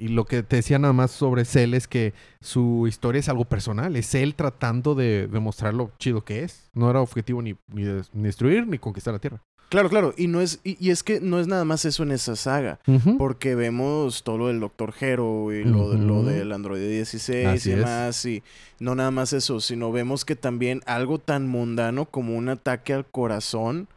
[0.00, 3.44] Y lo que te decía nada más sobre Cell es que su historia es algo
[3.46, 3.96] personal.
[3.96, 6.70] Es él tratando de demostrar lo chido que es.
[6.72, 9.40] No era objetivo ni, ni, ni destruir ni conquistar la Tierra.
[9.68, 10.14] Claro, claro.
[10.16, 12.78] Y no es, y, y es que no es nada más eso en esa saga.
[13.18, 17.70] Porque vemos todo lo del Doctor Hero y lo, de- lo del Android 16 Así
[17.70, 18.24] y demás.
[18.24, 18.42] Y
[18.80, 23.04] no nada más eso, sino vemos que también algo tan mundano como un ataque al
[23.06, 23.88] corazón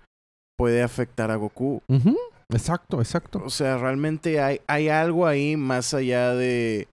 [0.58, 1.82] puede afectar a Goku.
[2.50, 3.42] Exacto, exacto.
[3.46, 6.90] O sea, realmente hay, hay algo ahí más allá de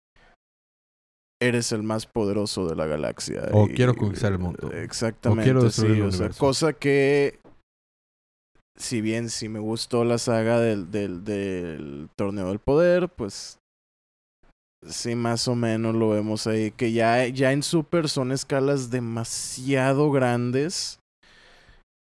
[1.40, 3.42] eres el más poderoso de la galaxia.
[3.52, 4.70] O y- quiero conquistar el mundo.
[4.72, 5.42] Exactamente.
[5.42, 7.38] O quiero destruir sí, el o sea, cosa que,
[8.78, 13.58] si bien sí me gustó la saga del, del, del torneo del poder, pues
[14.86, 16.70] sí más o menos lo vemos ahí.
[16.70, 21.00] Que ya, ya en Super son escalas demasiado grandes.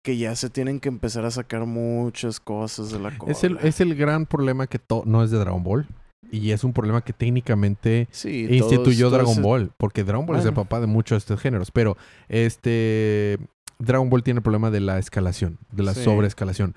[0.04, 3.32] Que ya se tienen que empezar a sacar muchas cosas de la cola.
[3.32, 5.86] Es el, es el gran problema que no es de Dragon Ball.
[6.30, 9.70] Y es un problema que técnicamente Sí, instituyó todos- Dragon todos- Ball.
[9.76, 11.70] Porque Dragon Ball es el papá de muchos de estos géneros.
[11.72, 11.96] Pero
[12.28, 13.38] este
[13.78, 16.02] Dragon Ball tiene el problema de la escalación, de la Sí.
[16.04, 16.74] sobreescalación.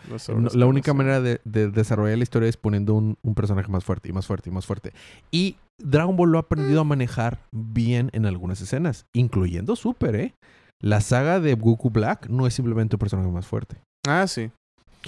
[0.53, 4.09] la única manera de, de desarrollar la historia es poniendo un, un personaje más fuerte
[4.09, 4.93] y más fuerte y más fuerte.
[5.31, 10.33] Y Dragon Ball lo ha aprendido a manejar bien en algunas escenas, incluyendo Super, ¿eh?
[10.81, 13.77] La saga de Goku Black no es simplemente un personaje más fuerte.
[14.07, 14.51] Ah, sí.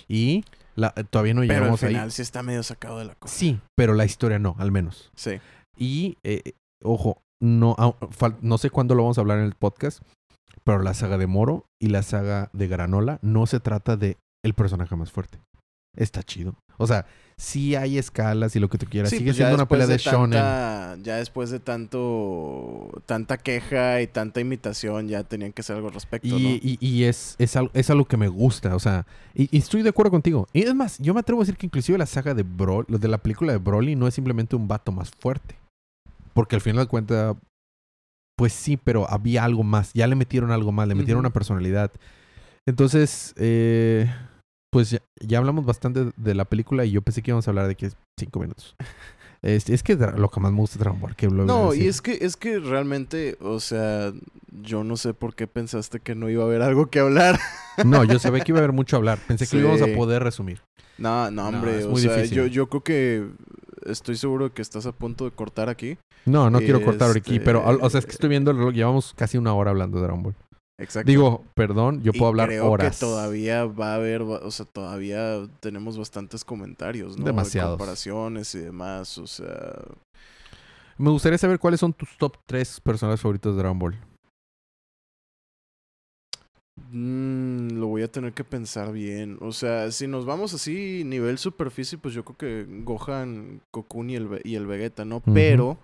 [0.07, 0.43] Y
[0.75, 1.89] la- todavía no Pero al llegamos ahí.
[1.89, 3.33] final sí está medio sacado de la cosa.
[3.33, 5.11] Sí, pero la historia no, al menos.
[5.15, 5.39] Sí.
[5.77, 7.75] Y, eh, ojo, no,
[8.41, 10.01] no sé cuándo lo vamos a hablar en el podcast,
[10.63, 14.53] pero la saga de Moro y la saga de Granola no se trata de el
[14.53, 15.39] personaje más fuerte.
[15.95, 16.55] Está chido.
[16.77, 17.05] O sea,
[17.37, 19.09] sí hay escalas y lo que tú quieras.
[19.09, 20.39] Sí, Sigue pues siendo una pelea de, shonen.
[20.39, 25.89] tanta- ya después de tanto tanta queja y tanta imitación, ya tenían que hacer algo
[25.89, 26.37] al respecto, Y, ¿no?
[26.39, 29.81] y- y es, es, algo, es algo que me gusta, o sea, y, y estoy
[29.83, 30.47] de acuerdo contigo.
[30.53, 32.97] Y es más, yo me atrevo a decir que inclusive la saga de Bro, lo
[32.97, 35.55] de la película de Broly no es simplemente un vato más fuerte.
[36.33, 37.35] Porque al final de cuentas,
[38.41, 39.93] pues sí, pero había algo más.
[39.93, 41.91] Ya le metieron algo más, le metieron una personalidad.
[42.65, 44.11] Entonces, eh,
[44.71, 47.67] pues ya, ya hablamos bastante de la película y yo pensé que íbamos a hablar
[47.67, 48.75] de que cinco minutos.
[49.43, 51.15] Este, es que lo que más me gusta de Dragon Ball.
[51.15, 54.13] Que lo No, y es que, es que realmente, o sea,
[54.51, 57.39] yo no sé por qué pensaste que no iba a haber algo que hablar.
[57.85, 59.17] No, yo sabía que iba a haber mucho a hablar.
[59.27, 60.61] Pensé que lo íbamos a poder resumir.
[60.99, 63.27] No, no, hombre, es o sea, yo, yo creo que
[63.85, 65.97] estoy seguro de que estás a punto de cortar aquí.
[66.25, 68.73] No, no quiero cortar aquí, Este- pero, o sea, es que estoy viendo el reloj.
[68.73, 70.35] Llevamos casi una hora hablando de Dragon Ball.
[70.79, 71.07] Exacto.
[71.09, 72.95] Digo, perdón, yo Y puedo hablar creo horas.
[72.95, 77.25] que todavía va a haber, o sea, todavía tenemos bastantes comentarios, ¿no?
[77.25, 77.77] De Demasiados.
[77.77, 79.75] comparaciones y demás, o sea,
[80.97, 83.95] Me gustaría saber cuáles son tus top 3 personajes favoritos de Dragon Ball.
[86.91, 89.37] Mm, lo voy a tener que pensar bien.
[89.41, 94.15] O sea, si nos vamos así nivel superficie, pues yo creo que Gohan, Cocoon y
[94.15, 95.21] el, y el Vegeta, ¿no?
[95.21, 95.77] Pero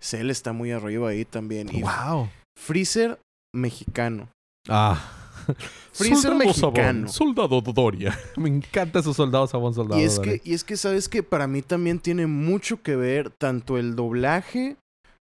[0.00, 1.68] Cell está muy arriba ahí también.
[1.72, 2.28] Y ¡Wow!
[2.58, 3.18] Freezer
[3.54, 4.28] mexicano.
[4.68, 5.18] Ah.
[5.92, 7.08] Freezer Soldado mexicano.
[7.08, 8.18] Sabón, soldado Dodoria.
[8.36, 10.38] Me encanta su soldado Sabón, soldado Y es, Dodoria.
[10.38, 13.96] que, y es que, ¿sabes que Para mí también tiene mucho que ver tanto el
[13.96, 14.76] doblaje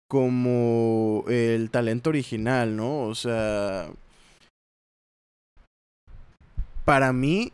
[0.08, 3.04] como el talento original, ¿no?
[3.04, 3.88] O sea,
[6.85, 7.53] para mí,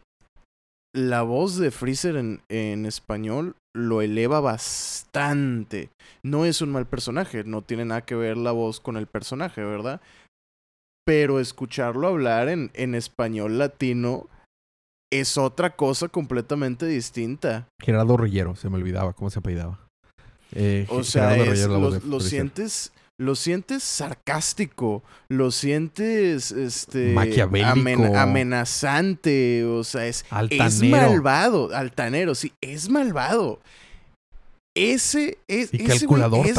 [0.95, 5.91] la voz de Freezer en, en español lo eleva bastante.
[6.25, 9.63] No es un mal personaje, no tiene nada que ver la voz con el personaje,
[9.63, 10.01] ¿verdad?
[11.07, 14.27] Pero escucharlo hablar en, en español latino
[15.11, 17.67] es otra cosa completamente distinta.
[17.81, 19.79] Gerardo Reyero, se me olvidaba cómo se apellidaba.
[20.55, 27.73] Eh, O sea, es- lo, sientes, lo sientes sarcástico, lo sientes este Maquiavélico.
[27.73, 33.61] amen- amenazante, o sea, es, es malvado, altanero, sí, es malvado.
[34.77, 36.55] Ese es Y ese calculador, es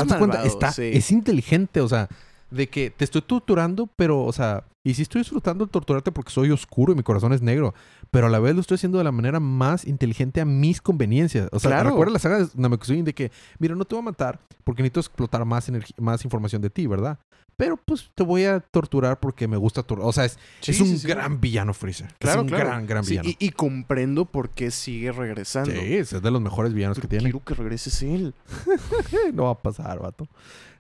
[0.74, 0.92] sí.
[0.94, 2.10] Es inteligente, o sea,
[2.52, 6.32] de que te estoy torturando, pero, o sea, y sí estoy disfrutando de torturarte porque
[6.32, 7.74] soy oscuro y mi corazón es negro,
[8.12, 11.50] pero a la vez lo estoy haciendo de la manera más inteligente a mis conveniencias.
[11.52, 11.90] O sea, Claro.
[11.92, 15.02] recuerda la saga de Namekusei de que, mira, no te voy a matar porque necesito
[15.02, 17.20] explotar más, más información de ti, ¿verdad?
[17.58, 20.08] Pero pues te voy a torturar porque me gusta torturar.
[20.08, 21.08] O sea, es, Sí, es un sí, sí.
[21.10, 22.08] gran villano Freezer.
[22.18, 22.68] Claro, es un claro.
[22.70, 23.28] gran, gran villano.
[23.28, 25.72] y, y comprendo por qué sigue regresando.
[25.72, 27.24] Sí, es de los mejores villanos que tiene.
[27.26, 28.34] Quiero que regreses él.
[29.34, 30.26] no va a pasar, vato.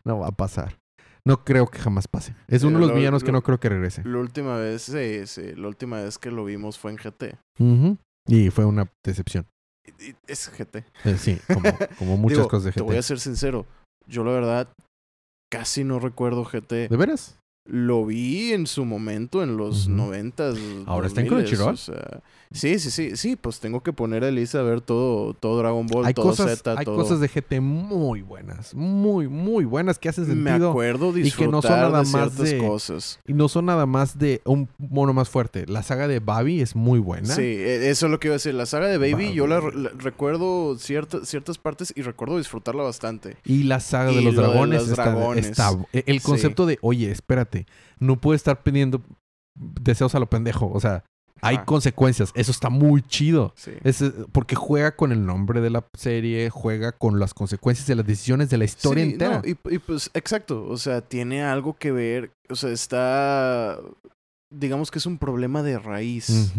[0.06, 0.78] No va a pasar.
[1.26, 2.34] No creo que jamás pase.
[2.48, 4.04] Es uno de los Lo- villanos que no creo que regrese.
[4.06, 7.38] La última vez, sí, sí, la última vez que lo vimos fue en GT.
[8.28, 9.46] Y fue una decepción.
[9.86, 10.86] Y- y Es GT.
[11.06, 11.62] Eh, sí, como,
[12.00, 13.04] como muchas Digo, cosas de Te voy a GT.
[13.08, 13.66] ser sincero.
[14.08, 14.68] Yo la verdad
[15.52, 16.88] casi no recuerdo GT.
[16.90, 17.38] ¿De veras?
[17.72, 20.58] Lo vi en su momento en los noventas.
[20.86, 21.74] ¿Ahora está en 2000s, Crunchyroll?
[21.74, 23.36] O sea, sí, sí, sí, sí.
[23.36, 26.50] Pues tengo que poner a Elisa a ver todo, todo Dragon Ball, Hay, todo cosas,
[26.58, 26.96] Z, hay todo.
[26.96, 28.74] cosas de GT muy buenas.
[28.74, 30.72] Muy, muy buenas que hacen Me sentido.
[30.72, 33.20] acuerdo que disfrutar no son nada de más de- cosas.
[33.28, 35.66] Y no son nada más de un mono más fuerte.
[35.68, 37.28] La saga de Babi es muy buena.
[37.36, 38.56] Sí, e- eso es lo que iba a decir.
[38.56, 43.38] La saga de Baby, yo la, recuerdo cierta- ciertas partes y recuerdo disfrutarla bastante.
[43.46, 46.26] Y la saga de Y los de dragones, está, e, El Sí.
[46.26, 47.59] concepto de, oye, espérate,
[48.00, 49.02] no puedes estar pidiendo
[49.56, 50.70] deseos a lo pendejo.
[50.72, 51.04] O sea,
[51.42, 52.32] hay consecuencias.
[52.36, 53.54] Eso está muy chido.
[53.56, 53.72] Sí.
[53.84, 57.96] Es, eh, porque juega con el nombre de la serie, juega con las consecuencias de
[57.96, 59.42] las decisiones de la historia Sí, entera.
[59.42, 60.66] no, y, y pues, exacto.
[60.68, 62.32] O sea, tiene algo que ver.
[62.50, 63.80] O sea, está.
[64.54, 66.54] Digamos que es un problema de raíz.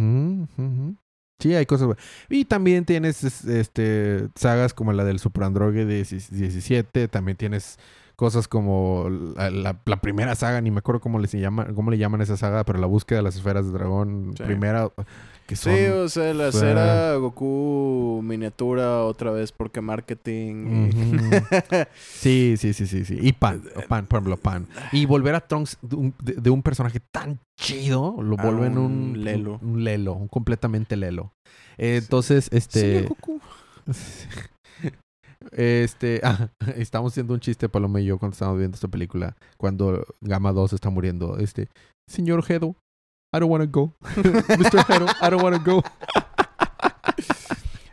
[1.43, 1.97] Sí, hay cosas.
[2.29, 7.09] Y también tienes es- este sagas como la del Super Android 17.
[7.09, 7.79] También tienes
[8.21, 11.91] cosas como la, la- la primera saga, ni me acuerdo cómo le, se llama, cómo
[11.91, 14.43] le llaman esa saga, pero la búsqueda de las esferas de dragón Sí.
[14.45, 14.91] primera,
[15.47, 15.75] que son...
[15.75, 20.91] Sí, o sea, la cera Goku miniatura otra vez porque marketing.
[21.99, 23.19] Sí, sí, sí, sí, sí.
[23.21, 24.67] Y Pan, Pan, por ejemplo, Pan.
[24.93, 28.93] Y volver a Trunks de un, de- de un personaje tan chido, lo vuelven un,
[29.17, 29.59] un lelo.
[29.63, 31.33] Un, un lelo, un completamente lelo.
[31.79, 32.81] Eh, Entonces, este...
[32.81, 33.41] Señor Goku.
[35.53, 40.05] Este, ah, estamos haciendo un chiste, Paloma y yo, cuando estábamos viendo esta película, cuando
[40.21, 41.39] Gamma 2 está muriendo.
[41.39, 41.69] Este,
[42.09, 42.77] señor Hedo,
[43.35, 43.95] I don't wanna go.
[44.17, 44.85] Mr.
[44.89, 45.83] Hedo, I don't wanna go.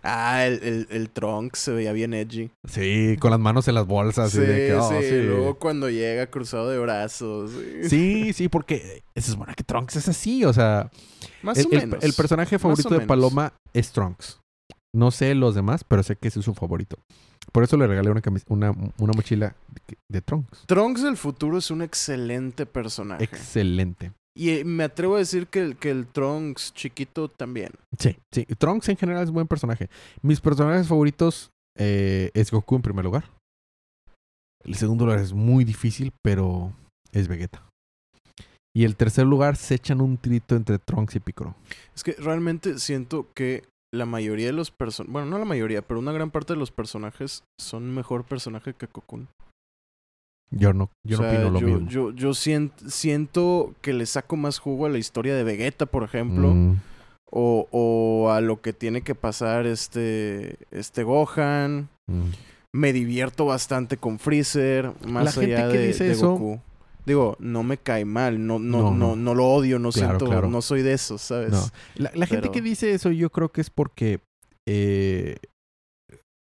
[0.10, 2.50] Ah, el, el, el Trunks se veía bien edgy.
[2.66, 4.32] Sí, con las manos en las bolsas.
[4.32, 5.22] Sí, y de que, oh, sí, sí.
[5.24, 7.52] Luego cuando llega cruzado de brazos.
[7.52, 7.90] Sí.
[7.90, 10.90] Sí, sí, porque se supone que Trunks es así, o sea,
[11.42, 12.02] Más el, o menos.
[12.02, 13.02] el personaje favorito de.
[13.02, 14.40] Paloma es Trunks.
[14.96, 16.98] No sé los demás, pero sé que ese es su favorito.
[17.52, 19.56] Por eso le regalé una, una, una mochila
[19.88, 20.66] de, de Trunks.
[20.68, 23.24] Trunks del futuro es un excelente personaje.
[23.24, 24.12] Excelente.
[24.36, 27.72] y eh, me atrevo a decir que el, que el Trunks chiquito también.
[27.98, 28.46] Sí, sí.
[28.46, 29.90] Trunks en general es buen personaje.
[30.22, 33.32] Mis personajes favoritos eh, es Goku en primer lugar.
[34.64, 36.74] El segundo lugar es muy difícil, pero
[37.12, 37.64] es Vegeta.
[38.76, 41.56] Y el tercer lugar se echan un trito entre Trunks y Piccolo.
[41.96, 43.64] Es que realmente siento que
[43.98, 46.72] la mayoría de los personajes, bueno, no la mayoría, pero una gran parte de los
[46.72, 49.28] personajes son mejor personaje que Cocoon.
[50.50, 51.90] Yo no, yo O no opino lo yo, mismo.
[51.90, 56.04] Yo, yo sien- siento que le saco más jugo a la historia de Vegeta, por
[56.04, 56.78] ejemplo, Mm,
[57.30, 61.90] o, o a lo que tiene que pasar este, este Gohan.
[62.08, 62.30] mm.
[62.74, 66.62] Me divierto bastante con Freezer, más La gente allá que de, dice de eso- Goku.
[67.08, 70.50] Digo, no me cae mal, no, no, No, no, lo odio, no Claro, siento, claro.
[70.50, 71.52] no soy de esos, ¿sabes?
[71.52, 71.64] No.
[71.96, 74.20] La, la gente que dice eso, yo creo que es porque.
[74.68, 75.38] eh,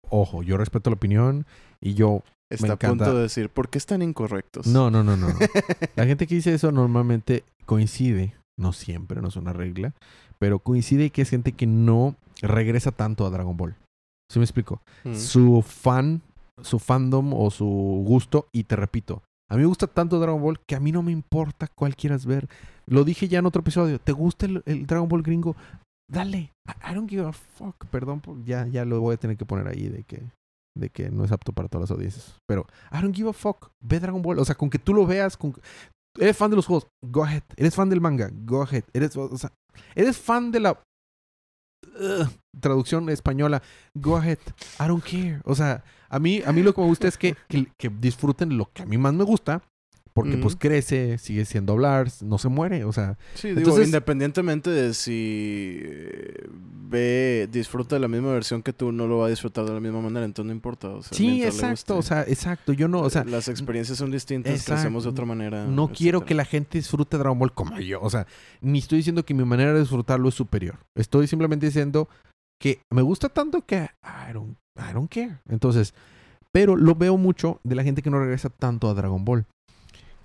[0.09, 1.45] ojo, yo respeto la opinión
[1.83, 2.23] y yo.
[2.51, 3.05] Está a encanta.
[3.05, 4.67] punto de decir, ¿por qué están incorrectos?
[4.67, 5.29] No, no, no, no.
[5.29, 5.35] no.
[5.97, 9.93] La gente que dice eso normalmente coincide, no siempre, no es una regla,
[10.39, 13.75] pero coincide que es gente que no regresa tanto a Dragon Ball.
[14.31, 14.81] ¿Sí me explico?
[15.05, 15.15] Mm.
[15.15, 16.23] Su fan,
[16.63, 17.67] su fandom o su
[18.07, 19.23] gusto, y te repito,
[19.55, 22.27] a mí me gusta tanto Dragon Ball que a mí no me importa cuál quieras
[22.27, 22.49] ver.
[22.87, 25.55] Lo dije ya en otro episodio, ¿te gusta el, Dragon Ball gringo?
[26.11, 29.47] Dale, I, I don't give a fuck, perdón, ya, ya lo voy a tener que
[29.47, 30.23] poner ahí de que,
[30.77, 32.37] de que no es apto para todas las audiencias.
[32.49, 35.07] Pero I don't give a fuck, ve Dragon Ball, o sea, con que tú lo
[35.07, 35.55] veas, con,
[36.19, 39.39] eres fan de los juegos, go ahead, eres fan del manga, go ahead, eres, o
[39.39, 39.53] sea,
[39.95, 40.83] eres fan de la
[42.61, 43.63] Traducción española,
[43.95, 44.39] go ahead,
[44.81, 45.41] I don't care.
[45.45, 48.71] O sea, a mí, a mí lo que me gusta es que, que disfruten lo
[48.73, 49.63] que a mí más me gusta,
[50.15, 54.71] porque pues crece, sigue siendo hablar, no se muere, o sea, Sí, digo, Entonces- independientemente
[54.71, 56.47] de si eh,
[56.89, 59.81] ve, disfruta de la misma versión que tú, no lo va a disfrutar de la
[59.81, 60.89] misma manera, entonces no importa.
[60.89, 64.53] O sea, sí, exacto, o sea, exacto, yo no, o sea, las experiencias son distintas,
[64.53, 64.75] exacto.
[64.75, 65.67] crecemos de otra manera.
[65.67, 68.29] no quiero que la gente disfrute Dragon Ball como yo, o sea,
[68.61, 72.09] ni estoy diciendo que mi manera de disfrutarlo es superior, estoy simplemente diciendo
[72.61, 75.41] que me gusta tanto que I don't, I don't care.
[75.49, 75.93] Entonces,
[76.53, 79.45] pero lo veo mucho de la gente que no regresa tanto a Dragon Ball.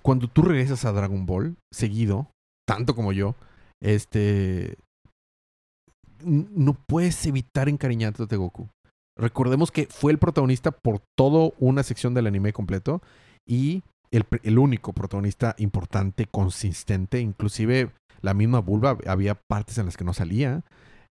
[0.02, 2.30] Cuando tú regresas a Dragon Ball seguido,
[2.66, 3.34] tanto como yo,
[3.82, 4.76] este
[6.24, 8.68] no puedes evitar encariñarte de Goku.
[9.18, 13.02] Recordemos que fue el protagonista por toda una sección del anime completo
[13.48, 17.90] y el, el único protagonista importante, consistente, inclusive
[18.22, 20.62] la misma vulva, había partes en las que no salía.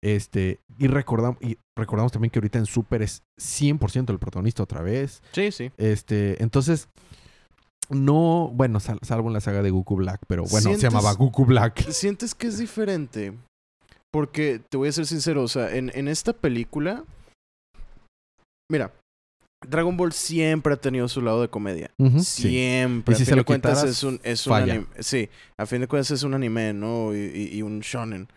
[0.02, 4.82] Este, y recordamos, y recordamos también que ahorita en Super es 100% el protagonista otra
[4.82, 5.22] vez.
[5.32, 5.72] Sí, sí.
[5.76, 6.88] Este, entonces,
[7.90, 11.12] no, bueno, sal- salvo en la saga de Goku Black, pero bueno, se ¿Sientes- llamaba
[11.14, 11.88] Goku Black.
[11.90, 13.32] ¿Sientes que es diferente?
[14.12, 17.04] Porque te voy a ser sincero, o sea, en, en esta película.
[18.70, 18.92] Mira,
[19.66, 21.90] Dragon Ball siempre ha tenido su lado de comedia.
[22.20, 23.14] Siempre.
[23.14, 24.86] Y si a se fin lo de cuentas quitaras, es un, es un anime.
[25.00, 25.28] Sí,
[25.58, 27.14] a fin de cuentas es un anime, ¿no?
[27.14, 28.28] Y, y- y un shonen.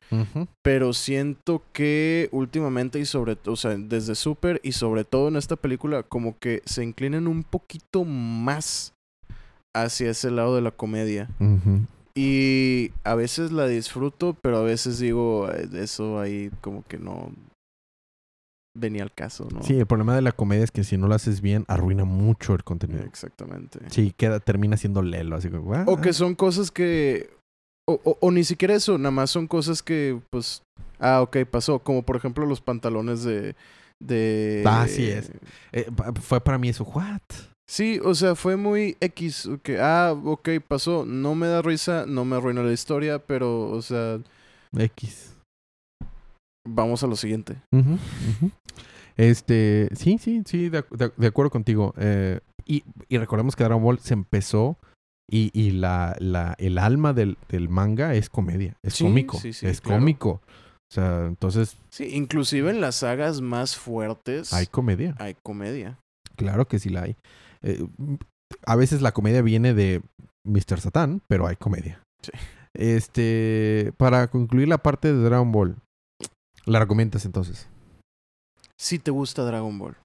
[0.64, 5.36] Pero siento que últimamente y sobre todo, o sea, desde Super y sobre todo en
[5.36, 8.94] esta película, como que se inclinan un poquito más
[9.76, 11.30] hacia ese lado de la comedia.
[12.16, 17.32] Y a veces la disfruto, pero a veces digo, "Eh, eso ahí como que no
[18.78, 19.64] venía al caso, ¿no?
[19.64, 22.54] Sí, el problema de la comedia es que si no lo haces bien, arruina mucho
[22.54, 23.04] el contenido.
[23.04, 23.80] Exactamente.
[23.90, 27.30] Sí, queda, termina siendo lelo, así como, "Ah, O que son cosas que...
[27.90, 30.62] O, o, o ni siquiera eso, nada más son cosas que, pues...
[31.00, 31.80] Ah, ok, pasó.
[31.80, 33.56] Como por ejemplo los pantalones de...
[34.00, 35.32] de Ah, así es.
[35.72, 35.88] eh,
[36.22, 37.22] fue para mí eso, what?
[37.72, 39.46] Sí, o sea, fue muy X.
[39.46, 41.06] ok, ah, ok, pasó.
[41.06, 44.20] No me da risa, no me arruina la historia, pero, o sea,
[44.78, 45.34] X.
[46.68, 47.56] vamos a lo siguiente.
[49.16, 51.94] Este, sí, sí, sí, de, ac- de- de acuerdo contigo.
[51.98, 54.78] Eh, y, y recordemos que Dragon Ball se empezó
[55.30, 59.54] y, y la, la, el alma del, del manga es comedia, es Sí, cómico, sí,
[59.54, 60.00] sí, es claro.
[60.02, 60.42] cómico.
[60.90, 65.16] O sea, entonces Sí, inclusive en las sagas más fuertes hay comedia.
[65.20, 65.98] hay comedia.
[66.36, 67.16] Claro que sí la hay.
[67.64, 67.86] Eh,
[68.66, 70.02] a veces la comedia viene de
[70.46, 70.80] Mr.
[70.80, 72.02] Satan, pero hay comedia.
[72.22, 72.32] Sí.
[72.74, 75.76] Este, para concluir la parte de Dragon Ball,
[76.66, 77.68] ¿la recomiendas entonces?
[78.80, 79.98] Si te gusta Dragon Ball.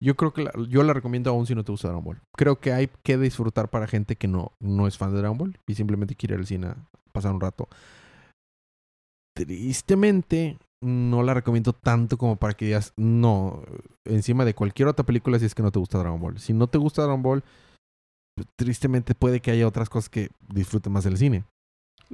[0.00, 2.20] Yo creo que la- yo la recomiendo aún si no te gusta Dragon Ball.
[2.36, 5.58] Creo que hay que disfrutar para gente que no, no es fan de Dragon Ball
[5.66, 6.76] y simplemente quiere ir al cine a
[7.12, 7.68] pasar un rato.
[9.34, 13.62] Tristemente, no la recomiendo tanto como para que digas, no,
[14.04, 16.38] encima de cualquier otra película si es que no te gusta Dragon Ball.
[16.38, 17.42] Si no te gusta Dragon Ball,
[18.34, 21.44] pues, tristemente puede que haya otras cosas que disfruten más del cine.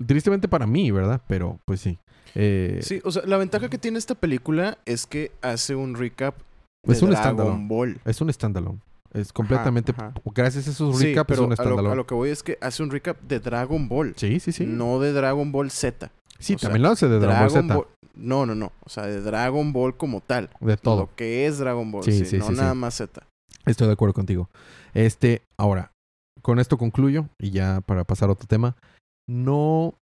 [0.06, 1.20] Tristemente para mí, ¿verdad?
[1.28, 1.98] Pero pues sí.
[2.34, 6.36] Eh, Sí, o sea, la ventaja que tiene esta película es que hace un recap
[6.86, 7.68] de es un Dragon standalone.
[7.68, 8.00] Ball.
[8.04, 8.78] Es un standalone.
[9.12, 9.92] Es completamente.
[9.92, 10.14] ajá.
[10.34, 11.92] Gracias a esos Sí, recaps pero es un a lo, standalone.
[11.92, 14.14] a lo que voy es que hace un recap de Dragon Ball.
[14.16, 14.64] Sí, sí, sí.
[14.64, 16.10] No de Dragon Ball Z.
[16.43, 17.74] sí, o sea, también lo hace de Dragon, Ball Z.
[17.74, 18.72] Ball- No, no, no.
[18.84, 20.51] O sea, de Dragon Ball como tal.
[20.61, 21.01] De todo.
[21.03, 22.03] Lo que es Dragon Ball.
[22.05, 23.26] Sí, Sí, sí, no sí, nada más Z.
[23.64, 24.51] Estoy de acuerdo contigo.
[24.93, 25.93] Este, ahora,
[26.43, 28.76] con esto concluyo y ya para pasar a otro tema.
[29.28, 29.95] No.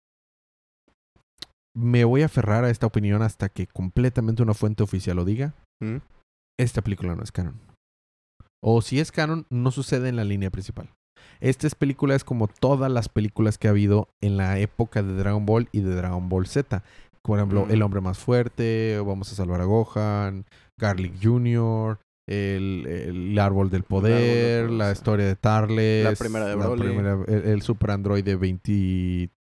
[1.76, 5.55] me voy a aferrar a esta opinión hasta que completamente una fuente oficial lo diga.
[5.80, 5.99] ¿Mm?
[6.59, 7.61] Esta película no es canon.
[8.61, 10.91] O si es canon, no sucede en la línea principal.
[11.40, 15.14] Esta es película es como todas las películas que ha habido en la época de
[15.14, 16.82] Dragon Ball y de Dragon Ball Z.
[17.22, 17.70] Por ejemplo, Mm.
[17.72, 20.44] El Hombre Más Fuerte, Vamos a Salvar a Gohan,
[20.78, 26.04] Garlic Jr., el, el Árbol del Poder, la historia de Tarles.
[26.04, 26.82] La primera de Broly.
[26.82, 28.36] primera- el, el Super Android de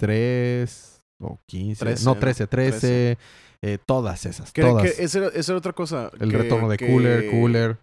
[0.05, 1.83] 23 o 15.
[1.85, 2.19] 13, no, ¿no?
[2.19, 3.17] 13, 13.
[3.61, 4.83] eh, todas esas, todas.
[4.83, 6.11] que esa, era, esa era otra cosa.
[6.19, 7.77] el que- retorno de que- Cooler, Cooler.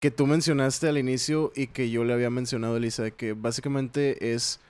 [0.00, 4.60] Que tú mencionaste al inicio y que yo le había mencionado, Elisa, que básicamente es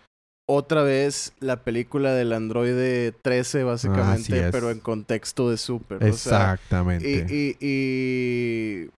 [0.49, 5.99] otra vez la película del androide 13, básicamente, pero en contexto de Super.
[5.99, 7.27] O sea, Exactamente.
[7.29, 8.91] y, y, y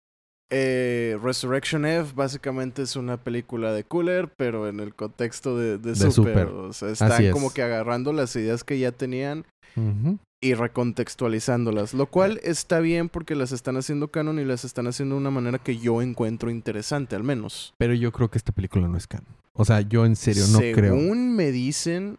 [0.53, 5.91] eh, Resurrection F básicamente es una película de Cooler, pero en el contexto de, de,
[5.91, 6.12] De Super.
[6.12, 6.47] Super.
[6.47, 7.33] O sea, están es.
[7.33, 9.45] como que agarrando las ideas que ya tenían
[9.76, 10.18] Ujú.
[10.43, 15.14] Y recontextualizándolas, lo cual está bien porque las están haciendo canon y las están haciendo
[15.16, 17.74] de una manera que yo encuentro interesante, al menos.
[17.78, 19.34] Pero yo creo que esta película no es canon.
[19.53, 20.95] O sea, yo en serio no Según creo.
[21.14, 22.18] me dicen,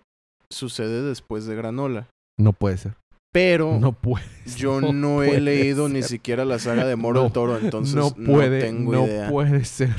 [0.49, 2.09] sucede después de Granola.
[2.37, 2.95] No puede ser.
[3.33, 4.25] Pero No puede
[4.57, 8.13] yo no no, he leído ni siquiera la saga de Moro No, Toro, entonces no
[8.17, 9.29] no, puede, tengo no idea.
[9.29, 9.95] puede ser.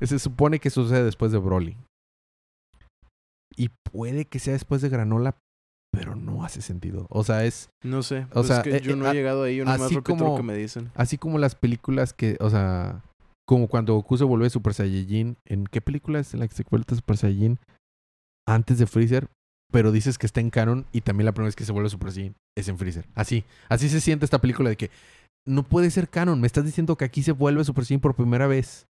[0.00, 1.76] Se supone que sucede después de Broly.
[3.56, 5.36] Y puede que sea después de Granola,
[5.92, 7.06] pero no hace sentido.
[7.10, 9.14] O sea, es No sé, O pues sea, es que eh, yo no eh, he
[9.14, 10.90] llegado ahí, yo nomás así repito como- lo que me dicen.
[10.94, 13.02] así como las películas que, o sea,
[13.46, 15.36] como cuando Goku se vuelve Super Saiyajin.
[15.44, 17.58] ¿En qué película es en la que se vuelve Super Saiyajin?
[18.46, 19.28] Antes de Freezer.
[19.72, 22.10] Pero dices que está en canon y también la primera vez que se vuelve Super
[22.12, 23.06] Saiyajin es en Freezer.
[23.14, 24.90] Así, así se siente esta película de que
[25.46, 26.40] no puede ser canon.
[26.40, 28.86] Me estás diciendo que aquí se vuelve Super Saiyajin por primera vez.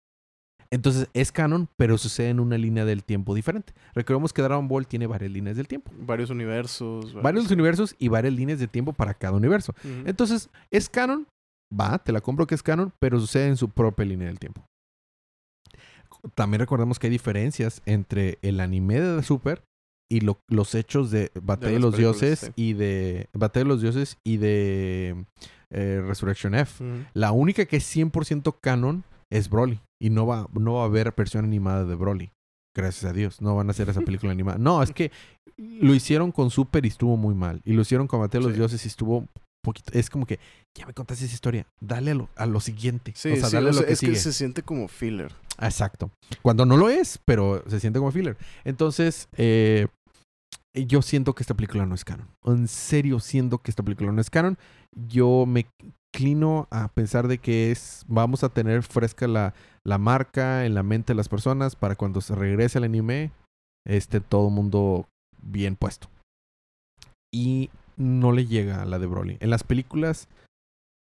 [0.71, 3.73] Entonces es canon, pero sucede en una línea del tiempo diferente.
[3.95, 5.91] Recordemos que Dragon Ball tiene varias líneas del tiempo.
[6.01, 7.12] Varios universos.
[7.15, 9.75] Varios universos y varias líneas de tiempo para cada universo.
[10.07, 11.27] Entonces, es canon,
[11.73, 14.65] va, te la compro que es canon, pero sucede en su propia línea del tiempo.
[16.35, 19.62] También recordemos que hay diferencias entre el anime de Super
[20.11, 22.53] y lo- los hechos de Batalla de, los Dioses sí.
[22.57, 25.25] y de Batalla de los Dioses y de
[25.71, 26.85] eh, Resurrection F.
[27.15, 31.15] La única que es 100% canon es Broly y no va, no va a haber
[31.17, 32.31] versión animada de Broly.
[32.77, 34.59] Gracias a Dios, no van a hacer esa película animada.
[34.59, 35.11] No, es que
[35.57, 37.63] lo hicieron con Super y estuvo muy mal.
[37.65, 38.59] Y lo hicieron con Batalla de los Sí.
[38.59, 39.27] Dioses y estuvo
[39.65, 39.93] poquito.
[39.99, 40.39] Es como que,
[40.77, 43.13] ya me contaste esa historia, dale a lo, a lo siguiente.
[43.17, 44.13] Sí, o sea, sí, dale o a lo que es sigue.
[44.13, 45.33] que se siente como filler.
[45.59, 46.11] Exacto.
[46.43, 48.37] Cuando no lo es, pero se siente como filler.
[48.65, 49.87] Entonces, eh,
[50.75, 52.29] yo siento que esta película no es canon.
[52.45, 54.59] En serio, siento que esta película no es canon.
[54.95, 55.67] Yo me
[56.15, 59.55] inclino a pensar de que es, vamos a tener fresca la,
[59.85, 63.33] la marca en la mente de las personas para cuando se regrese al anime,
[63.87, 65.09] esté todo el mundo
[65.43, 66.09] bien puesto.
[67.33, 69.37] Y no le llega a la de Broly.
[69.41, 70.29] En las películas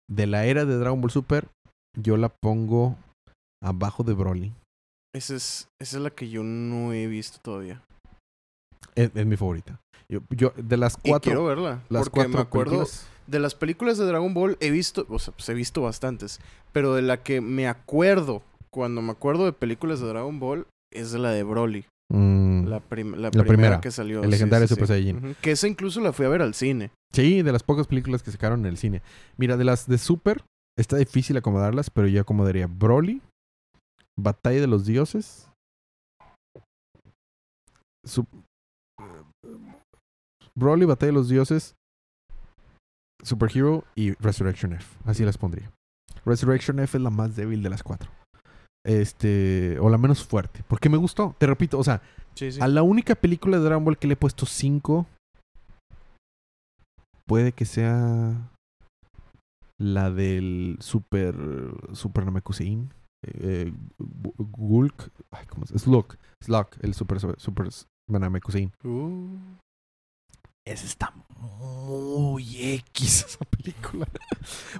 [0.09, 1.47] de la era de Dragon Ball Super,
[1.97, 2.95] yo la pongo
[3.63, 4.53] abajo de Broly.
[5.15, 7.81] Esa es, esa es la que yo no he visto todavía.
[8.95, 9.79] Es, es mi favorita.
[10.09, 11.81] Yo, yo- de las Y cuatro, quiero verla.
[11.89, 15.19] las porque cuatro me acuerdo películas, de las películas de Dragon Ball he visto, o
[15.19, 16.39] sea, pues he visto bastantes,
[16.73, 21.11] pero de la que me acuerdo cuando me acuerdo de películas de Dragon Ball es
[21.11, 24.23] de la de Broly, mm, la, prim- la, La primera, primera, que salió.
[24.23, 25.17] el legendario Super Saiyajin.
[25.17, 26.91] Ujú, Que esa incluso la fui a ver al cine.
[27.13, 29.01] sí, de las pocas películas que sacaron en el cine.
[29.37, 30.43] Mira, de las de Super,
[30.77, 33.21] está difícil acomodarlas, pero yo acomodaría Broly,
[34.19, 35.49] Batalla de los Dioses,
[40.55, 41.75] Broly, Batalla de los Dioses,
[43.23, 44.97] Superhero y Resurrection F.
[45.05, 45.71] Así las pondría.
[46.25, 48.09] Resurrection F es la más débil de las cuatro.
[48.85, 50.63] Este, o la menos fuerte.
[50.67, 51.35] Porque me gustó.
[51.37, 52.01] Te repito, o sea,
[52.35, 52.61] Sí, sí.
[52.61, 55.05] a la única película de Dragon Ball que le he puesto 5
[57.27, 58.49] puede que sea
[59.79, 61.35] la del Super
[61.93, 62.91] Super Namekusein.
[63.25, 65.71] Eh, Gu- Gulk, ay, ¿cómo es?
[65.81, 67.67] Slug, Slug, el Super Super
[68.09, 68.71] Namekusein.
[68.83, 69.37] Uh,
[70.67, 72.43] Esa está muy
[72.75, 74.05] X esa película.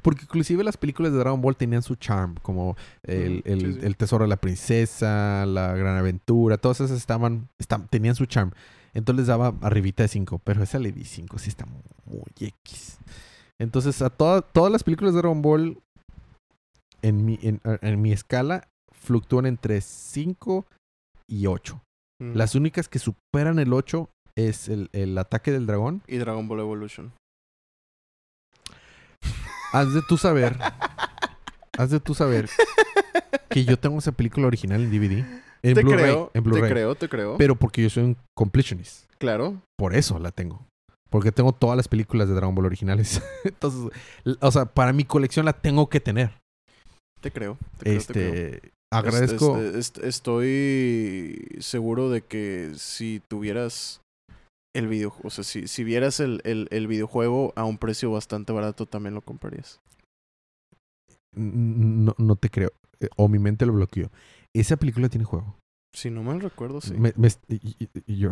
[0.02, 3.86] Porque inclusive las películas de Dragon Ball tenían su charm, como el, el- sí, sí.
[3.86, 8.52] el Tesoro de la Princesa, la Gran Aventura, todas esas estaban, estaban- tenían su charm.
[8.94, 11.66] Entonces les daba arribita de 5, pero esa le di 5, sí está
[12.06, 12.98] muy X.
[13.60, 15.78] Entonces a toda- todas las películas de Dragon Ball
[17.02, 20.66] en mi, en, en mi escala fluctúan entre 5
[21.28, 21.82] y 8.
[22.20, 22.34] mm.
[22.36, 26.02] Las únicas que superan el 8 es el, el ataque del dragón.
[26.08, 27.12] Y Dragon Ball Evolution.
[29.74, 30.58] Has de tú saber.
[31.78, 32.50] has de tú saber
[33.50, 35.26] que yo tengo esa película original en DVD.
[35.64, 36.04] En te Blu-ray.
[36.04, 37.38] creo, En te creo, te creo.
[37.38, 39.10] Pero porque yo soy un completionist.
[39.18, 39.62] claro.
[39.78, 40.66] Por eso la tengo.
[41.10, 43.22] Porque tengo todas las películas de Dragon Ball originales.
[43.44, 43.92] Entonces,
[44.40, 46.32] o sea, para mi colección la tengo que tener.
[47.22, 47.58] Te creo.
[47.78, 48.34] Te creo, te creo.
[48.34, 49.58] Este, agradezco.
[49.58, 54.02] Este, este, estoy seguro de que si tuvieras
[54.76, 58.54] el video, o sea, si, si vieras el, el, el videojuego a un precio bastante
[58.54, 59.80] barato, también lo comprarías.
[61.36, 62.72] No, no te creo.
[63.00, 64.10] Eh, O mi mente lo bloqueó.
[64.56, 65.56] Esa película tiene juego.
[65.96, 66.94] Si no mal recuerdo, sí.
[66.96, 68.32] Me- me est- y- y- y yo.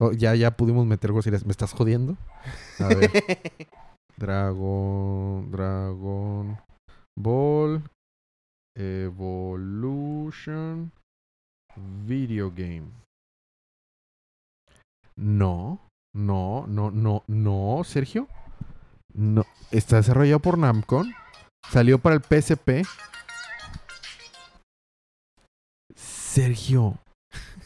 [0.00, 1.44] Oh, ya, ya pudimos meter groserías.
[1.44, 2.16] ¿Me estás jodiendo?
[2.78, 3.10] A ver.
[4.16, 5.50] Dragon.
[5.50, 6.58] Dragon
[7.18, 7.82] Ball
[8.76, 10.90] Evolution
[12.06, 12.88] Video Game.
[15.20, 15.78] No,
[16.14, 18.26] no, no, no, no, Sergio.
[19.12, 19.44] No.
[19.70, 21.04] Está desarrollado por Namco.
[21.70, 22.86] Salió para el PSP.
[25.94, 26.96] Sergio,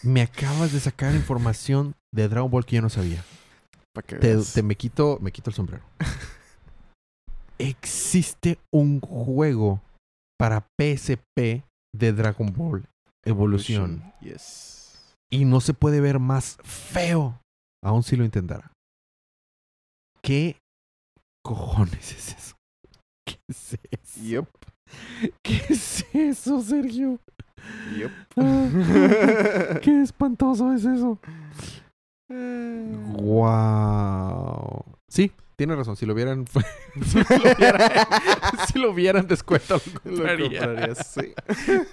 [0.02, 3.24] me acabas de sacar información de Dragon Ball que yo no sabía.
[4.06, 5.84] Que Te, me quito, me quito el sombrero.
[7.58, 9.80] Existe un juego
[10.36, 11.62] para PSP
[11.94, 12.88] de Dragon Ball
[13.24, 15.14] Evolución Yes.
[15.30, 17.38] y no se puede ver más feo,
[17.84, 18.72] aun si lo intentara.
[20.22, 20.56] ¿Qué
[21.44, 22.54] cojones es eso?
[23.26, 24.20] ¿Qué es eso?
[24.22, 24.48] Yep.
[25.42, 27.18] ¿Qué es eso, Sergio?
[27.96, 28.10] Yep.
[28.36, 31.18] Ah, Qué espantoso es eso.
[33.16, 34.84] Wow.
[35.08, 35.96] Sí, tiene razón.
[35.96, 36.46] Si lo vieran,
[37.04, 37.24] si lo
[37.58, 37.90] vieran,
[38.72, 40.60] si lo vieran descuento, lo Lo compraría.
[40.66, 41.34] comprarías, sí.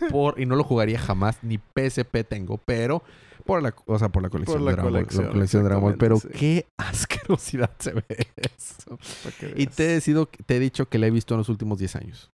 [0.10, 3.04] Por, y no lo jugaría jamás, ni PSP tengo, pero
[3.42, 5.70] por la, o sea, por la colección Por la de Dragon Ball, la colección de
[5.70, 5.98] Dragon Ball.
[5.98, 6.28] Pero sí.
[6.30, 8.06] qué asquerosidad se ve
[8.38, 8.98] eso.
[9.56, 11.96] Y te he, sido, te he dicho que la he visto en los últimos 10
[11.98, 12.32] años.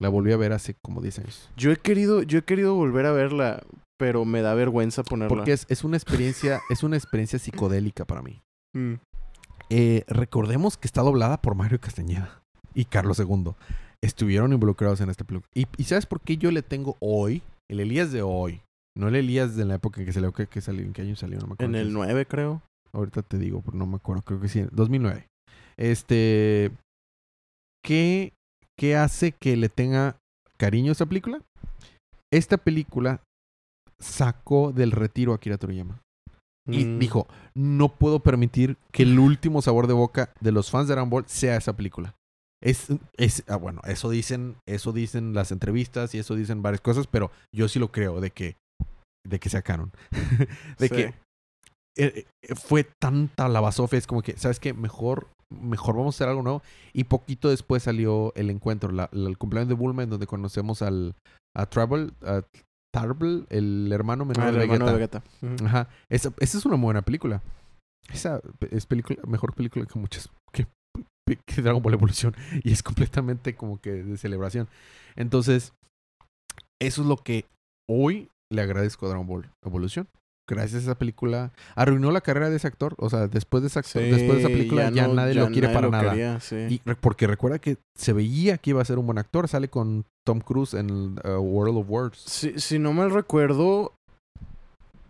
[0.00, 1.50] La volví a ver hace como 10 años.
[1.56, 3.62] Yo he querido, yo he querido volver a verla,
[3.98, 5.34] pero me da vergüenza ponerla.
[5.34, 8.42] Porque es, es una experiencia, es una experiencia psicodélica para mí.
[8.74, 8.94] Mm.
[9.70, 12.42] Eh, recordemos que está doblada por Mario Castañeda
[12.74, 13.54] y Carlos II.
[14.02, 15.50] Estuvieron involucrados en este película.
[15.54, 17.42] Y, y ¿sabes por qué yo le tengo hoy?
[17.68, 18.62] El Elías de hoy.
[18.96, 20.32] No el Elías de la época en que salió.
[20.32, 20.82] ¿Qué, qué salió?
[20.82, 21.38] ¿En qué año salió?
[21.38, 21.74] No me acuerdo.
[21.74, 22.62] En el 9, creo.
[22.92, 24.22] Ahorita te digo, pero no me acuerdo.
[24.22, 24.60] Creo que sí.
[24.60, 25.26] en 2009.
[25.76, 26.70] Este...
[27.84, 28.32] ¿Qué,
[28.78, 30.16] qué hace que le tenga
[30.56, 31.40] cariño a esta película?
[32.32, 33.20] Esta película
[33.98, 36.00] sacó del retiro a Akira Toriyama.
[36.68, 36.98] Y Mm.
[36.98, 41.10] dijo, no puedo permitir que el último sabor de boca de los fans de Dragon
[41.10, 42.16] Ball sea esa película.
[42.60, 47.06] Es, es ah, bueno, eso dicen, eso dicen las entrevistas y eso dicen varias cosas,
[47.06, 48.56] pero yo sí lo creo de que,
[49.26, 49.92] de que sea canon.
[50.78, 50.94] de Sí.
[50.94, 51.14] que
[51.98, 54.74] eh, eh, fue tanta la basofia, es como que, ¿sabes qué?
[54.74, 56.62] Mejor, mejor vamos a hacer algo nuevo.
[56.92, 60.82] Y poquito después salió el encuentro, la- la- el cumpleaños de Bulma, en donde conocemos
[60.82, 61.14] al,
[61.56, 62.42] a Trouble, a
[62.94, 65.20] Tarble, el hermano menor Ah, el de hermano Vegeta.
[65.20, 65.56] de Vegeta.
[65.56, 65.66] Ujú.
[65.66, 65.88] Ajá.
[66.10, 67.40] Esa, esa es una buena película.
[68.12, 70.28] Esa es película, mejor película que muchas.
[70.52, 70.66] Que,
[71.46, 72.36] que Dragon Ball Evolución.
[72.62, 74.68] Y es completamente como que de celebración.
[75.16, 75.72] Entonces,
[76.80, 77.46] eso es lo que
[77.90, 80.08] hoy le agradezco a Dragon Ball Evolución.
[80.48, 81.50] Gracias a esa película.
[81.74, 82.94] Arruinó la carrera de ese actor.
[82.98, 85.40] O sea, después de esa, actor- después de esa Sí, película ya, no- nadie ya
[85.40, 86.10] lo quiere nadie para lo nada.
[86.10, 86.56] quería, sí.
[86.70, 89.48] Y porque recuerda que se veía que iba a ser un buen actor.
[89.48, 92.18] Sale con Tom Cruise en uh, World of Words.
[92.20, 93.92] Si, si no mal recuerdo,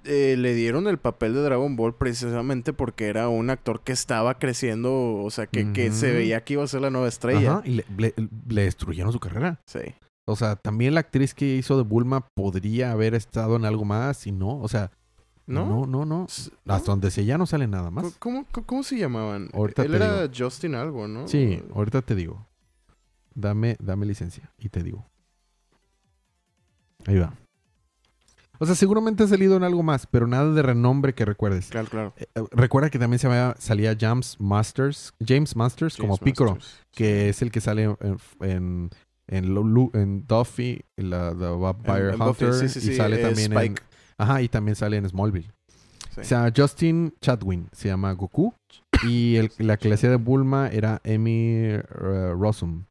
[0.04, 4.38] eh, le dieron el papel de Dragon Ball precisamente porque era un actor que estaba
[4.38, 7.56] creciendo, o sea, que, que se veía que iba a ser la nueva estrella.
[7.58, 8.14] Ajá, y le- le-
[8.48, 9.60] le destruyeron su carrera.
[9.66, 9.80] Sí.
[10.26, 14.26] O sea, también la actriz que hizo de Bulma podría haber estado en algo más
[14.26, 14.58] y no.
[14.58, 14.90] O sea,
[15.46, 15.86] ¿No?
[15.86, 16.26] no, no,
[16.66, 18.16] Hasta donde sé ya no sale nada más.
[18.18, 19.48] ¿Cómo, cómo, cómo se llamaban?
[19.52, 21.28] Ahorita Él era Justin algo, ¿no?
[21.28, 22.44] Sí, ahorita te digo.
[23.34, 25.06] Dame, dame licencia y te digo.
[27.06, 27.32] Ahí va.
[28.58, 31.68] O sea, seguramente ha salido en algo más, pero nada de renombre que recuerdes.
[31.68, 32.14] Claro, claro.
[32.16, 33.28] Eh, eh, recuerda que también se
[33.58, 36.58] salía James Masters, James Masters como Piccolo,
[36.90, 38.90] que es el que sale en, en,
[39.28, 42.96] en, Lo- Lu- en Duffy, la, The Vampire En- en Buffy, Hunter, sí, sí, y
[42.96, 43.74] sale eh, también en.
[44.18, 45.50] Ajá, y también sale en Smallville.
[46.18, 48.54] O sea, Justin Chatwin se llama Goku.
[49.06, 52.84] Y el, la que le hacía de Bulma era Amy eh, Rossum.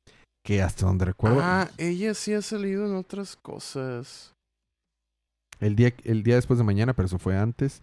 [0.45, 4.33] Que hasta donde recuerdo, Ah, ella sí ha salido en otras cosas.
[5.59, 7.81] el, día, el día después de mañana, pero eso fue antes.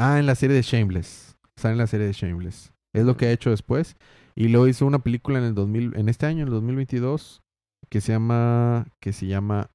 [0.00, 1.36] Ah, en la serie de Shameless.
[1.56, 2.72] Sale en la serie de Shameless.
[2.94, 3.96] Es lo que ha hecho después.
[4.36, 7.42] Y luego hizo una película en el 2000, en este año, en el 2022,
[7.88, 9.70] que se llama, que se llama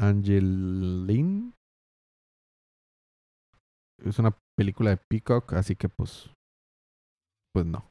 [0.00, 1.52] Angeline.
[4.04, 6.30] Es una película de Peacock, así que pues,
[7.54, 7.88] pues no.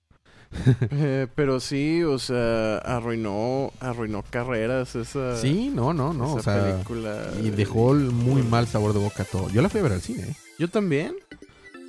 [0.92, 6.38] Eh, pero sí, o sea, arruinó, arruinó carreras esa, Sí, no, no, no.
[6.38, 7.32] esa O sea, película.
[7.42, 9.50] y dejó el muy mal sabor de boca a todo.
[9.52, 10.36] Yo la fui a ver al cine, ¿eh?
[10.60, 11.16] Yo también.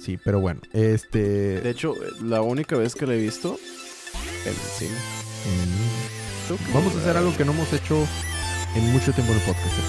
[0.01, 1.61] Sí, pero bueno, este...
[1.61, 3.57] De hecho, la única vez que la he visto,
[4.45, 4.97] en el cine.
[5.47, 6.12] mm,
[6.73, 8.07] Vamos a hacer algo que no hemos hecho
[8.75, 9.67] en mucho tiempo en el podcast.
[9.67, 9.83] ¿eh?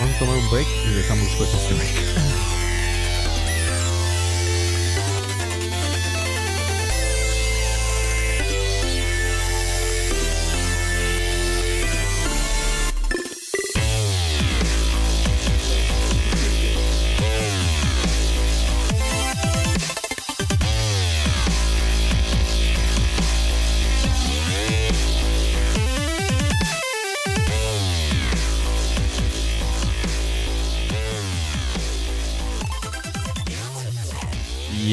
[0.00, 2.32] Vamos a tomar un break y regresamos después de este break.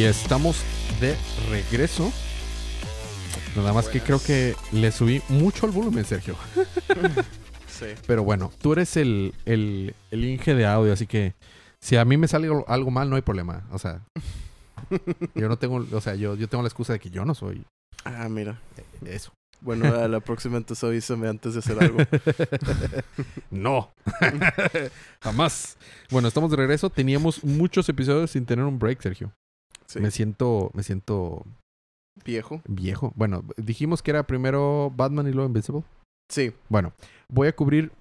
[0.10, 0.62] estamos
[1.00, 1.16] de
[1.50, 2.12] regreso.
[3.56, 6.36] Nada más que creo que le subí mucho al volumen, Sergio.
[7.80, 7.86] Sí.
[8.08, 11.34] Pero bueno, tú eres el, el, el Inge de audio, así que
[11.80, 13.66] si a mí me sale algo- algo mal, no hay problema.
[13.72, 14.02] O sea,
[15.34, 17.64] yo no tengo, o sea, yo, yo tengo la excusa de que yo no soy
[18.04, 18.60] Ah, mira.
[19.06, 19.32] eso.
[19.62, 22.00] Bueno, a la próxima entonces avísame antes de hacer algo.
[23.50, 23.92] no,
[25.22, 25.78] jamás.
[26.10, 26.90] Bueno, estamos de regreso.
[26.90, 29.32] Teníamos muchos episodios sin tener un break, Sergio.
[29.90, 30.00] Sí.
[30.00, 31.46] Me siento, me siento
[32.24, 32.62] Viejo.
[32.68, 33.12] viejo.
[33.16, 35.84] Bueno, dijimos que era primero Batman y luego Invincible.
[36.32, 36.54] Sí.
[36.70, 36.94] Bueno,
[37.28, 37.92] voy a cubrir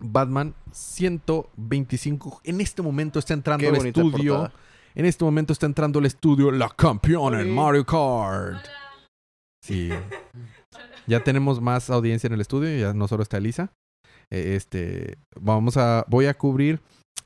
[0.00, 2.40] Batman 125.
[2.44, 4.34] En este momento está entrando Qué al bonita estudio.
[4.38, 4.60] portada.
[4.94, 7.54] En este momento está entrando al estudio la campeona en.
[7.54, 8.64] Mario Kart.
[9.62, 9.90] Sí.
[11.06, 13.70] Ya tenemos más audiencia en el estudio, ya no solo está Elisa.
[14.30, 16.80] Eh, Este, vamos a, voy a cubrir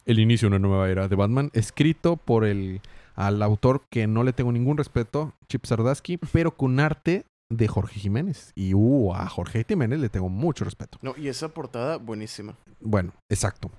[0.04, 2.80] el inicio de una nueva era de Batman, escrito por el
[3.18, 7.98] al autor que no le tengo ningún respeto, Chip Sardaski, pero con arte de Jorge
[7.98, 8.52] Jiménez.
[8.54, 10.98] Y uh, a Jorge Jiménez le tengo mucho respeto.
[11.02, 12.54] No, y esa portada, buenísima.
[12.80, 13.70] Bueno, exacto.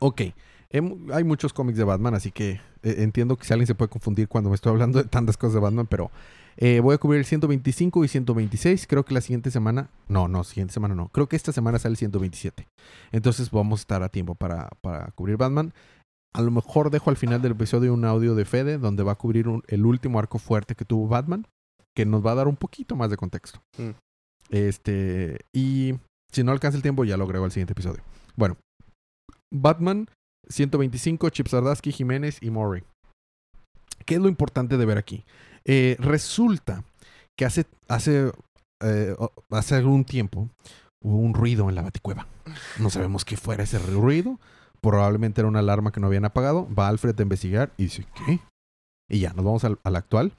[0.00, 0.20] Ok.
[0.70, 3.88] Hem- hay muchos cómics de Batman, así que eh, entiendo que si alguien se puede
[3.90, 6.10] confundir cuando me estoy hablando de tantas cosas de Batman, pero
[6.56, 8.86] eh, voy a cubrir el 125 y 126.
[8.86, 11.08] Creo que la siguiente semana, no, no, siguiente semana no.
[11.08, 12.66] Creo que esta semana sale el 127.
[13.12, 15.72] Entonces vamos a estar a tiempo para, para cubrir Batman.
[16.34, 19.16] A lo mejor dejo al final del episodio un audio de Fede donde va a
[19.16, 21.46] cubrir un- el último arco fuerte que tuvo Batman,
[21.96, 23.60] que nos va a dar un poquito más de contexto.
[23.76, 23.90] Mm.
[24.50, 25.94] Este, y
[26.32, 28.02] si no alcanza el tiempo, ya lo agrego al siguiente episodio.
[28.36, 28.56] Bueno,
[29.52, 30.06] Batman
[30.48, 31.46] 125, Chip
[31.92, 32.82] Jiménez y Murray.
[34.06, 35.24] ¿Qué es lo importante de ver aquí?
[35.64, 36.82] Eh, resulta
[37.38, 38.32] que hace, hace,
[38.82, 39.14] eh,
[39.50, 40.48] hace algún tiempo
[41.04, 42.26] hubo un ruido en la baticueva.
[42.78, 44.40] No sabemos qué fuera ese ruido.
[44.82, 46.68] Probablemente era una alarma que no habían apagado.
[46.74, 48.40] Va Alfred a investigar y dice, ¿qué?
[49.08, 50.32] Y ya, nos vamos al, al actual.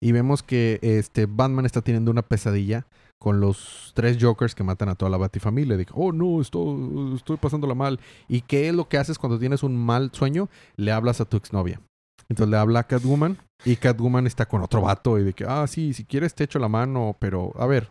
[0.00, 2.86] Y vemos que este Batman está teniendo una pesadilla
[3.18, 5.76] con los tres Jokers que matan a toda la Batifamilia.
[5.76, 8.00] Que, oh no, estoy, estoy pasándola mal.
[8.28, 10.48] ¿Y qué es lo que haces cuando tienes un mal sueño?
[10.76, 11.80] Le hablas a tu exnovia.
[12.28, 15.66] Entonces le habla a Catwoman y Catwoman está con otro vato y de que, ah,
[15.66, 17.88] sí, si quieres te echo la mano, pero a ver,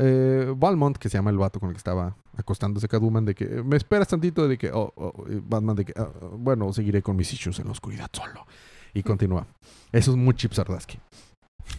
[0.00, 3.46] eh, Valmont, que se llama el vato con el que estaba acostándose Catwoman, de que,
[3.46, 5.12] me esperas tantito, de que, oh, oh",
[5.42, 6.08] Batman, de que, "Ah,
[6.38, 8.46] bueno, seguiré con mis issues en la oscuridad solo.
[8.94, 9.46] Y continúa.
[9.92, 10.98] Eso es muy Chip Sardaski.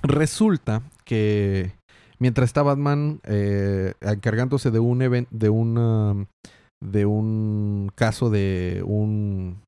[0.03, 1.71] Resulta que
[2.19, 6.25] mientras está Batman eh, encargándose de un evento, de un, um,
[6.81, 9.61] de un caso de un,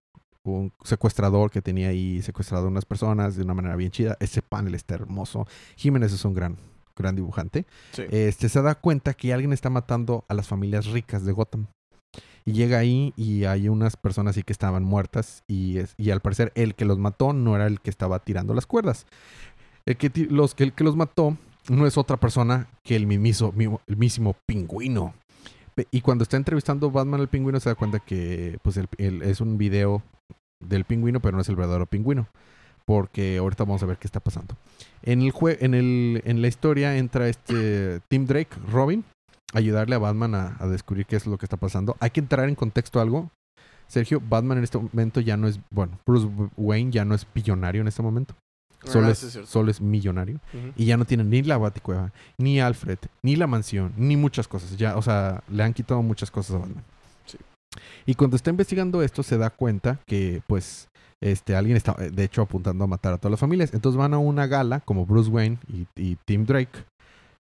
[0.44, 4.18] un secuestrador que tenía ahí secuestrado a unas personas de una manera bien chida.
[4.20, 5.48] Ese panel está hermoso.
[5.78, 6.58] Jiménez es un gran,
[7.02, 7.66] gran dibujante.
[7.92, 8.04] Sí.
[8.10, 11.68] Este se da cuenta que alguien está matando a las familias ricas de Gotham.
[12.44, 16.22] Y llega ahí y hay unas personas así que estaban muertas y, es- y al
[16.22, 19.06] parecer el que los mató no era el que estaba tirando las cuerdas.
[19.86, 21.38] El que, los, el que los mató
[21.70, 23.54] no es otra persona que el mismo,
[23.88, 25.14] el mismo pingüino.
[25.92, 29.40] Y cuando está entrevistando Batman al pingüino se da cuenta que pues el- el- es
[29.42, 30.02] un video
[30.60, 32.28] del pingüino, pero no es el verdadero pingüino.
[32.86, 34.56] Porque ahorita vamos a ver qué está pasando.
[35.04, 39.04] En el jue en el en la historia entra este Tim Drake, Robin,
[39.54, 41.96] a ayudarle a Batman a, a descubrir qué es lo que está pasando.
[42.00, 43.30] Hay que entrar en contexto algo.
[43.88, 47.82] Sergio, Batman en este momento ya no es, bueno, Bruce Wayne ya no es billonario
[47.82, 48.36] en este momento.
[48.86, 50.40] Solo, Ah, es, sí, es solo es millonario.
[50.78, 54.78] Y ya no tiene ni la baticueva, ni Alfred, ni la mansión, ni muchas cosas.
[54.78, 56.84] Ya, o sea, le han quitado muchas cosas a Batman.
[57.26, 57.38] Sí.
[58.06, 60.88] Y cuando está investigando esto, se da cuenta que, pues,
[61.22, 63.74] este, alguien está, eh, de hecho, apuntando a matar a todas las familias.
[63.74, 66.86] Entonces van a una gala, como Bruce Wayne y, y Tim Drake.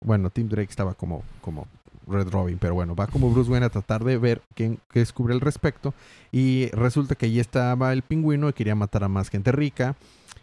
[0.05, 1.67] Bueno, Tim Drake estaba como, como
[2.09, 5.35] Red Robin, pero bueno, va como Bruce Wayne a tratar de ver qué, qué descubre
[5.35, 5.95] al respecto.
[6.33, 9.97] Y resulta que allí estaba el pingüino y quería matar a más gente rica.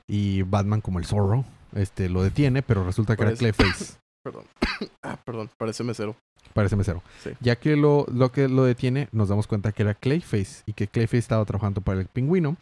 [0.08, 1.44] Y Batman, como el zorro,
[1.74, 3.96] este, lo detiene, pero resulta que era Clayface.
[4.24, 4.46] Perdón.
[5.04, 5.52] ah, perdón.
[5.58, 6.16] Parece mesero.
[6.54, 7.04] Parece mesero.
[7.24, 7.32] Sí.
[7.42, 10.88] Ya que lo, lo que lo detiene, nos damos cuenta que era Clayface y que
[10.88, 12.58] Clayface estaba trabajando para el pingüino.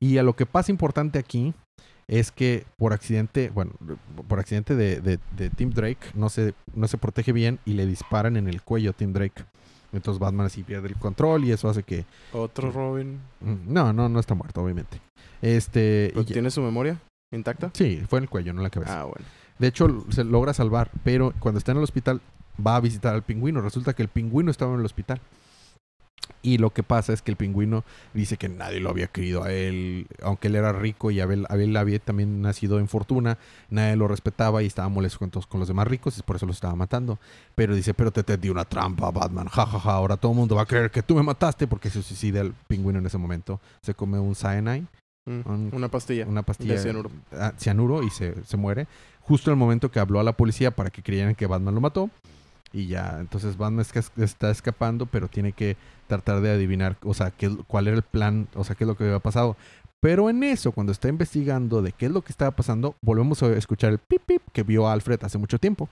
[0.00, 1.54] Y a lo que pasa importante aquí
[2.06, 3.72] es que por accidente, bueno,
[4.28, 7.84] por accidente de, de, de Tim Drake no se, no se protege bien y le
[7.86, 9.44] disparan en el cuello a Tim Drake.
[9.92, 12.04] Entonces Batman así pierde el control y eso hace que...
[12.32, 13.20] Otro Robin.
[13.40, 15.00] Mm, No, no, no está muerto, obviamente.
[15.42, 16.08] Este...
[16.12, 16.98] ¿Pero y ya- ¿Tiene su memoria
[17.32, 17.70] intacta?
[17.74, 19.00] Sí, fue en el cuello, no en la cabeza.
[19.00, 19.24] Ah, bueno.
[19.58, 22.20] De hecho, se logra salvar, pero cuando está en el hospital
[22.64, 23.60] va a visitar al pingüino.
[23.60, 25.20] Resulta que el pingüino estaba en el hospital.
[26.48, 27.84] Y lo que pasa es que el pingüino
[28.14, 31.76] dice que nadie lo había querido a él, aunque él era rico y Abel, Abel
[31.76, 33.36] había también nacido en fortuna,
[33.70, 36.52] nadie lo respetaba y estaba molesto con, con los demás ricos y por eso lo
[36.52, 37.18] estaba matando.
[37.54, 40.62] Pero dice, pero te, te di una trampa, Batman, jajaja, ahora todo el mundo va
[40.62, 43.60] a creer que tú me mataste porque se suicida el pingüino en ese momento.
[43.82, 44.86] Se come un cyanide,
[45.26, 46.24] Mm, Un- Una pastilla.
[46.26, 47.10] una pastilla De cianuro.
[47.32, 48.86] ah, cianuro y se, se muere.
[49.20, 51.82] Justo en el momento que habló a la policía para que creyeran que Batman lo
[51.82, 52.08] mató.
[52.72, 55.76] Y ya, entonces Batman es que es- está escapando, pero tiene que
[56.06, 58.96] tratar de adivinar, o sea, qué, cuál era el plan, o sea, qué es lo
[58.96, 59.56] que había pasado.
[60.00, 63.48] Pero en eso, cuando está investigando de qué es lo que estaba pasando, volvemos a
[63.56, 65.88] escuchar el pip pip que vio Alfred hace mucho tiempo.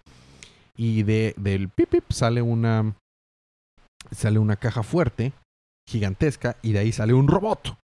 [0.76, 2.94] Y de, del pip pip sale una,
[4.10, 5.32] sale una caja fuerte,
[5.88, 7.76] gigantesca, y de ahí sale un robot.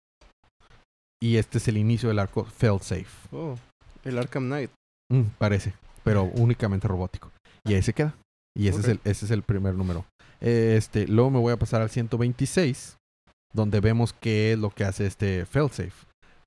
[1.24, 3.06] Y este es el inicio del arco Failsafe.
[3.32, 3.56] Oh,
[4.04, 4.72] el Arkham Knight.
[5.12, 5.74] Mm, parece,
[6.04, 7.32] pero únicamente robótico.
[7.66, 8.14] Y ahí se queda.
[8.56, 10.06] Y ese, es, el, ese es el primer número.
[10.40, 12.98] Este, luego me voy a pasar al 126,
[13.54, 15.94] donde vemos qué es lo que hace este failsafe.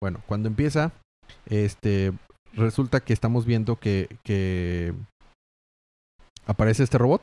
[0.01, 0.93] Bueno, cuando empieza,
[1.47, 2.13] este,
[2.53, 4.93] resulta que estamos viendo que, que
[6.47, 7.23] aparece este robot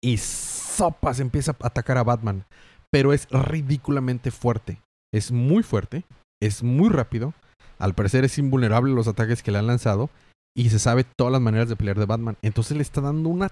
[0.00, 2.44] y sopas empieza a atacar a Batman,
[2.92, 4.80] pero es ridículamente fuerte.
[5.12, 6.04] Es muy fuerte,
[6.40, 7.34] es muy rápido.
[7.78, 10.10] Al parecer es invulnerable a los ataques que le han lanzado
[10.56, 12.36] y se sabe todas las maneras de pelear de Batman.
[12.42, 13.48] Entonces le está dando una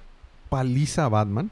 [0.48, 1.51] paliza a Batman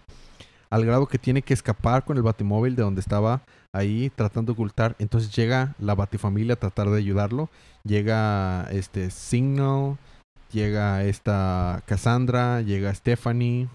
[0.70, 3.42] al grado que tiene que escapar con el batimóvil de donde estaba
[3.74, 4.96] ahí tratando de ocultar.
[4.98, 7.50] Entonces llega la batifamilia a tratar de ayudarlo.
[7.84, 9.98] Llega este Signal,
[10.50, 13.68] llega esta Cassandra, llega Stephanie.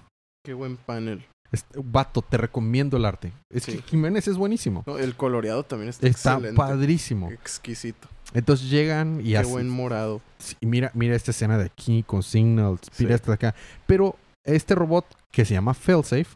[0.44, 1.24] Qué buen panel.
[1.52, 3.32] Este, vato, te recomiendo el arte.
[3.50, 3.74] Es Sí.
[3.78, 4.84] que Jiménez es buenísimo.
[4.88, 6.58] No, el coloreado también está, Está excelente.
[6.58, 7.30] padrísimo.
[7.32, 8.08] Exquisito.
[8.34, 10.22] Entonces llegan y Qué así- buen morado.
[10.62, 13.14] Mira, mira esta escena de aquí con Signal, mira Sí.
[13.16, 13.56] esta de acá.
[13.86, 16.36] Pero este robot que se llama Failsafe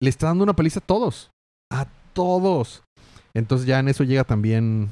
[0.00, 1.30] le está dando una paliza a todos.
[1.72, 2.82] A todos.
[3.34, 4.90] Entonces ya en eso llega también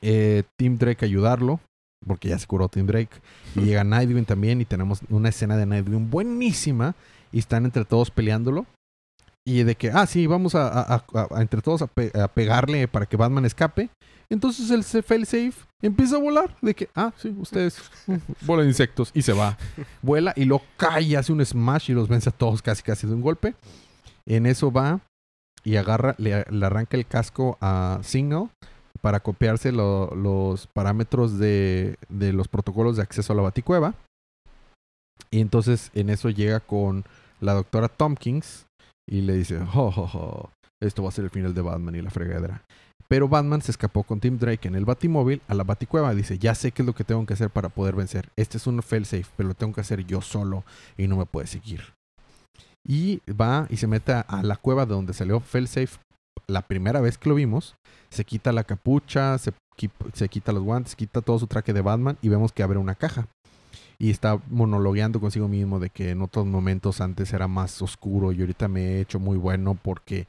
[0.00, 1.60] eh, Tim Drake a ayudarlo.
[2.04, 3.20] Porque ya se curó Tim Drake.
[3.54, 4.60] Y llega Nightwing también.
[4.60, 6.96] Y tenemos una escena de Nightwing buenísima.
[7.30, 8.66] Y están entre todos peleándolo.
[9.46, 12.88] Y de que, ah, sí, vamos a, a- a- a- entre todos pe- a pegarle
[12.88, 13.88] para que Batman escape.
[14.32, 15.52] Entonces el failsafe
[15.82, 16.56] empieza a volar.
[16.62, 17.80] De que, ah, sí, ustedes
[18.46, 19.10] vuelan insectos.
[19.14, 19.58] Y se va.
[20.00, 23.14] Vuela y lo cae hace un smash y los vence a todos casi casi de
[23.14, 23.54] un golpe.
[24.26, 25.00] En eso va
[25.64, 26.34] y agarra, le,
[26.64, 28.50] arranca el casco a Signal
[29.00, 33.94] para copiarse lo- los parámetros de, de los protocolos de acceso a la baticueva.
[35.30, 37.04] Y entonces en eso llega con
[37.40, 38.66] la doctora Tompkins
[39.08, 40.50] y le dice, "Jo, jo, jo,
[40.80, 42.62] esto va a ser el final de Batman y la fregadera.
[43.12, 46.14] Pero Batman se escapó con Tim Drake en el batimóvil a la baticueva.
[46.14, 48.30] Dice, ya sé qué es lo que tengo que hacer para poder vencer.
[48.36, 50.64] Este es un failsafe, pero lo tengo que hacer yo solo
[50.96, 51.92] y no me puede seguir.
[52.88, 55.98] Y va y se mete a la cueva de donde salió failsafe
[56.46, 57.74] la primera vez que lo vimos.
[58.08, 61.82] Se quita la capucha, se, qui- se quita los guantes, quita todo su traje de
[61.82, 63.28] Batman y vemos que abre una caja.
[63.98, 68.40] Y está monologueando consigo mismo de que en otros momentos antes era más oscuro y
[68.40, 70.26] ahorita me he hecho muy bueno porque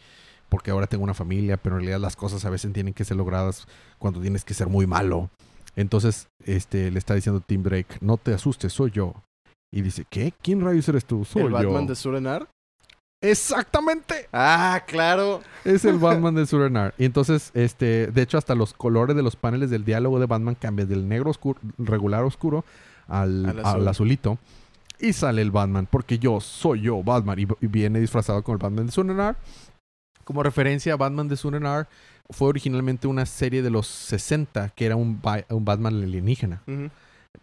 [0.54, 3.18] porque ahora tengo una familia, pero en realidad las cosas a veces tienen que ser
[3.18, 3.66] logradas
[3.98, 5.32] cuando tienes que ser muy malo.
[5.76, 9.16] Entonces, este, le está diciendo Tim Drake, no te asustes, soy yo.
[9.74, 10.32] Y dice, ¿qué?
[10.44, 11.26] ¿Quién rayos eres tú?
[11.26, 11.54] Soy ¿El yo.
[11.56, 12.48] Batman de Surenar?
[13.20, 14.28] Exactamente.
[14.32, 15.42] Ah, claro.
[15.66, 16.94] Es el Batman de Surenar.
[17.00, 20.54] Y entonces, este, de hecho, hasta los colores de los paneles del diálogo de Batman
[20.54, 22.64] cambian del negro oscuro, regular oscuro
[23.08, 23.88] al, Al al, azul.
[23.88, 24.38] azulito.
[25.00, 27.40] Y sale el Batman, porque yo soy yo, Batman.
[27.40, 29.36] Y, y viene disfrazado con el Batman de Surenar.
[30.24, 31.88] Como referencia, Batman de Surenar
[32.30, 36.62] fue originalmente una serie de los 60 que era un, ba- un Batman alienígena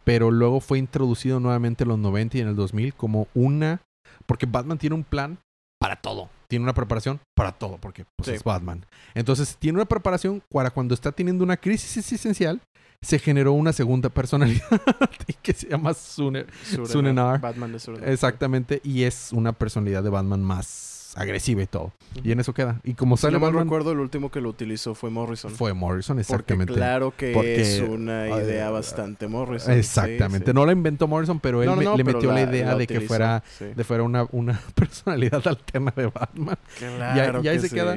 [0.05, 3.81] pero luego fue introducido nuevamente en los 90 y en el 2000 como una...
[4.24, 5.39] Porque Batman tiene un plan
[5.81, 6.31] para todo.
[6.48, 8.35] Tiene una preparación para todo, porque pues, Sí.
[8.36, 8.86] es Batman.
[9.15, 12.61] Entonces, tiene una preparación para cuando está teniendo una crisis existencial,
[13.02, 14.62] se generó una segunda personalidad
[15.43, 15.93] que se llama.
[15.94, 16.47] Surenar.
[16.86, 17.40] Surenar.
[17.40, 18.09] Batman de Surenar.
[18.11, 21.93] Exactamente, y es una personalidad de Batman más más agresiva y todo.
[22.23, 22.81] Y en eso queda.
[22.85, 25.51] Y como Si sale no mal Batman, recuerdo, el último que lo utilizó fue Morrison.
[25.51, 26.73] fue Morrison, Porque exactamente.
[26.74, 29.73] claro que Porque- es una idea bastante Morrison.
[29.74, 30.47] Exactamente.
[30.47, 30.55] sí, sí.
[30.55, 32.87] No la inventó Morrison, pero él No, no, me- no, le metió la, idea de
[32.87, 33.66] que fuera sí.
[33.74, 36.59] de fuera una, una personalidad alterna de Batman.
[36.78, 37.97] Claro y ahí que se queda.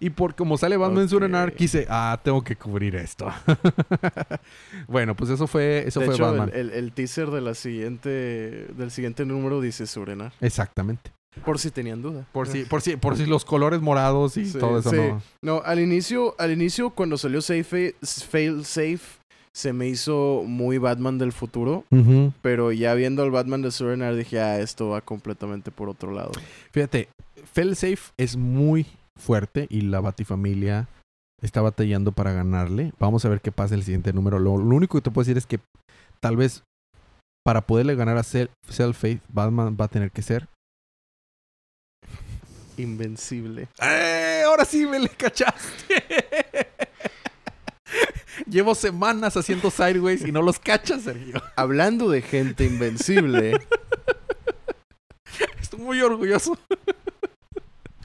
[0.00, 1.54] Y por como sale Batman en Surenar, Ok.
[1.54, 3.28] quise, ah, tengo que cubrir esto.
[4.88, 6.50] bueno, pues eso fue, eso de fue hecho, Batman.
[6.52, 8.08] El, el- el teaser de la siguiente,
[8.76, 10.32] del siguiente número dice Surenar.
[10.40, 11.12] Exactamente.
[11.44, 12.26] Por si tenían duda.
[12.32, 14.96] Por si, por si, por si los colores morados y Sí, todo eso sí.
[14.96, 15.22] no.
[15.42, 19.00] No, al inicio, al inicio cuando salió Safe, Fail Safe,
[19.54, 21.84] se me hizo muy Batman del futuro.
[22.42, 26.32] Pero ya viendo al Batman de Surenar dije, ah, esto va completamente por otro lado.
[26.70, 27.08] Fíjate,
[27.54, 28.86] Safe es muy
[29.18, 30.88] fuerte y la Batifamilia
[31.42, 32.92] está batallando para ganarle.
[32.98, 34.38] Vamos a ver qué pasa en el siguiente número.
[34.38, 35.60] Lo, lo único que te puedo decir es que
[36.20, 36.62] tal vez
[37.44, 38.48] para poderle ganar a Cell,
[38.94, 40.46] Faith, Batman va a tener que ser.
[42.76, 43.68] Invencible.
[43.80, 44.42] ¡Eh!
[44.46, 46.04] Ahora sí me le cachaste.
[48.46, 51.42] Llevo semanas haciendo sideways y no los cachas, Sergio.
[51.56, 53.58] Hablando de gente invencible,
[55.60, 56.58] Estoy muy orgulloso.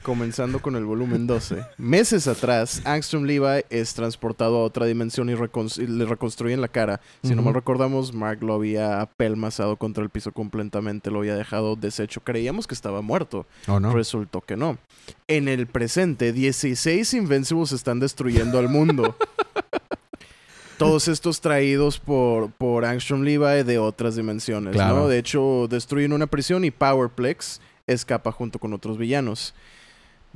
[0.08, 1.62] Comenzando con el volumen 12.
[1.76, 6.68] Meses atrás, Angstrom Levi es transportado a otra dimensión y, recon- y le reconstruyen la
[6.68, 7.02] cara.
[7.22, 11.76] Si no mal recordamos, Mark lo había apelmazado contra el piso completamente, lo había dejado
[11.76, 12.22] deshecho.
[12.22, 13.44] Creíamos que estaba muerto.
[13.66, 13.92] ¿O no?
[13.92, 14.78] Resultó que no.
[15.26, 19.14] En el presente, 16 Invincibles están destruyendo al mundo.
[20.78, 24.94] Todos estos traídos por, por Angstrom Levi de otras dimensiones, Claro.
[25.00, 25.08] ¿no?
[25.08, 29.54] De hecho, destruyen una prisión y Powerplex escapa junto con otros villanos.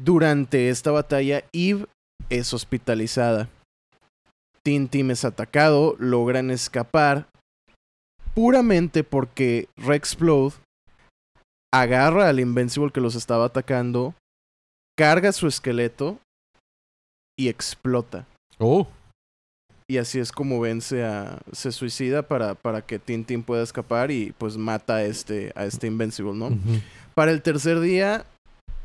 [0.02, 1.86] Durante esta batalla, Eve
[2.28, 3.48] es hospitalizada.
[4.64, 7.28] Teen Team es atacado, logran escapar
[8.34, 10.54] puramente porque Rexplode
[11.72, 14.14] agarra al Invincible que los estaba atacando,
[14.98, 16.18] carga su esqueleto
[17.38, 18.26] y explota.
[18.58, 18.88] Oh,
[19.88, 21.40] Y así es como vence a...
[21.52, 25.86] se suicida para, para que Tintin pueda escapar y pues mata a este, a este
[25.86, 26.50] Invincible, ¿no?
[27.14, 28.24] Para el tercer día,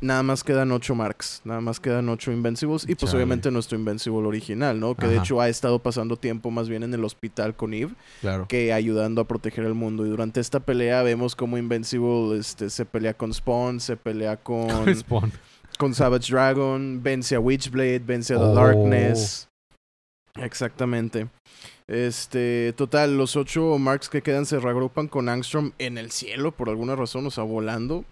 [0.00, 3.16] nada más quedan ocho marks, nada más quedan ocho Invincibles y pues Chale.
[3.16, 4.94] obviamente nuestro Invincible original, ¿no?
[4.94, 8.46] Que de hecho ha estado pasando tiempo más bien en el hospital con Eve claro.
[8.48, 10.06] que ayudando a proteger el mundo.
[10.06, 14.94] Y durante esta pelea vemos como Invincible este, se pelea con Spawn, se pelea con,
[14.94, 15.32] Spawn.
[15.78, 18.54] con Savage Dragon, vence a Witchblade, vence a The Oh.
[18.54, 19.48] Darkness.
[20.36, 21.28] Exactamente.
[21.88, 26.68] Este, total, los ocho marks que quedan se reagrupan con Angstrom en el cielo, por
[26.68, 28.04] alguna razón, o sea, volando.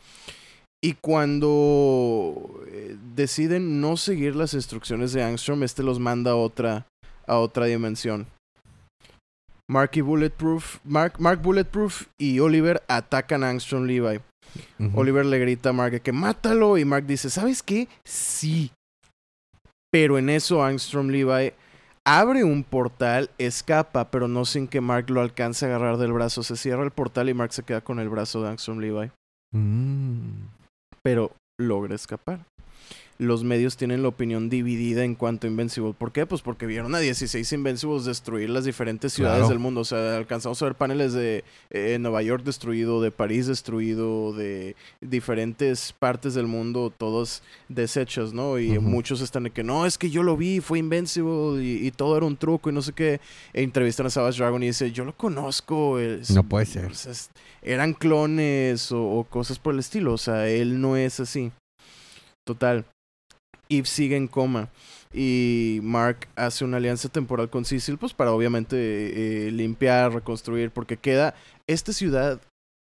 [0.82, 6.86] Y cuando eh, deciden no seguir las instrucciones de Angstrom, este los manda a otra,
[7.26, 8.26] a otra dimensión.
[9.68, 14.20] Mark y Bulletproof, Mark, Mark Bulletproof y Oliver atacan a Angstrom Levi.
[14.94, 17.88] Oliver le grita a Mark que mátalo y Mark dice, ¿sabes qué?
[18.04, 18.70] Sí.
[19.90, 21.52] Pero en eso Angstrom Levi
[22.04, 26.42] abre un portal, escapa, pero no sin que Mark lo alcance a agarrar del brazo.
[26.42, 29.10] Se cierra el portal y Mark se queda con el brazo de Angstrom Levi.
[29.52, 30.55] Mm.
[31.06, 32.40] Pero logra escapar.
[33.18, 35.94] Los medios tienen la opinión dividida en cuanto a Invincible.
[35.96, 36.26] ¿Por qué?
[36.26, 39.48] Pues porque vieron a 16 Invincibles destruir las diferentes ciudades Claro.
[39.48, 39.80] del mundo.
[39.80, 44.76] O sea, alcanzamos a ver paneles de eh, Nueva York destruido, de París destruido, de
[45.00, 48.58] diferentes partes del mundo, todos deshechos, ¿no?
[48.58, 51.90] Y muchos están de que no, es que yo lo vi, fue Invincible y, y
[51.92, 53.20] todo era un truco y no sé qué.
[53.54, 55.98] E entrevistan a Savage Dragon y dice, yo lo conozco.
[55.98, 56.90] es- No puede ser.
[56.92, 57.30] es-
[57.62, 60.12] eran clones o, o cosas por el estilo.
[60.12, 61.50] O sea, él no es así.
[62.46, 62.84] Total.
[63.68, 64.70] Eve sigue en coma.
[65.12, 68.76] Y Mark hace una alianza temporal con Cecil, pues para obviamente
[69.46, 71.34] eh, limpiar, reconstruir, porque queda
[71.66, 72.40] esta ciudad,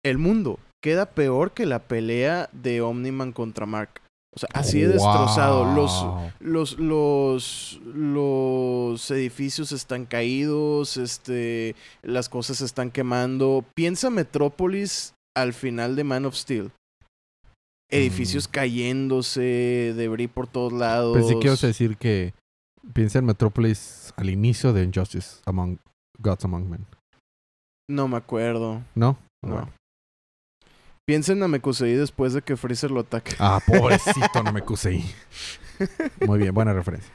[0.04, 4.02] el mundo, queda peor que la pelea de Omniman contra Mark.
[4.32, 5.74] O sea, así de destrozado.
[5.74, 6.06] Los,
[6.38, 13.64] los, los, los edificios están caídos, este, las cosas se están quemando.
[13.74, 16.70] Piensa Metrópolis al final de Man of Steel.
[17.90, 18.52] Edificios Mm.
[18.52, 21.16] cayéndose, debris por todos lados.
[21.16, 22.34] Pensé que ibas a decir que
[22.92, 25.78] piensa en Metrópolis al inicio de Injustice Among
[26.18, 26.86] Gods Among Men.
[27.88, 28.82] No me acuerdo.
[28.94, 29.18] ¿No?
[29.44, 29.68] No.
[31.06, 33.34] Piensa en Namekusei después de que Freezer lo ataque.
[33.40, 34.42] Ah, pobrecito,
[34.86, 35.04] ahí.
[36.26, 37.10] Muy bien, buena referencia.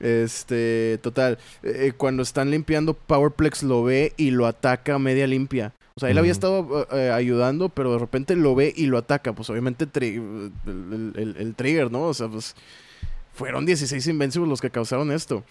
[0.00, 1.38] Este, total.
[1.62, 5.72] eh, cuando están limpiando, Powerplex lo ve y lo ataca media limpia.
[5.94, 9.34] O sea, él había estado eh, ayudando, pero de repente lo ve y lo ataca.
[9.34, 12.04] Pues obviamente el, el- el trigger, ¿no?
[12.04, 12.54] O sea, pues
[13.34, 15.44] fueron 16 Invincibles los que causaron esto.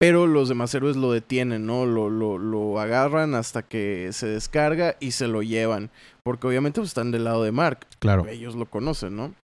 [0.00, 1.84] Pero los demás héroes lo detienen, ¿no?
[1.84, 5.90] Lo, lo, lo agarran hasta que se descarga y se lo llevan.
[6.22, 7.80] Porque obviamente pues, están del lado de Mark.
[7.98, 8.28] Claro.
[8.28, 9.34] Ellos lo conocen, ¿no?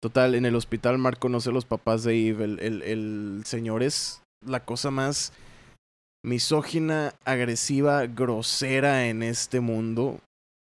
[0.00, 2.44] Total, en el hospital Mark conoce a los papás de Eve.
[2.44, 5.32] El, el, el señor es la cosa más
[6.22, 10.18] misógina, agresiva, grosera en este mundo.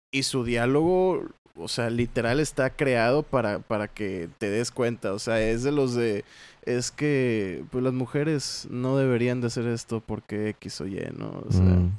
[0.09, 1.25] Y su diálogo,
[1.57, 5.11] o sea, literal está creado para, para que te des cuenta.
[5.11, 6.23] O sea, es de los de...
[6.65, 11.44] Es que pues las mujeres no deberían de hacer esto porque X o Y, ¿no?
[11.48, 11.91] O sea, Mm.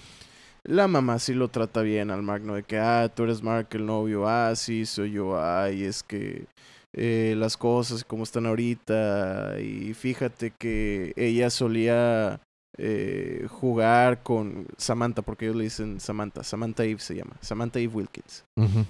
[0.64, 2.54] la mamá sí lo trata bien al Mark, ¿no?
[2.54, 6.46] De que, ah, tú eres Mark el novio, ah, sí, soy yo, ay, es que
[6.96, 12.40] eh, las cosas como están ahorita y fíjate que ella solía
[12.78, 17.94] eh, jugar con Samantha, porque ellos le dicen Samantha, Samantha Eve se llama, Samantha Eve
[17.94, 18.44] Wilkins.
[18.56, 18.86] Y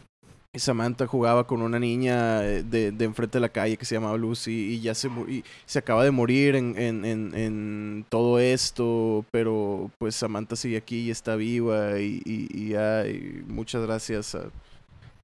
[0.60, 4.16] Samantha jugaba con una niña eh, de, de enfrente de la calle que se llamaba
[4.16, 9.24] Lucy y ya se, y se acaba de morir en, en, en, en todo esto,
[9.30, 14.44] pero pues Samantha sigue aquí y está viva y, y, y muchas gracias a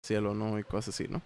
[0.02, 0.58] cielo, ¿no?
[0.58, 1.22] Y cosas así, ¿no?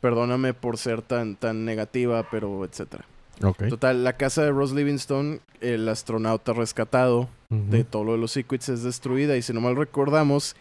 [0.00, 3.04] Perdóname por ser tan, tan negativa, pero etcétera.
[3.42, 3.68] Ok.
[3.68, 8.68] Total, la casa de Ross Livingston, el astronauta rescatado, de todo lo de los Secrets
[8.68, 10.56] es destruida y si no mal recordamos,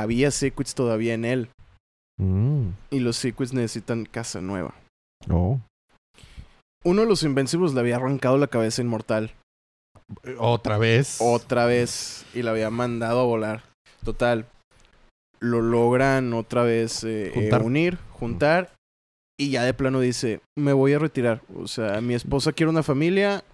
[0.00, 1.48] había Secrets todavía en él
[2.20, 2.70] Mm.
[2.90, 4.74] y los Secrets necesitan casa nueva.
[5.30, 5.60] Oh.
[6.84, 9.32] Uno de los Invencibles le había arrancado la cabeza inmortal
[10.38, 11.18] Otra vez.
[11.20, 13.62] otra vez y la había mandado a volar.
[14.04, 14.46] Total,
[15.40, 17.62] lo logran otra vez eh, eh, Juntar.
[17.62, 18.72] unir, juntar
[19.38, 21.42] y ya de plano dice, me voy a retirar.
[21.54, 23.44] O sea, mi esposa quiere una familia.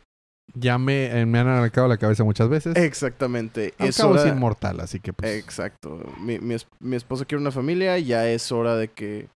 [0.52, 2.76] Ya me, eh, me han arrancado la cabeza muchas veces.
[2.76, 3.74] Exactamente.
[3.78, 5.30] Al Es cabo hora- es inmortal, así que pues.
[5.42, 6.00] Exacto.
[6.20, 9.28] Mi, mi, es- mi esposa quiere una familia, ya es hora de que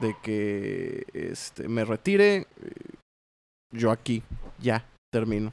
[0.00, 2.36] de que este me retire.
[2.36, 2.46] eh,
[3.72, 4.22] Yo aquí,
[4.60, 5.52] ya, termino.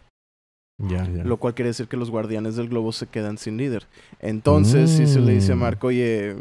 [0.77, 1.23] ya, ya.
[1.23, 3.87] Lo cual quiere decir que los guardianes del globo se quedan sin líder.
[4.19, 5.59] Entonces, si se le dice a Mm.
[5.59, 6.35] Mark, oye,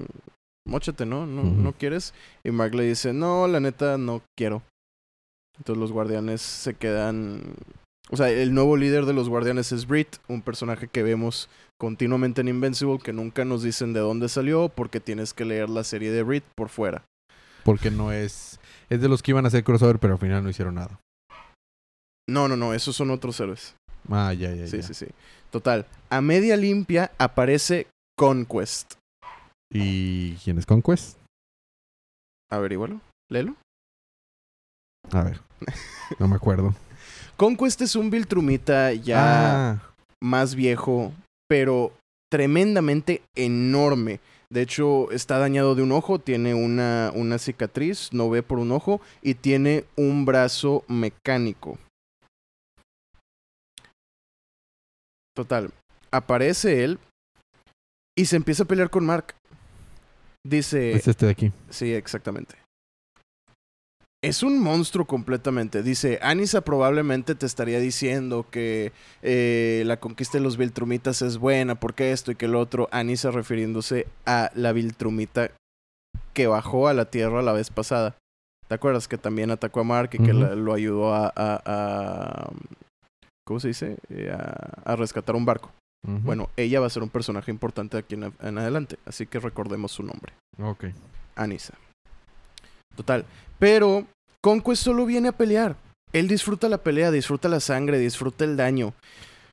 [0.66, 1.26] mochate, ¿no?
[1.26, 1.42] ¿No.
[1.44, 2.12] ¿No quieres?
[2.44, 4.62] Y Mark le dice, no, la neta, no quiero.
[5.58, 7.54] Entonces los guardianes se quedan...
[8.10, 11.48] O sea, el nuevo líder de los guardianes es Brit, un personaje que vemos
[11.80, 15.84] continuamente en Invincible, que nunca nos dicen de dónde salió, porque tienes que leer la
[15.84, 17.04] serie de Brit por fuera.
[17.64, 18.58] Porque no es.
[18.90, 21.00] Es de los que iban a hacer crossover, pero al final no hicieron nada.
[22.28, 23.74] No, no, no, esos son otros héroes.
[24.10, 24.82] Ah, ya, ya, Sí, ya.
[24.82, 25.06] sí, sí.
[25.50, 28.94] Total, a media limpia aparece Conquest.
[29.70, 31.18] ¿Y quién es Conquest?
[32.50, 33.00] Averígualo,
[33.30, 33.54] léelo.
[35.12, 35.40] A ver.
[36.18, 36.74] No me acuerdo.
[37.43, 41.12] Conquest es un Viltrumita ya Ah, más viejo,
[41.48, 41.93] pero
[42.31, 44.20] tremendamente enorme.
[44.48, 48.70] De hecho, está dañado de un ojo, tiene una, una cicatriz, no ve por un
[48.70, 51.81] ojo, y tiene un brazo mecánico.
[55.35, 55.73] Total,
[56.12, 57.01] aparece él
[58.16, 59.35] y se empieza a pelear con Mark.
[60.47, 60.93] Dice...
[60.93, 61.52] es este de aquí.
[61.70, 62.61] Sí, exactamente.
[64.23, 65.82] Es un monstruo completamente.
[65.82, 68.93] Dice, Anisa probablemente te estaría diciendo que
[69.23, 72.89] eh, la conquista de los Viltrumitas es buena porque esto y que el otro.
[72.93, 75.51] Anisa refiriéndose a la Viltrumita
[76.35, 78.16] que bajó a la Tierra la vez pasada.
[78.69, 82.51] ¿Te acuerdas que también atacó a Mark y que la- lo ayudó a, a- a-
[83.44, 83.97] ¿Cómo se dice?
[84.09, 85.73] Eh, a, a rescatar un barco.
[86.24, 88.99] Bueno, ella va a ser un personaje importante de aquí en, en adelante.
[89.05, 90.32] Así que recordemos su nombre.
[90.61, 90.85] Ok.
[91.35, 91.74] Anisa.
[92.97, 93.24] Total.
[93.59, 94.06] Pero
[94.43, 95.77] Conquest solo viene a pelear.
[96.12, 98.93] Él disfruta la pelea, disfruta la sangre, disfruta el daño.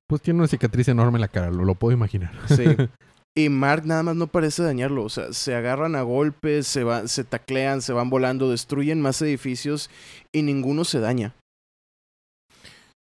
[0.08, 2.32] Pues tiene una cicatriz enorme en la cara, lo, lo puedo imaginar.
[2.48, 2.64] Sí.
[3.38, 5.04] y Mark nada más no parece dañarlo.
[5.04, 9.22] O sea, se agarran a golpes, se, va, se taclean, se van volando, destruyen más
[9.22, 9.90] edificios
[10.34, 11.34] y ninguno se daña.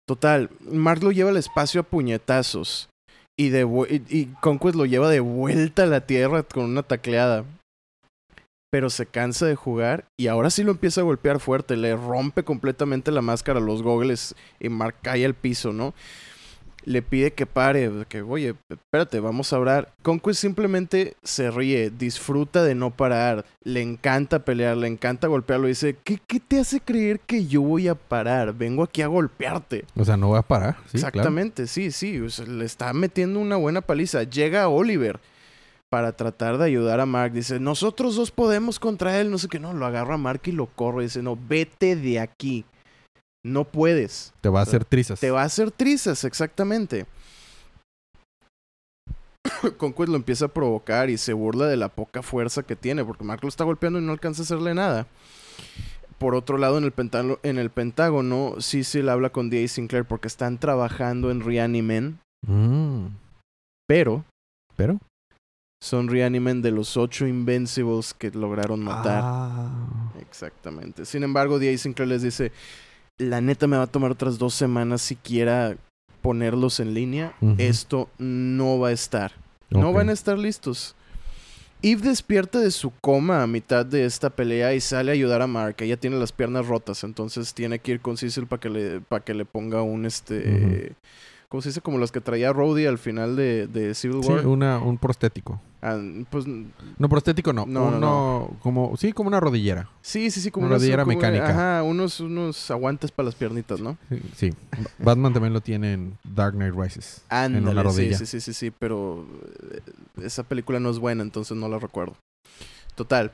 [0.07, 2.89] Total, Mark lo lleva al espacio a puñetazos.
[3.37, 3.61] Y, de,
[4.09, 7.45] y Conquest lo lleva de vuelta a la Tierra con una tacleada.
[8.69, 11.75] Pero se cansa de jugar y ahora sí lo empieza a golpear fuerte.
[11.75, 15.93] Le rompe completamente la máscara, los gogles y Mark cae al piso, ¿no?
[16.85, 19.93] Le pide que pare, que oye, espérate, vamos a hablar.
[20.01, 25.67] Conquest simplemente se ríe, disfruta de no parar, le encanta pelear, le encanta golpearlo.
[25.67, 28.53] Dice, ¿qué, qué te hace creer que yo voy a parar?
[28.53, 29.85] Vengo aquí a golpearte.
[29.95, 30.77] O sea, no va a parar.
[30.85, 31.07] Sí, claro.
[31.09, 32.19] Exactamente, sí, sí.
[32.19, 34.23] o sea, le está metiendo una buena paliza.
[34.23, 35.19] Llega Oliver
[35.91, 37.33] para tratar de ayudar a Mark.
[37.33, 39.31] Dice, nosotros dos podemos contra él.
[39.31, 39.73] No sé qué, no.
[39.73, 41.03] Lo agarra a Mark y lo corre.
[41.03, 42.65] Dice, no, vete de aquí.
[43.43, 44.33] No puedes.
[44.41, 45.19] Te va a hacer trizas.
[45.19, 47.05] Te va a hacer trizas, exactamente.
[49.77, 53.23] Conquest lo empieza a provocar y se burla de la poca fuerza que tiene, porque
[53.23, 55.07] Mark lo está golpeando y no alcanza a hacerle nada.
[56.17, 59.65] por otro lado, en el, pentágono, en el Pentágono, Cecil habla con D.A.
[59.69, 63.07] Sinclair porque están trabajando en Reanimen, Mm.
[63.87, 64.23] pero
[64.75, 64.99] ¿Pero?
[65.81, 69.21] Son Reanimen de los ocho Invincibles que lograron matar.
[69.23, 70.11] Ah.
[70.19, 71.05] Exactamente.
[71.05, 71.77] Sin embargo, D.A.
[71.77, 72.51] Sinclair les dice,
[73.17, 75.75] la neta me va a tomar otras dos semanas siquiera
[76.21, 77.33] ponerlos en línea.
[77.57, 79.33] Esto no va a estar.
[79.69, 80.95] No van a estar listos.
[81.81, 85.47] Eve despierta de su coma a mitad de esta pelea y sale a ayudar a
[85.47, 85.77] Mark.
[85.79, 89.23] Ella tiene las piernas rotas, entonces tiene que ir con Cecil para que le, para
[89.23, 90.93] que le ponga un este.
[91.49, 91.81] ¿Cómo se dice?
[91.81, 94.45] Como los que traía Rhodey al final de, de Civil Sí, War.
[94.45, 95.59] una, un prostético.
[95.81, 95.97] Ah,
[96.29, 97.65] pues No, prostético no.
[97.65, 99.89] No, no, como, sí, como una rodillera.
[100.01, 101.49] sí, sí, sí, como Una unos- rodillera como- mecánica.
[101.49, 103.97] Ajá, unos, unos aguantes para las piernitas, ¿no?
[104.09, 104.53] Sí, Sí.
[104.99, 107.23] Batman también lo tiene en Dark Knight Rises.
[107.29, 108.17] Ándale, en una sí, rodilla.
[108.19, 109.25] sí, sí, sí, sí, pero
[109.71, 109.79] eh,
[110.23, 112.15] esa película no es buena, entonces no la recuerdo.
[112.93, 113.31] Total,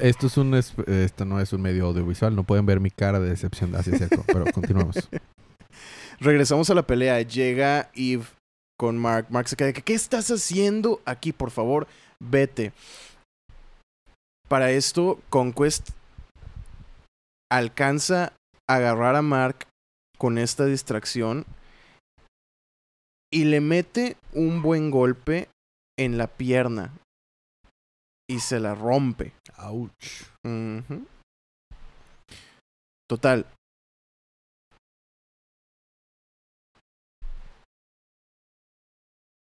[0.00, 3.18] Esto es un es- esto no es un medio audiovisual, no pueden ver mi cara
[3.18, 4.96] de decepción hacia Seco, pero continuamos.
[6.20, 7.20] Regresamos a la pelea.
[7.22, 8.24] Llega Eve
[8.78, 9.26] con Mark.
[9.30, 11.32] Mark se queda de que, ¿qué estás haciendo aquí?
[11.32, 11.86] Por favor,
[12.20, 12.72] vete.
[14.48, 15.90] Para esto, Conquest
[17.50, 18.32] alcanza
[18.68, 19.66] a agarrar a Mark
[20.18, 21.44] con esta distracción
[23.32, 25.48] y le mete un buen golpe
[25.98, 26.92] en la pierna
[28.28, 29.32] y se la rompe.
[29.58, 30.22] Ouch.
[30.44, 31.06] Ujú.
[33.08, 33.46] Total.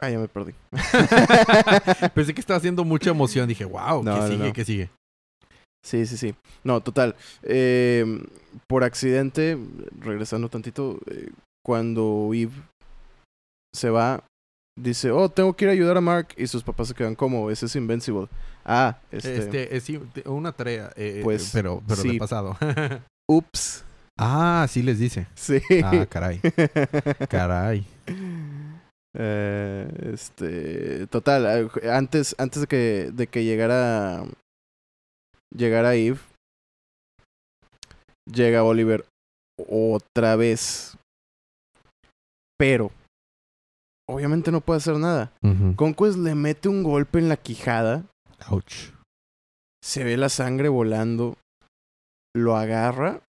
[0.01, 0.53] Ah, ya me perdí.
[2.13, 3.47] Pensé que estaba haciendo mucha emoción.
[3.49, 4.47] Dije, wow, No, ¿qué no, sigue?
[4.47, 4.53] no.
[4.53, 4.89] ¿Qué sigue?
[5.85, 6.35] Sí, sí, sí.
[6.63, 7.15] No, total.
[7.43, 8.05] Eh,
[8.67, 9.57] por accidente,
[9.99, 11.30] regresando tantito, eh,
[11.65, 12.51] cuando Eve
[13.73, 14.23] se va,
[14.80, 16.30] dice, oh, tengo que ir a ayudar a Mark.
[16.38, 18.27] Y sus papás se quedan como, ese es Invincible.
[18.65, 19.38] Ah, este...
[19.38, 19.89] Este, es
[20.26, 22.13] una tarea, eh, Pues, pero, pero sí.
[22.13, 22.57] de pasado.
[23.30, 23.84] Ups.
[24.17, 25.27] ah, sí les dice.
[25.35, 25.61] Sí.
[25.84, 26.39] Ah, caray.
[27.30, 27.85] Caray.
[29.15, 34.23] Eh, este, total, eh, antes, antes de que, de que llegara,
[35.56, 36.19] llegara Eve,
[38.31, 39.06] llega Oliver
[39.68, 40.95] otra vez.
[42.57, 42.91] Pero,
[44.07, 45.31] obviamente no puede hacer nada.
[45.41, 45.76] Ujú.
[45.76, 48.06] Conquest le mete un golpe en la quijada,
[48.49, 48.91] Ouch.
[49.84, 51.36] se ve la sangre volando,
[52.36, 53.22] lo agarra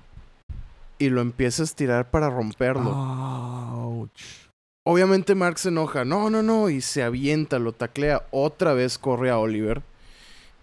[0.99, 2.91] y lo empieza a estirar para romperlo.
[2.91, 4.50] Ouch.
[4.91, 9.31] Obviamente Mark se enoja, no, no, no, y se avienta, lo taclea, otra vez corre
[9.31, 9.83] a Oliver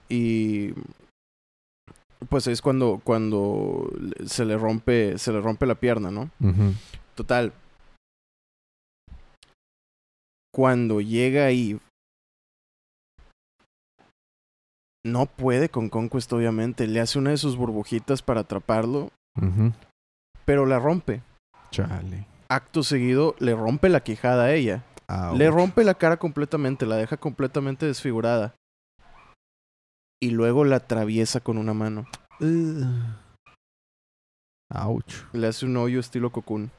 [0.09, 0.73] y
[2.27, 3.89] pues ahí es cuando cuando
[4.25, 6.29] se le rompe se le rompe la pierna, ¿no?
[7.15, 7.53] Total.
[10.53, 11.79] Cuando llega Eve
[15.05, 19.09] no puede con Conquest obviamente, le hace una de sus burbujitas para atraparlo,
[20.43, 21.21] pero la rompe.
[21.71, 22.27] Chale.
[22.49, 24.85] Acto seguido le rompe la quijada a ella.
[25.09, 25.37] Ouch.
[25.37, 28.55] Le rompe la cara completamente, la deja completamente desfigurada.
[30.21, 32.07] Y luego la atraviesa con una mano.
[34.73, 35.25] Ouch.
[35.33, 36.71] Le hace un hoyo estilo cocoon.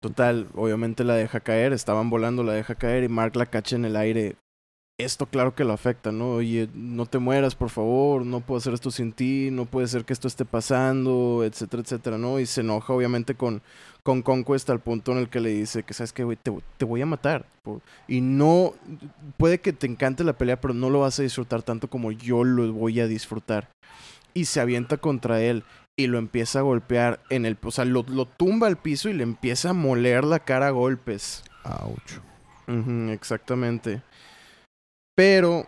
[0.00, 3.84] Total, obviamente la deja caer, estaban volando, la deja caer y Mark la cacha en
[3.84, 4.36] el aire.
[5.02, 6.32] Esto claro que lo afecta, ¿no?
[6.34, 10.04] Oye, no te mueras, por favor, no puedo hacer esto sin ti, no puede ser
[10.04, 12.38] que esto esté pasando, etcétera, etcétera, ¿no?
[12.38, 13.62] Y se enoja obviamente con,
[14.02, 16.36] con Conquest al punto en el que le dice que, ¿sabes qué, güey?
[16.40, 17.46] Te, te voy a matar.
[17.62, 18.74] por- Y no,
[19.38, 22.44] puede que te encante la pelea, pero no lo vas a disfrutar tanto como yo
[22.44, 23.68] lo voy a disfrutar.
[24.34, 25.64] Y se avienta contra él
[25.96, 29.12] y lo empieza a golpear en el, o sea, lo, lo tumba al piso y
[29.12, 31.42] le empieza a moler la cara a golpes.
[31.64, 32.20] Ouch.
[33.10, 34.02] Exactamente.
[35.16, 35.66] Pero,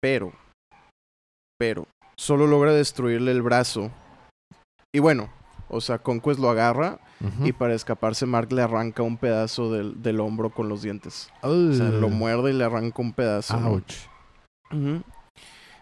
[0.00, 0.32] pero,
[1.58, 1.86] pero,
[2.16, 3.90] solo logra destruirle el brazo.
[4.92, 5.30] Y bueno,
[5.68, 6.98] o sea, Conquest lo agarra
[7.44, 11.30] y para escaparse Mark le arranca un pedazo del, del hombro con los dientes.
[11.42, 13.60] O sea, lo muerde y le arranca un pedazo.
[13.60, 13.70] ¿no?
[13.70, 13.94] Ouch.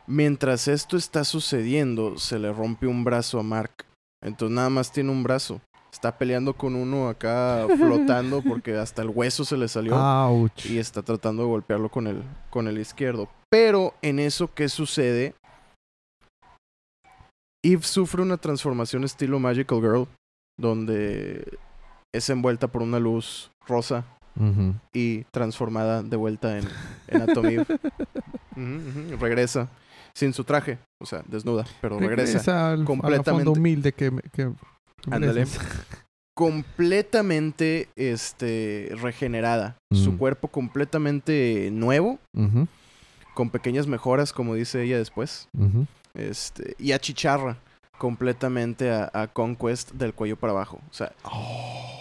[0.07, 3.85] Mientras esto está sucediendo, se le rompe un brazo a Mark.
[4.23, 5.61] Entonces nada más tiene un brazo.
[5.99, 9.97] Está peleando con uno acá flotando porque hasta el hueso se le salió.
[9.97, 10.67] Ouch.
[10.67, 13.29] Y está tratando de golpearlo con el, con el izquierdo.
[13.51, 15.35] Pero en eso, ¿qué sucede?
[17.65, 20.07] Eve sufre una transformación estilo Magical Girl,
[20.57, 21.59] donde
[22.15, 24.05] es envuelta por una luz rosa
[24.93, 26.69] y transformada de vuelta en,
[27.09, 27.67] en Atom Eve.
[29.19, 29.69] Regresa
[30.15, 32.71] sin su traje, o sea, desnuda, pero regresa.
[32.71, 33.31] al, completamente.
[33.31, 34.13] a la fondo humilde que
[35.11, 35.47] Ándale.
[36.37, 39.77] Completamente este, regenerada.
[39.93, 40.19] Su Mm.
[40.19, 42.19] cuerpo completamente nuevo.
[43.35, 45.49] Con pequeñas mejoras, como dice ella después.
[45.57, 45.87] Ujú.
[46.15, 47.57] Este, y achicharra
[47.99, 50.81] completamente a, a Conquest del cuello para abajo.
[50.91, 51.13] O sea,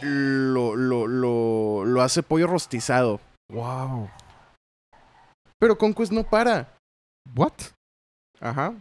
[0.02, 3.20] lo, lo, lo, lo hace pollo rostizado.
[3.52, 4.10] Wow.
[5.60, 6.76] Pero Conquest no para.
[7.36, 7.54] What?
[8.40, 8.74] Ajá.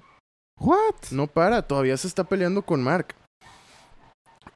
[0.60, 0.96] What?
[1.12, 1.62] No para.
[1.62, 3.14] Todavía se está peleando con Mark.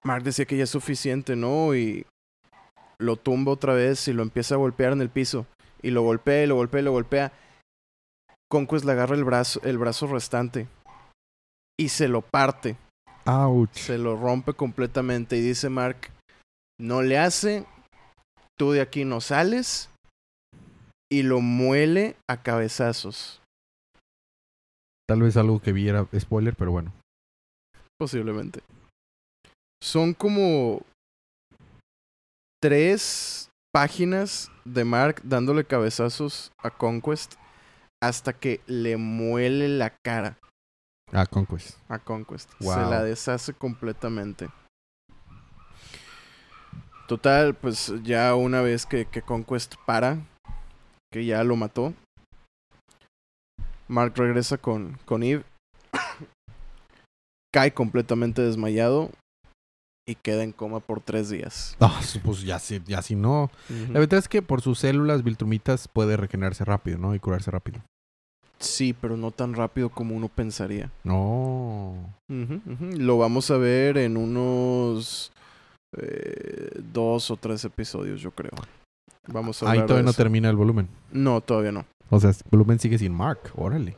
[0.04, 1.74] Mark decía que ya es suficiente, ¿no?
[1.74, 2.06] Y
[2.98, 5.46] lo tumba otra vez y lo empieza a golpear en el piso.
[5.82, 7.32] Y lo golpea, y lo golpea, y lo golpea.
[8.50, 10.68] Conquest le agarra el brazo, el brazo restante.
[11.78, 12.76] Y se lo parte.
[13.24, 13.72] Ouch.
[13.74, 15.36] Se lo rompe completamente.
[15.36, 16.10] Y dice Mark,
[16.78, 17.66] no le hace.
[18.58, 19.90] Tú de aquí no sales.
[21.10, 23.40] Y lo muele a cabezazos.
[25.08, 26.92] Tal vez algo que vi era spoiler, pero bueno.
[27.98, 28.60] Posiblemente.
[29.82, 30.82] Son como
[32.62, 37.34] tres páginas de Mark dándole cabezazos a Conquest
[38.02, 40.38] hasta que le muele la cara
[41.12, 41.76] Ah, Conquest.
[41.88, 42.50] a Conquest.
[42.60, 44.48] Se la deshace completamente.
[47.08, 50.18] Total, pues ya una vez que, que Conquest para,
[51.12, 51.92] que ya lo mató,
[53.88, 55.42] Mark regresa con, con Eve,
[57.52, 59.10] cae completamente desmayado
[60.10, 61.76] y queda en coma por tres días.
[61.80, 63.50] Ah, pues ya si, ya si no.
[63.92, 67.14] La verdad es que por sus células Viltrumitas puede regenerarse rápido, ¿no?
[67.14, 67.80] Y curarse rápido.
[68.58, 70.90] Sí, pero no tan rápido como uno pensaría.
[71.04, 71.94] No.
[72.28, 75.32] Lo vamos a ver en unos
[75.96, 78.52] eh, dos o tres episodios, yo creo.
[79.28, 80.16] Vamos a Ahí todavía de no eso.
[80.16, 80.88] termina el volumen.
[81.12, 81.84] No, todavía no.
[82.10, 83.40] O sea, el volumen sigue sin Mark.
[83.54, 83.96] Órale.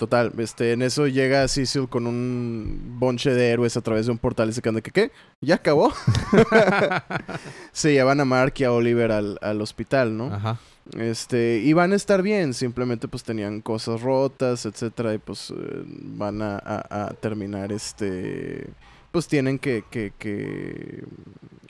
[0.00, 4.16] Total, este, en eso llega Cecil con un bonche de héroes a través de un
[4.16, 5.10] portal y se quedan de que, ¿qué?
[5.42, 5.92] ¿Ya acabó?
[7.72, 10.32] se llevan a Mark y a Oliver al, al hospital, ¿no?
[10.32, 10.58] Ajá.
[10.96, 15.54] Este, y van a estar bien, simplemente pues tenían cosas rotas, etcétera, y pues eh,
[15.84, 18.68] van a, a- a terminar este,
[19.12, 21.04] pues tienen que, que, que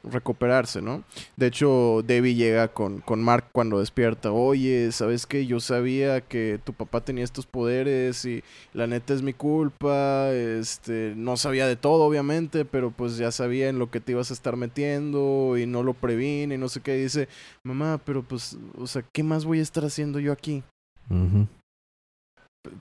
[0.03, 1.05] recuperarse, ¿no?
[1.37, 5.47] De hecho, Debbie llega con, con Mark cuando despierta, oye, ¿sabes qué?
[5.47, 11.13] Yo sabía que tu papá tenía estos poderes y la neta es mi culpa, este,
[11.17, 14.35] no sabía de todo, obviamente, pero pues ya sabía en lo que te ibas a
[14.35, 17.29] estar metiendo y no lo previne y no sé qué, y dice,
[17.63, 20.63] mamá, pero pues, o sea, ¿qué más voy a estar haciendo yo aquí?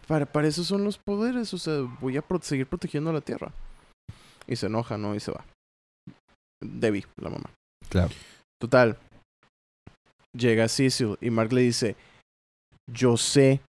[0.07, 3.21] Para, para eso son los poderes, o sea, voy a pro- seguir protegiendo a la
[3.21, 3.51] Tierra.
[4.47, 5.15] Y se enoja, ¿no?
[5.15, 5.45] Y se va.
[6.63, 7.49] Debbie, la mamá.
[7.89, 8.09] Claro.
[8.61, 8.97] Total.
[10.37, 11.95] Llega Cecil y Mark le dice,
[12.91, 13.61] yo sé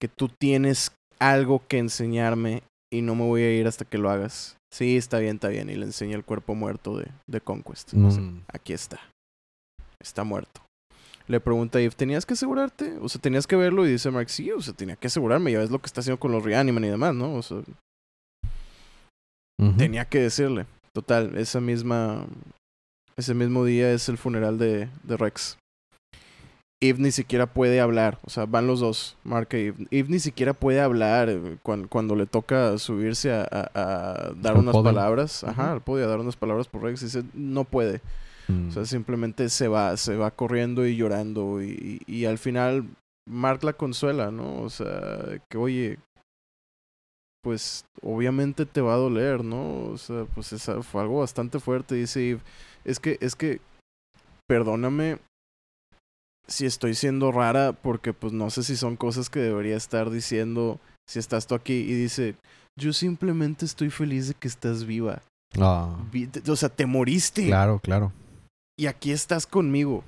[0.00, 4.10] que tú tienes algo que enseñarme y no me voy a ir hasta que lo
[4.10, 4.56] hagas.
[4.72, 5.70] Sí, está bien, está bien.
[5.70, 7.94] Y le enseña el cuerpo muerto de, de Conquest.
[7.94, 8.44] O sea, Mm.
[8.52, 8.98] aquí está.
[10.00, 10.60] Está muerto.
[11.28, 12.96] Le pregunta a Eve, ¿tenías que asegurarte?
[13.00, 15.60] O sea, tenías que verlo y dice Mark, sí, o sea, tenía que asegurarme, ya
[15.60, 17.34] ves lo que está haciendo con los Reaniman y demás, ¿no?
[17.34, 17.58] O sea,
[19.78, 20.66] tenía que decirle.
[20.94, 22.26] Total, esa misma,
[23.16, 25.56] ese mismo día es el funeral de, de Rex.
[26.82, 29.86] Eve ni siquiera puede hablar, o sea, van los dos, Mark y Eve.
[29.92, 34.54] Eve ni siquiera puede hablar eh, cuan- cuando, le toca subirse a, a- a dar
[34.54, 34.84] Al unas podio.
[34.92, 35.44] palabras.
[35.44, 35.72] Ajá, Ujú.
[35.74, 37.00] al podio a dar unas palabras por Rex.
[37.02, 38.00] Dice, no puede.
[38.48, 38.68] Mm.
[38.68, 42.84] O sea, simplemente se va, se va corriendo y llorando y, y, y al final
[43.30, 44.60] Mark la consuela, ¿no?
[44.62, 45.98] O sea, que oye,
[47.42, 49.86] pues obviamente te va a doler, ¿no?
[49.90, 51.94] O sea, pues esa fue algo bastante fuerte.
[51.96, 52.40] Dice Eve,
[52.84, 53.60] es que, es que,
[54.48, 55.18] perdóname
[56.46, 60.80] si estoy siendo rara porque pues no sé si son cosas que debería estar diciendo
[61.08, 62.34] si estás tú aquí y dice,
[62.78, 65.22] yo simplemente estoy feliz de que estás viva.
[65.58, 65.96] Ah,
[66.48, 68.12] O sea, te moriste claro, claro.
[68.78, 70.04] y aquí estás conmigo.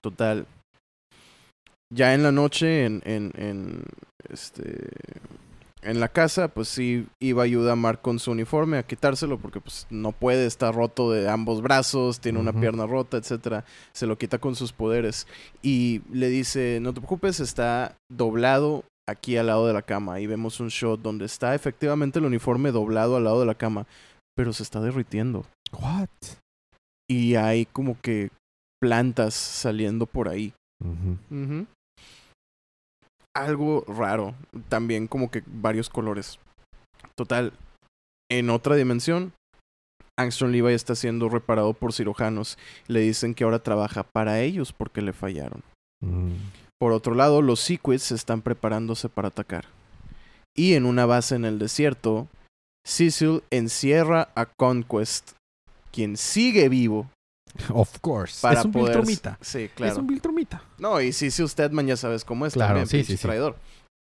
[0.00, 0.46] Total.
[1.92, 3.84] Ya en la noche, en, en, en,
[4.30, 4.88] este,
[5.82, 9.38] en la casa, pues sí iba a ayudar a Mark con su uniforme a quitárselo
[9.38, 13.64] porque pues no puede, estar roto de ambos brazos, tiene una pierna rota, etcétera.
[13.92, 15.26] Se lo quita con sus poderes
[15.62, 20.20] y le dice, no te preocupes, está doblado aquí al lado de la cama.
[20.20, 23.86] Y vemos un shot donde está efectivamente el uniforme doblado al lado de la cama,
[24.34, 26.08] pero se está derritiendo What?
[27.08, 28.30] y hay como que
[28.80, 30.54] plantas saliendo por ahí.
[33.34, 34.34] Algo raro.
[34.68, 36.38] También como que varios colores.
[37.14, 37.52] Total.
[38.30, 39.32] En otra dimensión,
[40.18, 42.58] Angstrom Levi está siendo reparado por cirujanos.
[42.86, 45.62] Le dicen que ahora trabaja para ellos porque le fallaron.
[46.00, 46.34] Mm.
[46.78, 49.66] Por otro lado, los Sequids están preparándose para atacar.
[50.56, 52.28] Y en una base en el desierto,
[52.86, 55.32] Cecil encierra a Conquest,
[55.90, 57.10] quien sigue vivo,
[57.72, 58.40] Of course.
[58.42, 58.96] Para es un poder...
[58.96, 59.38] Viltrumita.
[59.40, 59.92] Sí, claro.
[59.92, 60.62] Es un Viltrumita.
[60.78, 63.22] No, y si usted man ya sabes cómo es Claro, también, sí, sí, sí.
[63.22, 63.56] traidor.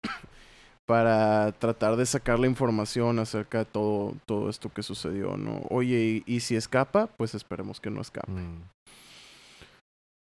[0.86, 5.62] Para tratar de sacar la información acerca de todo, todo esto que sucedió, ¿no?
[5.70, 8.30] Oye, y, y si escapa, pues esperemos que no escape.
[8.30, 8.62] Mm.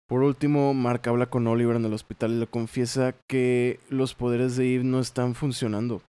[0.08, 4.56] Por último, Mark habla con Oliver en el hospital y le confiesa que los poderes
[4.56, 6.02] de Eve no están funcionando.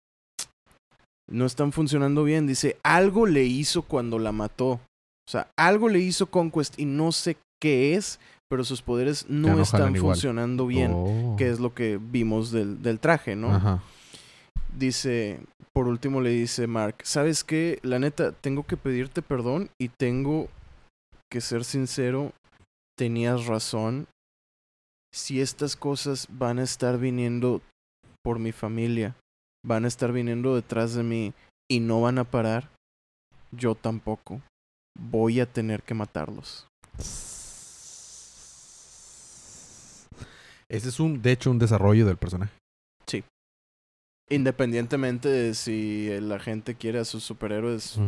[1.29, 2.47] No están funcionando bien.
[2.47, 4.81] Dice, algo le hizo cuando la mató.
[5.29, 8.19] O sea, algo le hizo Conquest y no sé qué es,
[8.49, 10.93] pero sus poderes no, están funcionando bien.
[10.95, 11.35] Oh.
[11.37, 13.55] Que es lo que vimos del, del traje, ¿no?
[13.55, 13.83] Ajá.
[14.79, 15.39] Dice,
[15.75, 17.79] por último le dice Mark, ¿sabes qué?
[17.83, 20.49] La neta, tengo que pedirte perdón y tengo
[21.31, 22.33] que ser sincero,
[22.97, 24.07] tenías razón.
[25.13, 27.61] Si estas cosas van a estar viniendo
[28.25, 29.15] por mi familia,
[29.63, 31.35] van a estar viniendo detrás de mí
[31.71, 32.71] y no van a parar,
[33.53, 34.41] yo tampoco.
[34.99, 36.67] Voy a tener que matarlos.
[40.69, 42.53] Ese es un, de hecho, un desarrollo del personaje.
[44.31, 47.99] Independientemente de si la gente quiere a sus superhéroes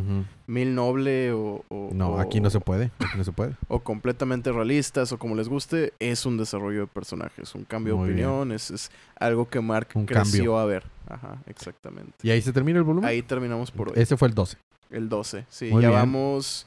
[0.47, 2.91] mil noble o, o- No, o- aquí no se puede.
[2.99, 3.57] Aquí no se puede.
[3.69, 8.09] o completamente realistas o como les guste, es un desarrollo de personajes, un cambio Muy
[8.09, 10.59] de opinión, es, es algo que Mark Un creció cambio.
[10.59, 10.85] a ver.
[11.09, 12.13] Ajá, exactamente.
[12.23, 13.09] Y ahí se termina el volumen.
[13.09, 13.95] Ahí terminamos por hoy.
[13.97, 14.59] Ese fue el 12.
[14.91, 15.47] El 12.
[15.49, 16.01] Sí, Muy ya bien.
[16.01, 16.67] vamos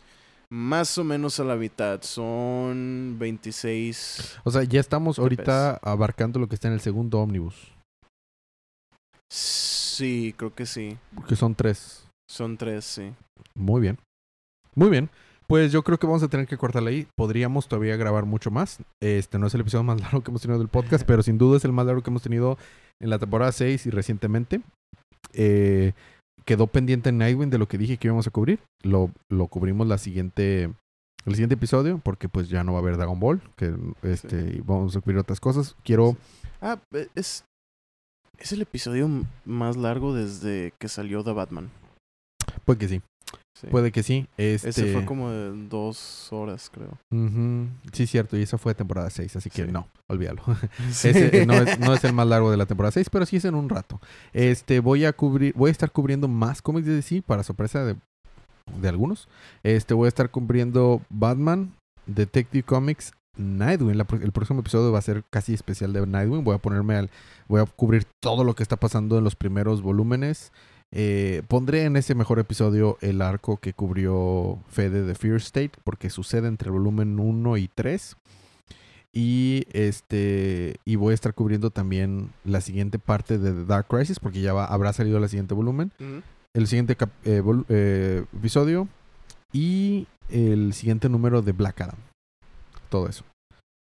[0.53, 2.01] más o menos a la mitad.
[2.03, 4.37] Son 26.
[4.43, 7.73] O sea, ya estamos ¿Qué ahorita abarcando lo que está en el segundo ómnibus.
[9.31, 10.97] Sí, creo que sí.
[11.27, 12.07] Que son tres.
[12.29, 13.13] Son tres, sí.
[13.55, 13.97] Muy bien.
[14.75, 15.09] Muy bien.
[15.47, 17.07] Pues yo creo que vamos a tener que cortarle ahí.
[17.17, 18.77] Podríamos todavía grabar mucho más.
[19.01, 21.57] Este no es el episodio más largo que hemos tenido del podcast, pero sin duda
[21.57, 22.59] es el más largo que hemos tenido
[23.01, 24.61] en la temporada 6 y recientemente.
[25.33, 25.93] Eh,
[26.45, 28.59] quedó pendiente en Nightwing de lo que dije que íbamos a cubrir.
[28.81, 30.63] Lo, lo cubrimos la siguiente,
[31.25, 34.61] el siguiente episodio, porque pues ya no va a haber Dragon Ball, que este, y
[34.61, 35.75] vamos a cubrir otras cosas.
[35.83, 36.15] Quiero,
[36.61, 37.43] Ah, e- es.
[38.39, 39.07] Es el episodio
[39.45, 41.69] más largo desde que salió The Batman.
[42.65, 43.01] puede que sí,
[43.55, 43.67] Sí.
[43.67, 44.27] puede que sí.
[44.37, 46.97] Este, Ese fue como de dos horas, creo.
[47.11, 49.71] Ujú, Sí, cierto, y esa fue temporada 6, así que Sí.
[49.71, 50.41] no, olvídalo.
[50.91, 51.09] Sí.
[51.09, 53.45] Ese no es, no es el más largo de la temporada 6, pero sí es
[53.45, 54.01] en un rato.
[54.33, 57.95] Este, voy a cubrir, voy a estar cubriendo más cómics de DC para sorpresa de,
[58.81, 59.27] de algunos.
[59.61, 61.73] Este, voy a estar cubriendo Batman,
[62.07, 63.97] Detective Comics, Nightwing.
[63.97, 66.43] La el próximo episodio va a ser casi especial de Nightwing.
[66.43, 67.09] Voy a ponerme al,
[67.47, 70.51] voy a cubrir todo lo que está pasando en los primeros volúmenes.
[70.95, 76.11] Eh, pondré en ese mejor episodio el arco que cubrió Fede de Fear State, porque
[76.11, 78.15] sucede entre el volumen 1 y 3.
[79.11, 84.19] Y este y voy a estar cubriendo también la siguiente parte de The Dark Crisis,
[84.19, 86.21] porque ya va- habrá salido el siguiente volumen, Ujú.
[86.55, 88.87] el siguiente cap- eh, vol- eh, episodio
[89.51, 91.97] y el siguiente número de Black Adam.
[92.89, 93.23] Todo eso.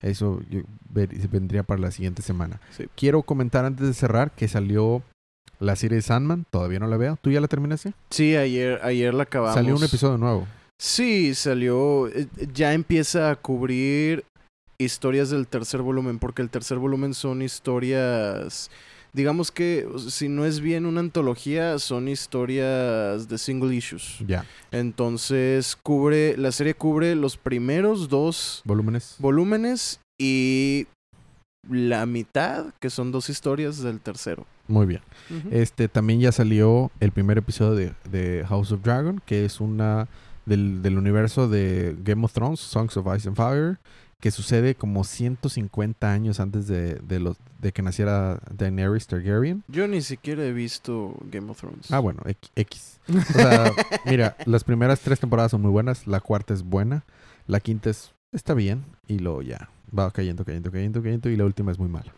[0.02, 0.60] Eso yo
[0.90, 2.60] ver- vendría para la siguiente semana.
[2.70, 2.86] Sí.
[2.96, 5.02] Quiero comentar antes de cerrar que salió
[5.60, 6.44] la serie Sandman.
[6.50, 7.18] Todavía no la veo.
[7.20, 7.92] ¿Tú ya la terminaste?
[8.10, 9.54] Sí, ayer, ayer la acabamos.
[9.54, 10.46] Salió un episodio nuevo.
[10.78, 12.08] Sí, salió.
[12.08, 14.24] eh, Ya empieza a cubrir
[14.78, 18.70] historias del tercer volumen, porque el tercer volumen son historias.
[19.12, 24.18] Digamos que si no es bien una antología, son historias de single issues.
[24.26, 24.44] Ya.
[24.70, 29.16] Entonces cubre, la serie cubre los primeros dos Volúmenes.
[29.18, 30.86] volúmenes y
[31.68, 34.46] la mitad, que son dos historias del tercero.
[34.68, 35.00] Muy bien.
[35.50, 40.06] Este también ya salió el primer episodio de, de House of Dragon, que es una
[40.46, 43.78] del, del universo de Game of Thrones, Songs of Ice and Fire,
[44.20, 49.62] que sucede como 150 años antes de, de, los, de que naciera Daenerys Targaryen.
[49.68, 51.90] Yo ni siquiera he visto Game of Thrones.
[51.90, 53.00] Ah, bueno, X- X.
[53.08, 53.72] O sea,
[54.04, 57.04] mira, las primeras tres temporadas son muy buenas, la cuarta es buena,
[57.46, 61.44] la quinta es, está bien, y luego ya va cayendo, cayendo, cayendo, cayendo, y la
[61.46, 62.12] última es muy mala.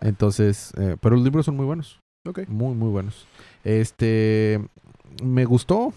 [0.00, 2.00] Entonces, eh, pero los libros son muy buenos.
[2.26, 2.48] Ok.
[2.48, 3.26] Muy, muy buenos.
[3.64, 4.60] Este,
[5.22, 5.92] me gustó,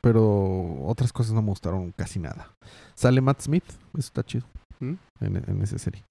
[0.00, 2.52] pero otras cosas no me gustaron casi nada.
[2.94, 4.46] Sale Matt Smith, eso está chido
[4.80, 4.94] ¿Mm?
[5.20, 6.04] en, en esa serie.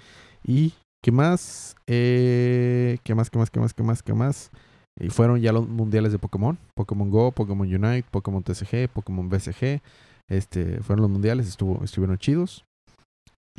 [0.43, 0.73] Y,
[1.03, 1.75] ¿qué más?
[1.87, 4.51] Eh, ¿Qué más, qué más, qué más, qué más, qué más?
[4.99, 6.57] Y fueron ya los mundiales de Pokémon.
[6.75, 9.81] Pokémon Go, Pokémon Unite, Pokémon TCG, Pokémon BCG.
[10.29, 12.65] Este, fueron los mundiales, estuvo, estuvieron chidos.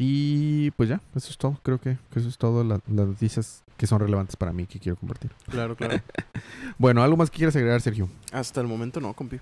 [0.03, 1.61] Y pues ya, eso es todo.
[1.63, 4.79] Creo que, que eso es todo la- las noticias que son relevantes para mí que
[4.79, 5.31] quiero compartir.
[5.51, 6.01] Claro, claro.
[6.79, 8.09] Bueno, ¿algo más que quieras agregar, Sergio?
[8.33, 9.39] Hasta el momento no, compi.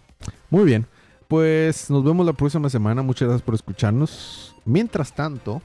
[0.50, 0.84] Muy bien.
[1.28, 3.02] Pues nos vemos la próxima semana.
[3.02, 4.56] Muchas gracias por escucharnos.
[4.64, 5.62] Mientras tanto,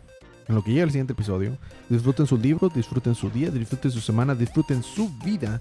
[0.48, 1.58] en lo que llega el siguiente episodio,
[1.90, 5.60] disfruten su libro, disfruten su día, disfruten su semana, disfruten su vida.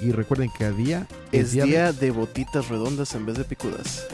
[0.00, 4.04] Y recuerden que cada día Es de- día de botitas redondas en vez de picudas.